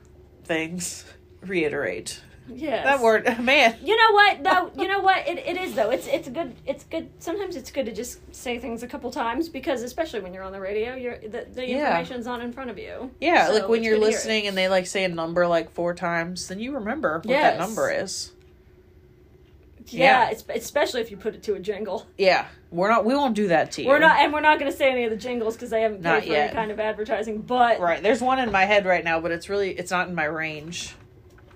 things. 0.44 1.06
Reiterate. 1.42 2.22
Yes. 2.50 2.84
That 2.86 3.00
word, 3.02 3.26
man. 3.44 3.78
You 3.84 3.96
know 3.98 4.12
what? 4.14 4.44
though? 4.44 4.82
you 4.82 4.88
know 4.88 5.02
what? 5.02 5.28
It, 5.28 5.38
it 5.40 5.58
is 5.58 5.76
though. 5.76 5.90
It's 5.92 6.08
it's 6.08 6.28
good. 6.30 6.56
It's 6.66 6.84
good. 6.86 7.10
Sometimes 7.20 7.56
it's 7.56 7.72
good 7.72 7.86
to 7.86 7.92
just 7.94 8.20
say 8.36 8.60
things 8.60 8.84
a 8.84 8.88
couple 8.88 9.10
times 9.12 9.50
because, 9.50 9.84
especially 9.84 10.20
when 10.22 10.34
you're 10.34 10.44
on 10.44 10.52
the 10.52 10.60
radio, 10.60 10.96
you're 10.96 11.18
the, 11.20 11.48
the 11.54 11.68
Yeah. 11.68 11.80
information's 11.88 12.26
not 12.26 12.42
in 12.42 12.52
front 12.54 12.70
of 12.70 12.78
you. 12.78 13.12
Yeah, 13.22 13.48
So 13.48 13.54
like 13.54 13.68
when 13.70 13.84
you're 13.84 13.96
good 13.96 14.02
to 14.02 14.06
hear 14.08 14.10
it. 14.10 14.16
listening 14.18 14.48
and 14.48 14.58
they 14.58 14.68
like 14.68 14.88
say 14.88 15.04
a 15.04 15.10
number 15.10 15.48
like 15.48 15.72
four 15.72 15.94
times, 15.94 16.48
then 16.48 16.60
you 16.60 16.74
remember 16.76 17.18
what 17.20 17.28
Yes. 17.30 17.58
that 17.58 17.60
number 17.60 17.92
is. 17.92 18.32
Yeah, 19.88 20.28
Yeah. 20.28 20.32
it's, 20.32 20.44
especially 20.50 21.02
if 21.02 21.12
you 21.12 21.18
put 21.18 21.36
it 21.36 21.44
to 21.44 21.56
a 21.56 21.60
jingle. 21.60 22.08
Yeah, 22.18 22.46
we're 22.72 22.90
not. 22.90 23.04
We 23.06 23.16
won't 23.16 23.36
do 23.36 23.50
that 23.50 23.72
to 23.74 23.84
you. 23.84 23.90
We're 23.90 24.00
not, 24.00 24.18
and 24.18 24.32
we're 24.32 24.40
not 24.40 24.58
going 24.58 24.72
to 24.72 24.78
say 24.78 24.90
any 24.90 25.04
of 25.04 25.10
the 25.12 25.18
jingles 25.18 25.56
because 25.56 25.70
they 25.72 25.82
haven't 25.82 25.98
paid 25.98 26.04
Not 26.04 26.24
for 26.24 26.30
yet. 26.30 26.46
any 26.48 26.54
kind 26.54 26.72
of 26.72 26.80
advertising. 26.80 27.42
But 27.42 27.80
Right. 27.82 28.02
There's 28.02 28.22
one 28.22 28.40
in 28.40 28.50
my 28.52 28.64
head 28.66 28.86
right 28.86 29.04
now, 29.04 29.20
but 29.20 29.32
it's 29.32 29.50
really 29.50 29.72
it's 29.72 29.92
not 29.92 30.08
in 30.08 30.16
my 30.16 30.24
range. 30.24 30.96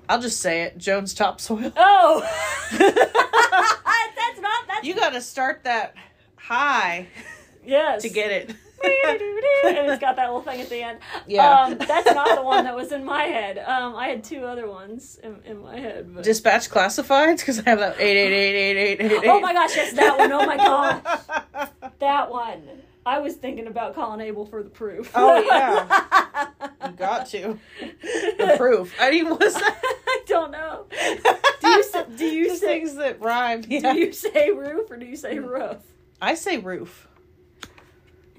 I'll 0.09 0.21
just 0.21 0.39
say 0.39 0.63
it. 0.63 0.77
Jones 0.77 1.13
Topsoil. 1.13 1.71
oh, 1.77 2.21
that's 2.71 4.39
not 4.39 4.67
that's 4.67 4.85
You 4.85 4.95
got 4.95 5.13
to 5.13 5.21
start 5.21 5.63
that 5.63 5.95
high 6.35 7.07
yes 7.65 8.01
to 8.03 8.09
get 8.09 8.31
it. 8.31 8.55
and 8.83 9.75
it's 9.89 9.99
got 9.99 10.15
that 10.17 10.27
little 10.27 10.41
thing 10.41 10.61
at 10.61 10.69
the 10.69 10.83
end. 10.83 10.99
Yeah. 11.25 11.61
Um, 11.61 11.77
that's 11.79 12.13
not 12.13 12.35
the 12.35 12.43
one 12.43 12.65
that 12.65 12.75
was 12.75 12.91
in 12.91 13.03
my 13.03 13.23
head. 13.23 13.57
Um, 13.57 13.95
I 13.95 14.07
had 14.07 14.23
two 14.23 14.45
other 14.45 14.69
ones 14.69 15.19
in, 15.23 15.39
in 15.45 15.63
my 15.63 15.79
head. 15.79 16.13
But... 16.13 16.23
Dispatch 16.23 16.69
classifieds 16.69 17.39
because 17.39 17.59
I 17.59 17.69
have 17.69 17.79
that 17.79 17.99
eight 17.99 18.17
eight 18.17 18.33
eight 18.33 18.55
eight 18.55 18.77
eight 18.77 19.01
eight 19.01 19.23
eight. 19.23 19.29
Oh 19.29 19.39
my 19.39 19.51
gosh, 19.51 19.75
yes, 19.75 19.93
that 19.93 20.17
one. 20.17 20.31
Oh 20.31 20.45
my 20.45 20.57
gosh. 20.57 21.69
that 21.99 22.29
one. 22.29 22.69
I 23.07 23.19
was 23.19 23.35
thinking 23.35 23.67
about 23.67 23.95
calling 23.95 24.21
Able 24.21 24.45
for 24.45 24.61
the 24.61 24.69
proof. 24.69 25.11
Oh, 25.15 25.39
yeah. 25.39 26.49
You 26.85 26.93
got 26.93 27.27
to. 27.27 27.59
The 27.81 28.55
proof. 28.57 28.93
I 28.99 29.09
mean, 29.09 29.29
what's 29.29 29.55
that? 29.55 29.81
I 30.07 30.23
don't 30.27 30.51
know. 30.51 30.85
Do 31.61 31.67
you 31.67 31.83
say, 31.83 32.05
do 32.15 32.25
you 32.25 32.45
Just 32.45 32.61
say 32.61 32.79
things 32.79 32.95
that 32.95 33.19
rhyme. 33.19 33.61
do 33.61 33.75
you 33.75 34.13
say 34.13 34.51
roof 34.51 34.89
or 34.91 34.97
do 34.97 35.05
you 35.05 35.15
say 35.15 35.35
mm. 35.37 35.47
roof? 35.47 35.77
I 36.21 36.35
say 36.35 36.57
roof. 36.57 37.07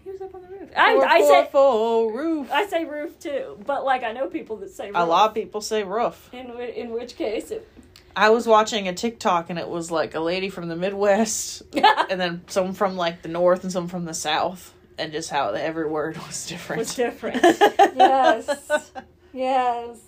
He 0.05 0.11
was 0.11 0.21
up 0.23 0.35
on 0.35 0.43
the 0.43 0.49
roof. 0.49 0.71
I, 0.77 0.95
Four, 0.95 1.07
I 1.07 1.19
four, 1.19 1.29
say 1.29 1.49
four, 1.53 2.13
roof. 2.17 2.53
I 2.53 2.67
say 2.67 2.85
roof 2.85 3.19
too, 3.19 3.59
but 3.67 3.85
like 3.85 4.03
I 4.05 4.13
know 4.13 4.29
people 4.29 4.57
that 4.59 4.71
say 4.71 4.87
roof. 4.87 4.97
A 4.97 5.05
lot 5.05 5.29
of 5.29 5.35
people 5.35 5.61
say 5.61 5.83
roof. 5.83 6.31
In 6.33 6.51
in 6.61 6.91
which 6.91 7.17
case, 7.17 7.51
it, 7.51 7.69
I 8.17 8.31
was 8.31 8.47
watching 8.47 8.89
a 8.89 8.93
TikTok 8.95 9.51
and 9.51 9.59
it 9.59 9.69
was 9.69 9.91
like 9.91 10.15
a 10.15 10.21
lady 10.21 10.49
from 10.49 10.69
the 10.69 10.77
Midwest 10.77 11.63
and 12.11 12.21
then 12.21 12.43
some 12.49 12.73
from 12.73 12.97
like 12.97 13.23
the 13.23 13.29
North 13.29 13.63
and 13.63 13.73
some 13.73 13.89
from 13.89 14.05
the 14.05 14.15
South 14.15 14.75
and 14.99 15.13
just 15.13 15.31
how 15.31 15.51
every 15.51 15.89
word 15.89 16.17
was 16.27 16.47
different. 16.47 16.81
was 16.81 16.95
different. 16.95 17.43
yes, 17.43 18.71
yes. 19.33 20.01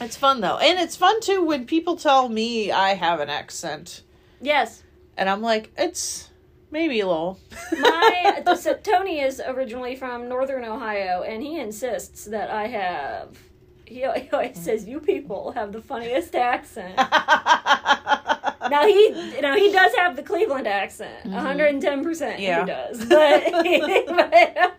It's 0.00 0.16
fun 0.16 0.40
though. 0.40 0.58
And 0.58 0.78
it's 0.78 0.96
fun 0.96 1.20
too 1.20 1.44
when 1.44 1.66
people 1.66 1.96
tell 1.96 2.28
me 2.28 2.72
I 2.72 2.94
have 2.94 3.20
an 3.20 3.30
accent. 3.30 4.02
Yes. 4.40 4.82
And 5.16 5.30
I'm 5.30 5.40
like, 5.40 5.72
it's 5.78 6.28
maybe 6.70 7.00
a 7.00 7.06
little. 7.06 7.38
My 7.72 8.42
so 8.58 8.74
Tony 8.74 9.20
is 9.20 9.40
originally 9.44 9.96
from 9.96 10.28
Northern 10.28 10.64
Ohio, 10.64 11.22
and 11.22 11.42
he 11.42 11.58
insists 11.58 12.26
that 12.26 12.50
I 12.50 12.66
have. 12.66 13.38
He, 13.86 14.00
he 14.00 14.30
always 14.32 14.58
says, 14.58 14.86
"You 14.86 15.00
people 15.00 15.52
have 15.52 15.72
the 15.72 15.80
funniest 15.80 16.34
accent." 16.34 16.96
now 18.70 18.86
he, 18.86 19.40
now 19.40 19.54
he 19.54 19.70
does 19.72 19.94
have 19.94 20.16
the 20.16 20.22
Cleveland 20.22 20.66
accent, 20.66 21.20
mm-hmm. 21.20 21.32
one 21.32 21.44
hundred 21.44 21.66
and 21.66 21.80
ten 21.80 22.02
percent. 22.02 22.40
Yeah. 22.40 22.60
He 22.60 22.66
does, 22.66 22.98
but, 23.04 23.44
but- 23.52 24.76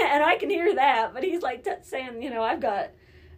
and 0.00 0.22
I 0.24 0.36
can 0.40 0.50
hear 0.50 0.74
that. 0.74 1.12
But 1.12 1.22
he's 1.22 1.42
like 1.42 1.64
t- 1.64 1.70
saying, 1.82 2.22
you 2.22 2.30
know, 2.30 2.42
I've 2.42 2.60
got 2.60 2.90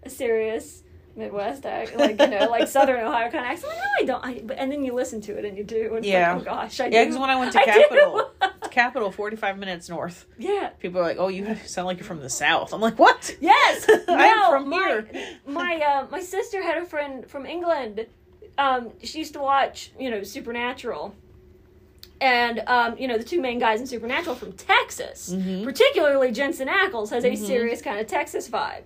a 0.04 0.10
serious 0.10 0.84
Midwest 1.16 1.66
accent, 1.66 1.98
like 1.98 2.20
you 2.20 2.28
know, 2.28 2.48
like 2.48 2.68
Southern 2.68 3.04
Ohio 3.04 3.30
kind 3.30 3.44
of 3.44 3.50
accent. 3.50 3.72
Like, 3.72 3.78
no, 3.78 3.88
I 3.98 4.04
don't. 4.04 4.24
I, 4.24 4.42
but, 4.44 4.58
and 4.58 4.70
then 4.70 4.84
you 4.84 4.94
listen 4.94 5.20
to 5.22 5.36
it, 5.36 5.44
and 5.44 5.58
you 5.58 5.64
do. 5.64 5.96
And 5.96 6.04
Yeah. 6.04 6.34
Like, 6.34 6.42
oh 6.42 6.44
gosh, 6.44 6.80
I 6.80 6.86
Yeah, 6.86 7.04
because 7.04 7.18
when 7.18 7.30
I 7.30 7.36
went 7.36 7.52
to 7.52 7.60
I 7.60 7.86
do. 7.90 8.24
Capital, 8.78 9.08
Capital, 9.08 9.12
45 9.12 9.58
minutes 9.58 9.88
north, 9.88 10.26
yeah. 10.38 10.68
people 10.78 11.00
are 11.00 11.04
like, 11.04 11.18
oh, 11.18 11.28
you 11.28 11.56
sound 11.66 11.86
like 11.86 11.98
you're 11.98 12.06
from 12.06 12.20
the 12.20 12.30
South. 12.30 12.72
I'm 12.72 12.80
like, 12.80 12.98
what? 12.98 13.36
Yes, 13.40 13.86
I'm 14.08 14.36
no, 14.38 14.50
from 14.50 14.68
my, 14.68 14.78
here. 15.12 15.28
My 15.46 15.74
uh, 15.80 16.06
my 16.10 16.20
sister 16.20 16.62
had 16.62 16.78
a 16.78 16.86
friend 16.86 17.26
from 17.28 17.44
England. 17.46 18.06
Um, 18.56 18.90
she 19.02 19.18
used 19.18 19.32
to 19.34 19.40
watch, 19.40 19.90
you 19.98 20.10
know, 20.10 20.22
Supernatural, 20.22 21.14
and 22.20 22.60
um, 22.66 22.96
you 22.98 23.06
know, 23.08 23.18
the 23.18 23.24
two 23.24 23.40
main 23.40 23.58
guys 23.58 23.80
in 23.80 23.86
Supernatural 23.86 24.34
from 24.36 24.52
Texas, 24.52 25.32
Mhm. 25.32 25.64
particularly 25.64 26.32
Jensen 26.32 26.68
Ackles, 26.68 27.10
has 27.10 27.24
a 27.24 27.30
Mhm. 27.32 27.36
serious 27.46 27.80
kind 27.82 27.98
of 28.00 28.06
Texas 28.06 28.48
vibe. 28.48 28.82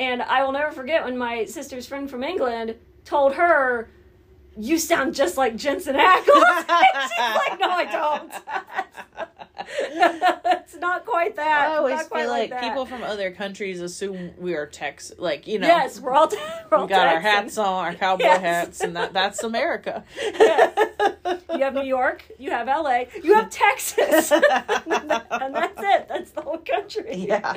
And 0.00 0.22
I 0.22 0.42
will 0.44 0.52
never 0.52 0.70
forget 0.72 1.04
when 1.04 1.16
my 1.18 1.44
sister's 1.44 1.86
friend 1.86 2.08
from 2.10 2.22
England 2.22 2.76
told 3.04 3.34
her, 3.34 3.88
"You 4.56 4.78
sound 4.78 5.14
just 5.14 5.36
like 5.36 5.56
Jensen 5.56 5.96
Ackles." 5.96 6.58
She's 7.08 7.34
like, 7.36 7.60
"No, 7.60 7.68
I 7.70 7.84
don't." 7.90 8.32
it's 9.70 10.76
not 10.76 11.04
quite 11.04 11.36
that. 11.36 11.68
I 11.70 11.76
always 11.76 12.02
feel 12.02 12.28
like, 12.28 12.50
that. 12.50 12.62
people 12.62 12.86
from 12.86 13.02
other 13.02 13.30
countries 13.30 13.80
assume 13.80 14.32
we 14.38 14.54
are 14.54 14.66
Tex, 14.66 15.12
like 15.18 15.46
you 15.46 15.58
know. 15.58 15.66
Yes, 15.66 16.00
we're 16.00 16.12
all. 16.12 16.28
We're 16.70 16.78
all 16.78 16.84
we 16.84 16.90
got 16.90 17.06
our 17.06 17.20
hats 17.20 17.56
on, 17.56 17.84
our 17.84 17.94
cowboy 17.94 18.24
Yes. 18.24 18.40
hats, 18.40 18.80
and 18.82 18.94
that 18.96 19.12
that's 19.12 19.42
America. 19.42 20.04
Yes. 20.16 20.88
You 21.54 21.60
have 21.64 21.74
New 21.74 21.82
York, 21.82 22.24
you 22.38 22.50
have 22.50 22.66
LA, 22.66 23.04
you 23.22 23.34
have 23.34 23.50
Texas, 23.50 24.30
and 24.32 24.42
that's 24.42 25.80
it. 25.82 26.08
That's 26.08 26.30
the 26.32 26.42
whole 26.42 26.58
country. 26.58 27.16
Yeah. 27.16 27.54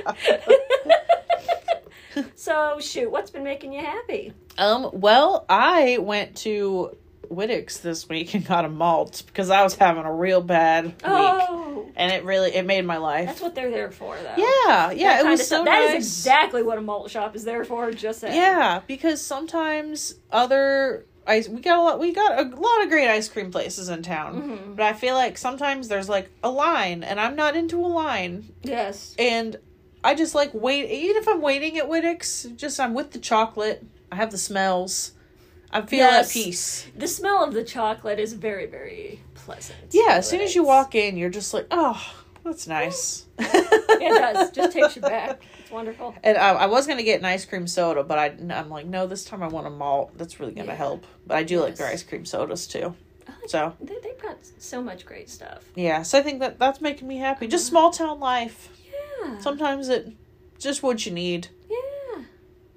so 2.35 2.77
shoot, 2.79 3.11
what's 3.11 3.31
been 3.31 3.43
making 3.43 3.73
you 3.73 3.81
happy? 3.81 4.33
Um. 4.57 4.89
Well, 4.93 5.45
I 5.49 5.97
went 5.99 6.35
to 6.37 6.95
Wittich's 7.31 7.79
this 7.79 8.07
week 8.09 8.33
and 8.33 8.45
got 8.45 8.65
a 8.65 8.69
malt 8.69 9.23
because 9.25 9.49
I 9.49 9.63
was 9.63 9.75
having 9.75 10.03
a 10.03 10.13
real 10.13 10.41
bad 10.41 10.85
week, 10.85 10.95
Oh, 11.03 11.89
and 11.95 12.11
it 12.11 12.23
really 12.23 12.53
it 12.55 12.65
made 12.65 12.85
my 12.85 12.97
life. 12.97 13.27
that's 13.27 13.41
what 13.41 13.55
they're 13.55 13.71
there 13.71 13.91
for, 13.91 14.15
though. 14.17 14.35
yeah, 14.37 14.91
yeah. 14.91 15.17
That 15.17 15.25
It 15.25 15.29
was 15.29 15.39
so 15.41 15.45
stuff. 15.57 15.65
That 15.65 15.81
is 15.83 15.93
nice. 15.93 15.95
exactly 16.03 16.63
what 16.63 16.77
a 16.77 16.81
malt 16.81 17.09
shop 17.11 17.35
is 17.35 17.43
there 17.43 17.63
for. 17.65 17.91
Just 17.91 18.19
saying. 18.19 18.35
Yeah, 18.35 18.81
because 18.87 19.21
sometimes 19.25 20.15
other 20.31 21.05
ice 21.27 21.47
we 21.47 21.61
got 21.61 21.77
a 21.77 21.81
lot 21.81 21.99
we 21.99 22.11
got 22.13 22.39
a 22.39 22.43
lot 22.55 22.83
of 22.83 22.89
great 22.89 23.07
ice 23.07 23.29
cream 23.29 23.51
places 23.51 23.89
in 23.89 24.01
town. 24.01 24.41
Mhm. 24.41 24.75
But 24.75 24.83
I 24.85 24.93
feel 24.93 25.13
like 25.15 25.37
sometimes 25.37 25.87
there's 25.87 26.09
like 26.09 26.29
a 26.43 26.49
line 26.49 27.03
and 27.03 27.19
I'm 27.19 27.35
not 27.35 27.55
into 27.55 27.79
a 27.79 27.87
line 27.87 28.49
Yes. 28.63 29.15
and 29.19 29.55
I 30.03 30.15
just 30.15 30.33
like 30.33 30.49
wait 30.53 30.89
even 30.89 31.17
if 31.17 31.27
I'm 31.27 31.41
waiting 31.41 31.77
at 31.77 31.87
Wittich's, 31.87 32.47
just 32.55 32.79
I'm 32.79 32.95
with 32.95 33.11
the 33.11 33.19
chocolate. 33.19 33.83
I 34.11 34.15
have 34.15 34.31
the 34.31 34.37
smells. 34.39 35.11
I 35.73 35.81
feel 35.81 35.99
Yes. 35.99 36.27
at 36.27 36.33
peace. 36.33 36.87
The 36.97 37.07
smell 37.07 37.43
of 37.43 37.53
the 37.53 37.63
chocolate 37.63 38.19
is 38.19 38.33
very, 38.33 38.65
very 38.65 39.19
pleasant. 39.35 39.79
Yeah, 39.91 40.11
as 40.15 40.29
soon 40.29 40.41
as 40.41 40.53
you 40.55 40.63
walk 40.63 40.95
in, 40.95 41.15
you're 41.17 41.29
just 41.29 41.53
like, 41.53 41.67
oh, 41.71 42.01
that's 42.43 42.67
nice. 42.67 43.25
it 43.39 44.09
does. 44.33 44.51
Just 44.51 44.73
takes 44.73 44.95
you 44.95 45.01
back. 45.01 45.41
It's 45.59 45.71
wonderful. 45.71 46.13
And 46.23 46.37
I, 46.37 46.49
I 46.51 46.65
was 46.65 46.87
gonna 46.87 47.03
get 47.03 47.19
an 47.19 47.25
ice 47.25 47.45
cream 47.45 47.67
soda, 47.67 48.03
but 48.03 48.19
I, 48.19 48.25
I'm 48.53 48.69
like, 48.69 48.85
no, 48.85 49.07
this 49.07 49.23
time 49.23 49.41
I 49.43 49.47
want 49.47 49.67
a 49.67 49.69
malt. 49.69 50.17
That's 50.17 50.39
really 50.39 50.51
gonna 50.53 50.67
Yeah. 50.69 50.75
help. 50.75 51.05
But 51.25 51.37
I 51.37 51.43
do 51.43 51.59
like 51.61 51.75
their 51.75 51.87
ice 51.87 52.03
cream 52.03 52.25
sodas 52.25 52.67
too. 52.67 52.93
So 53.47 53.73
They, 53.79 53.95
they've 54.03 54.21
got 54.21 54.37
so 54.57 54.81
much 54.81 55.05
great 55.05 55.29
stuff. 55.29 55.63
yeah, 55.75 56.01
so 56.03 56.19
I 56.19 56.21
think 56.21 56.39
that 56.41 56.59
that's 56.59 56.81
making 56.81 57.07
me 57.07 57.17
happy. 57.17 57.47
Just 57.47 57.65
uh-huh. 57.65 57.91
small 57.91 57.91
town 57.91 58.19
life. 58.19 58.69
Yeah. 59.23 59.39
Sometimes 59.39 59.87
it 59.89 60.11
just 60.59 60.83
what 60.83 61.05
you 61.05 61.11
need. 61.13 61.47
yeah. 61.69 62.23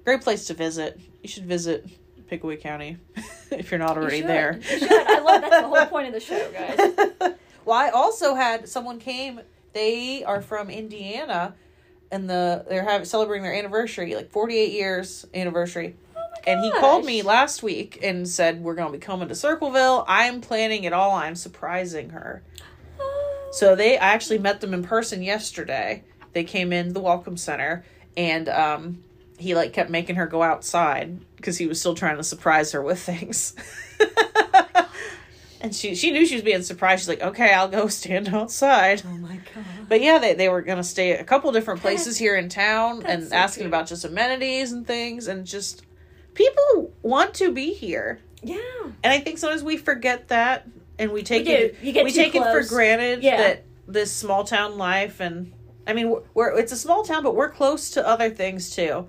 Great 0.05 0.21
place 0.21 0.45
to 0.45 0.53
visit. 0.53 0.99
You 1.21 1.27
should 1.29 1.45
visit 1.45 1.85
Pickaway 2.27 2.57
County 2.57 2.97
if 3.51 3.71
you're 3.71 3.79
not 3.79 3.97
already 3.97 4.19
should. 4.19 4.29
there. 4.29 4.59
You 4.71 4.79
should. 4.79 4.91
I 4.91 5.19
love 5.19 5.41
that's 5.41 5.61
the 5.61 5.67
whole 5.67 5.85
point 5.85 6.07
of 6.07 6.13
the 6.13 6.19
show, 6.19 6.51
guys. 6.51 7.35
well, 7.65 7.77
I 7.77 7.89
also 7.89 8.35
had 8.35 8.67
someone 8.67 8.99
came 8.99 9.41
they 9.73 10.23
are 10.23 10.41
from 10.41 10.69
Indiana, 10.69 11.53
and 12.11 12.29
the 12.29 12.65
they're 12.67 12.83
having 12.83 13.05
celebrating 13.05 13.43
their 13.43 13.53
anniversary, 13.53 14.15
like 14.15 14.31
forty 14.31 14.57
eight 14.57 14.71
years 14.71 15.25
anniversary. 15.33 15.95
And 16.47 16.63
he 16.63 16.71
called 16.71 17.05
me 17.05 17.23
last 17.23 17.63
week 17.63 17.99
and 18.03 18.27
said 18.27 18.61
we're 18.61 18.75
gonna 18.75 18.91
be 18.91 18.99
coming 18.99 19.27
to 19.29 19.35
Circleville. 19.35 20.05
I'm 20.07 20.41
planning 20.41 20.83
it 20.83 20.93
all. 20.93 21.15
I'm 21.15 21.35
surprising 21.35 22.11
her. 22.11 22.43
So 23.51 23.75
they 23.75 23.97
I 23.97 24.13
actually 24.13 24.37
met 24.37 24.61
them 24.61 24.73
in 24.73 24.83
person 24.83 25.23
yesterday. 25.23 26.03
They 26.33 26.43
came 26.43 26.71
in 26.73 26.93
the 26.93 26.99
welcome 26.99 27.37
center 27.37 27.83
and 28.17 28.47
um 28.49 29.03
he 29.37 29.55
like 29.55 29.73
kept 29.73 29.89
making 29.89 30.15
her 30.15 30.27
go 30.27 30.41
outside 30.43 31.19
because 31.37 31.57
he 31.57 31.67
was 31.67 31.79
still 31.79 31.95
trying 31.95 32.17
to 32.17 32.23
surprise 32.23 32.71
her 32.71 32.81
with 32.81 32.99
things. 32.99 33.55
and 35.61 35.73
she 35.75 35.95
she 35.95 36.11
knew 36.11 36.25
she 36.25 36.35
was 36.35 36.43
being 36.43 36.61
surprised. 36.61 37.01
She's 37.01 37.09
like, 37.09 37.21
"Okay, 37.21 37.53
I'll 37.53 37.67
go 37.67 37.87
stand 37.87 38.29
outside." 38.29 39.01
Oh 39.05 39.17
my 39.17 39.37
god. 39.53 39.65
But 39.89 40.01
yeah, 40.01 40.19
they 40.19 40.33
they 40.33 40.49
were 40.49 40.61
going 40.61 40.77
to 40.77 40.83
stay 40.83 41.11
at 41.13 41.19
a 41.21 41.23
couple 41.23 41.51
different 41.51 41.81
places 41.81 42.17
here 42.17 42.35
in 42.35 42.49
town 42.49 43.03
and 43.05 43.27
so 43.27 43.35
asking 43.35 43.61
cute. 43.63 43.67
about 43.69 43.87
just 43.87 44.05
amenities 44.05 44.71
and 44.71 44.85
things 44.85 45.27
and 45.27 45.45
just 45.45 45.83
people 46.33 46.93
want 47.01 47.33
to 47.35 47.51
be 47.51 47.73
here. 47.73 48.19
Yeah. 48.43 48.57
And 49.03 49.11
I 49.13 49.19
think 49.19 49.37
sometimes 49.37 49.63
we 49.63 49.77
forget 49.77 50.27
that 50.27 50.67
and 50.99 51.11
we 51.11 51.23
take 51.23 51.45
do. 51.45 51.51
it 51.51 51.77
You 51.81 51.91
get 51.93 52.03
we 52.05 52.11
take 52.11 52.35
it 52.35 52.43
for 52.43 52.63
granted 52.63 53.23
Yeah. 53.23 53.37
that 53.37 53.65
this 53.87 54.11
small 54.11 54.43
town 54.43 54.77
life 54.77 55.19
and 55.19 55.51
I 55.87 55.93
mean 55.93 56.09
we're, 56.09 56.21
we're 56.33 56.57
it's 56.59 56.71
a 56.71 56.77
small 56.77 57.03
town 57.03 57.23
but 57.23 57.35
we're 57.35 57.49
close 57.49 57.91
to 57.91 58.07
other 58.07 58.29
things 58.29 58.69
too. 58.69 59.07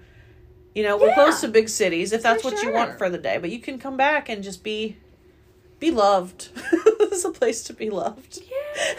You 0.77 0.83
know, 0.83 0.99
we're 0.99 1.09
Yeah. 1.09 1.15
close 1.15 1.41
to 1.41 1.49
big 1.49 1.71
cities 1.71 2.13
if 2.13 2.23
that's 2.23 2.43
For 2.43 2.51
what 2.51 2.63
you 2.63 2.71
want 2.71 2.99
for 2.99 3.09
the 3.09 3.17
day, 3.17 3.39
but 3.39 3.49
you 3.49 3.61
can 3.61 3.79
come 3.79 3.97
back 3.97 4.29
and 4.29 4.45
just 4.45 4.63
be 4.63 4.99
be 5.79 5.91
loved. 5.91 6.51
this 6.99 7.13
is 7.13 7.25
a 7.25 7.31
place 7.31 7.63
to 7.65 7.73
be 7.73 7.89
loved. 7.89 8.41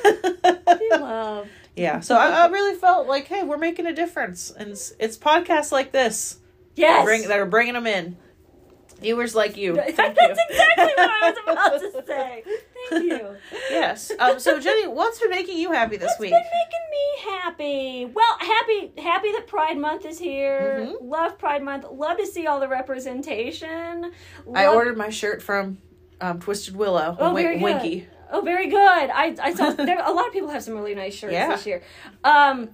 Yeah. 0.04 0.54
Be 0.80 0.90
loved. 0.98 1.50
Yeah, 1.76 2.00
so 2.00 2.16
I, 2.16 2.30
I 2.30 2.48
really 2.48 2.76
felt 2.80 3.08
like, 3.08 3.28
hey, 3.28 3.44
we're 3.44 3.60
making 3.60 3.86
a 3.86 3.94
difference, 3.94 4.50
and 4.50 4.70
it's, 4.72 4.94
it's 5.00 5.18
podcasts 5.20 5.72
like 5.72 5.92
this 5.92 6.40
Yes. 6.76 7.06
bring, 7.06 7.28
that 7.28 7.38
are 7.40 7.46
bringing 7.46 7.74
them 7.76 7.86
in. 7.86 8.18
Viewers 9.00 9.36
like 9.36 9.56
you. 9.58 9.74
That's 9.76 9.96
you. 9.96 10.06
exactly 10.06 10.86
what 10.96 11.00
I 11.00 11.30
was 11.30 11.38
about 11.44 12.02
to 12.02 12.04
say. 12.08 12.44
Thank 12.90 13.04
you. 13.06 13.36
Yes. 13.70 14.12
Um. 14.20 14.40
So 14.40 14.60
Jenny, 14.60 14.88
what's 14.88 15.20
been 15.20 15.30
making 15.30 15.58
you 15.58 15.72
happy 15.72 15.98
this 15.98 16.08
What's 16.10 16.20
week? 16.20 16.32
been 16.32 16.42
making 16.42 16.86
me 16.92 17.32
happy? 17.32 18.06
Well, 18.14 18.38
happy 18.40 18.92
happy 19.02 19.32
that 19.34 19.46
Pride 19.48 19.78
Month 19.78 20.06
is 20.06 20.18
here. 20.20 20.88
Mhm. 20.90 20.96
Love 21.02 21.38
Pride 21.38 21.64
Month. 21.64 21.86
Love 21.92 22.18
to 22.18 22.26
see 22.26 22.48
all 22.48 22.60
the 22.60 22.68
representation. 22.68 24.04
Love... 24.46 24.56
I 24.56 24.68
ordered 24.68 24.98
my 24.98 25.10
shirt 25.10 25.42
from 25.42 25.78
um, 26.22 26.40
Twisted 26.40 26.76
Willow. 26.76 27.16
Oh, 27.20 27.34
Win- 27.34 27.44
very 27.44 27.56
good. 27.58 27.64
Winky. 27.64 28.08
Oh, 28.32 28.42
very 28.42 28.68
good. 28.68 28.78
I 28.80 29.36
I 29.42 29.54
saw 29.54 29.70
there 29.72 30.00
a 30.04 30.12
lot 30.12 30.28
of 30.28 30.34
people 30.34 30.50
have 30.50 30.64
some 30.64 30.76
really 30.76 30.96
nice 30.96 31.14
shirts 31.16 31.34
Yeah. 31.34 31.48
this 31.50 31.66
year. 31.66 31.84
Um, 32.24 32.70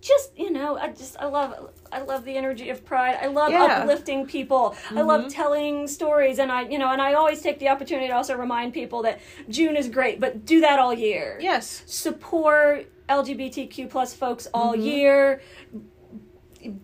just 0.00 0.36
you 0.38 0.50
know, 0.50 0.76
I 0.76 0.88
just 0.88 1.16
I 1.18 1.26
love 1.26 1.70
I 1.92 2.00
love 2.02 2.24
the 2.24 2.36
energy 2.36 2.70
of 2.70 2.84
Pride. 2.84 3.18
I 3.20 3.26
love 3.26 3.50
Yeah. 3.52 3.80
uplifting 3.82 4.26
people. 4.26 4.74
I 4.90 5.02
love 5.02 5.28
telling 5.28 5.86
stories, 5.86 6.38
and 6.38 6.50
I 6.50 6.62
you 6.62 6.78
know, 6.78 6.90
and 6.90 7.02
I 7.02 7.12
always 7.14 7.42
take 7.42 7.58
the 7.58 7.68
opportunity 7.68 8.08
to 8.08 8.14
also 8.14 8.34
remind 8.36 8.72
people 8.72 9.02
that 9.02 9.20
June 9.48 9.76
is 9.76 9.88
great, 9.88 10.18
but 10.18 10.44
do 10.46 10.60
that 10.62 10.78
all 10.78 10.94
year. 10.94 11.38
Yes. 11.40 11.82
support 11.86 12.90
LGBTQ 13.08 13.90
plus 13.90 14.14
folks 14.14 14.46
all 14.54 14.72
Mm-hmm. 14.72 14.82
year. 14.82 15.42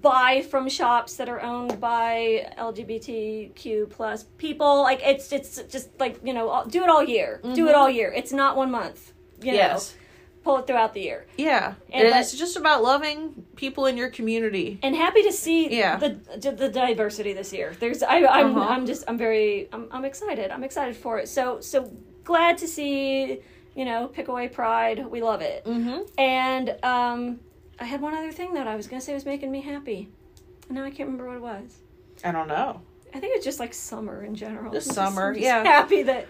Buy 0.02 0.42
from 0.50 0.68
shops 0.68 1.14
that 1.16 1.28
are 1.28 1.40
owned 1.40 1.80
by 1.80 2.52
LGBTQ 2.58 3.88
plus 3.88 4.24
people. 4.36 4.82
Like 4.82 5.00
it's 5.04 5.30
it's 5.32 5.62
just 5.62 5.88
like 6.00 6.18
you 6.24 6.34
know 6.34 6.64
do 6.68 6.82
it 6.82 6.88
all 6.90 7.04
year. 7.04 7.40
Do 7.54 7.68
it 7.68 7.74
all 7.76 7.88
year. 7.88 8.12
It's 8.12 8.32
not 8.32 8.56
one 8.56 8.70
month. 8.70 9.12
You 9.40 9.52
Mm-hmm. 9.52 9.54
Yes. 9.54 9.94
know, 9.94 10.04
pull 10.48 10.56
it 10.60 10.66
throughout 10.66 10.94
the 10.94 11.02
year. 11.02 11.26
Yeah. 11.36 11.74
And 11.92 12.04
And 12.04 12.12
but- 12.14 12.20
it's 12.20 12.32
just 12.44 12.56
about 12.56 12.82
loving 12.82 13.44
people 13.56 13.84
in 13.84 13.98
your 13.98 14.08
community. 14.08 14.78
And 14.82 14.96
happy 14.96 15.22
to 15.24 15.32
see 15.32 15.60
Yeah. 15.82 15.96
the 15.98 16.10
the 16.40 16.68
diversity 16.70 17.32
this 17.34 17.52
year. 17.52 17.74
There's 17.78 18.02
I 18.02 18.16
I'm 18.38 18.56
Uh-huh. 18.56 18.72
I'm 18.74 18.86
just 18.86 19.04
I'm 19.08 19.18
very 19.18 19.68
I'm 19.74 19.84
I'm 19.90 20.04
excited. 20.06 20.50
I'm 20.50 20.64
excited 20.64 20.96
for 20.96 21.18
it. 21.18 21.28
So 21.28 21.60
so 21.60 21.92
glad 22.24 22.56
to 22.62 22.66
see 22.66 23.40
you 23.74 23.84
know 23.84 24.00
Pickaway 24.08 24.48
Pride. 24.48 24.98
We 25.06 25.20
love 25.22 25.42
it. 25.42 25.64
Mm-hmm. 25.66 25.98
And 26.18 26.66
um, 26.82 27.40
I 27.78 27.84
had 27.84 28.00
one 28.00 28.14
other 28.20 28.32
thing 28.32 28.54
that 28.54 28.66
I 28.66 28.74
was 28.74 28.86
gonna 28.88 29.02
say 29.02 29.12
was 29.12 29.26
making 29.26 29.50
me 29.52 29.60
happy. 29.60 30.08
And 30.68 30.76
now 30.76 30.84
I 30.84 30.90
can't 30.90 31.08
remember 31.10 31.26
what 31.28 31.36
it 31.36 31.42
was. 31.42 31.68
I 32.24 32.32
don't 32.32 32.48
know. 32.48 32.80
I 33.14 33.20
think 33.20 33.36
it's 33.36 33.44
just 33.44 33.60
like 33.60 33.72
summer 33.74 34.24
in 34.24 34.34
general. 34.34 34.70
The 34.70 34.78
I'm 34.82 34.84
just- 34.84 34.94
summer, 34.94 35.28
I'm 35.28 35.34
just 35.40 35.44
yeah. 35.44 35.62
Happy 35.64 36.02
that 36.04 36.26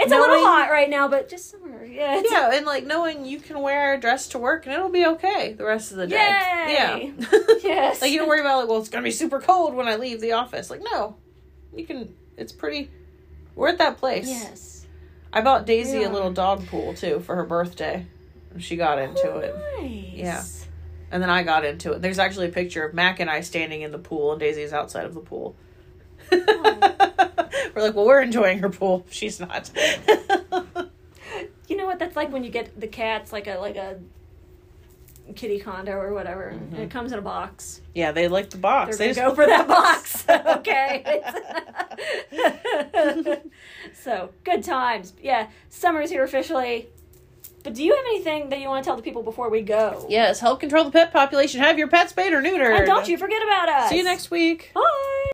it's 0.00 0.12
a 0.12 0.16
little 0.16 0.44
hot 0.44 0.70
right 0.70 0.88
now, 0.90 1.08
but 1.08 1.28
just 1.28 1.50
summer. 1.50 1.84
Yeah. 1.84 2.22
Yeah, 2.28 2.50
and 2.54 2.66
like 2.66 2.84
knowing 2.86 3.24
you 3.24 3.40
can 3.40 3.60
wear 3.60 3.94
a 3.94 4.00
dress 4.00 4.28
to 4.28 4.38
work 4.38 4.66
and 4.66 4.74
it'll 4.74 4.88
be 4.88 5.04
okay 5.06 5.52
the 5.54 5.64
rest 5.64 5.90
of 5.92 5.98
the 5.98 6.06
day. 6.06 6.16
Yay! 6.16 6.72
Yeah. 6.72 7.10
Yes. 7.62 8.00
like 8.02 8.10
you 8.10 8.18
don't 8.18 8.28
worry 8.28 8.40
about 8.40 8.60
like, 8.60 8.68
well, 8.68 8.78
it's 8.78 8.88
gonna 8.88 9.04
be 9.04 9.10
super 9.10 9.40
cold 9.40 9.74
when 9.74 9.86
I 9.88 9.96
leave 9.96 10.20
the 10.20 10.32
office. 10.32 10.70
Like, 10.70 10.82
no. 10.82 11.16
You 11.74 11.84
can 11.86 12.14
it's 12.36 12.52
pretty 12.52 12.90
we're 13.54 13.68
at 13.68 13.78
that 13.78 13.98
place. 13.98 14.26
Yes. 14.28 14.86
I 15.32 15.40
bought 15.42 15.66
Daisy 15.66 16.02
a 16.02 16.10
little 16.10 16.32
dog 16.32 16.66
pool 16.66 16.94
too 16.94 17.20
for 17.20 17.36
her 17.36 17.44
birthday. 17.44 18.06
And 18.52 18.62
She 18.62 18.76
got 18.76 18.98
into 18.98 19.30
Oh, 19.30 19.38
it. 19.38 19.54
Nice. 19.78 20.12
Yeah. 20.14 20.42
And 21.12 21.22
then 21.22 21.30
I 21.30 21.42
got 21.42 21.64
into 21.64 21.92
it. 21.92 22.02
There's 22.02 22.18
actually 22.18 22.46
a 22.48 22.52
picture 22.52 22.84
of 22.84 22.94
Mac 22.94 23.20
and 23.20 23.28
I 23.30 23.40
standing 23.40 23.82
in 23.82 23.90
the 23.92 23.98
pool 23.98 24.32
and 24.32 24.40
Daisy's 24.40 24.72
outside 24.72 25.04
of 25.06 25.14
the 25.14 25.20
pool. 25.20 25.54
we're 27.74 27.82
like, 27.82 27.94
well, 27.94 28.06
we're 28.06 28.22
enjoying 28.22 28.58
her 28.60 28.68
pool. 28.70 29.06
She's 29.10 29.40
not. 29.40 29.70
You 31.68 31.76
know 31.76 31.86
what 31.86 31.98
that's 31.98 32.16
like 32.16 32.32
when 32.32 32.42
you 32.44 32.50
get 32.50 32.78
the 32.80 32.88
cats 32.88 33.32
like 33.32 33.46
a 33.46 33.56
like 33.58 33.76
a 33.76 33.98
kitty 35.36 35.60
condo 35.60 35.92
or 35.92 36.12
whatever, 36.12 36.48
and 36.48 36.76
it 36.76 36.90
comes 36.90 37.12
in 37.12 37.18
a 37.18 37.22
box. 37.22 37.80
yeah, 37.94 38.10
they 38.10 38.26
like 38.26 38.50
the 38.50 38.58
box. 38.58 38.98
They're 38.98 39.08
They 39.08 39.14
gonna 39.14 39.28
go 39.30 39.34
for 39.36 39.46
that 39.46 39.68
box. 39.68 40.24
okay. 40.58 41.22
so 43.94 44.30
good 44.42 44.64
times. 44.64 45.12
Yeah, 45.22 45.48
summer's 45.68 46.10
here 46.10 46.24
officially. 46.24 46.88
But 47.62 47.74
do 47.74 47.84
you 47.84 47.94
have 47.94 48.04
anything 48.06 48.48
that 48.48 48.58
you 48.60 48.68
want 48.68 48.82
to 48.82 48.88
tell 48.88 48.96
the 48.96 49.02
people 49.02 49.22
before 49.22 49.50
we 49.50 49.60
go? 49.60 50.06
Yes, 50.08 50.40
help 50.40 50.60
control 50.60 50.82
the 50.84 50.90
pet 50.90 51.12
population. 51.12 51.60
Have 51.60 51.78
your 51.78 51.88
pets 51.88 52.10
spayed 52.10 52.32
or 52.32 52.40
neutered. 52.42 52.74
And 52.78 52.86
don't 52.86 53.06
you 53.06 53.18
forget 53.18 53.42
about 53.42 53.68
us. 53.68 53.90
See 53.90 53.98
you 53.98 54.04
next 54.04 54.30
week. 54.30 54.72
Bye. 54.74 54.80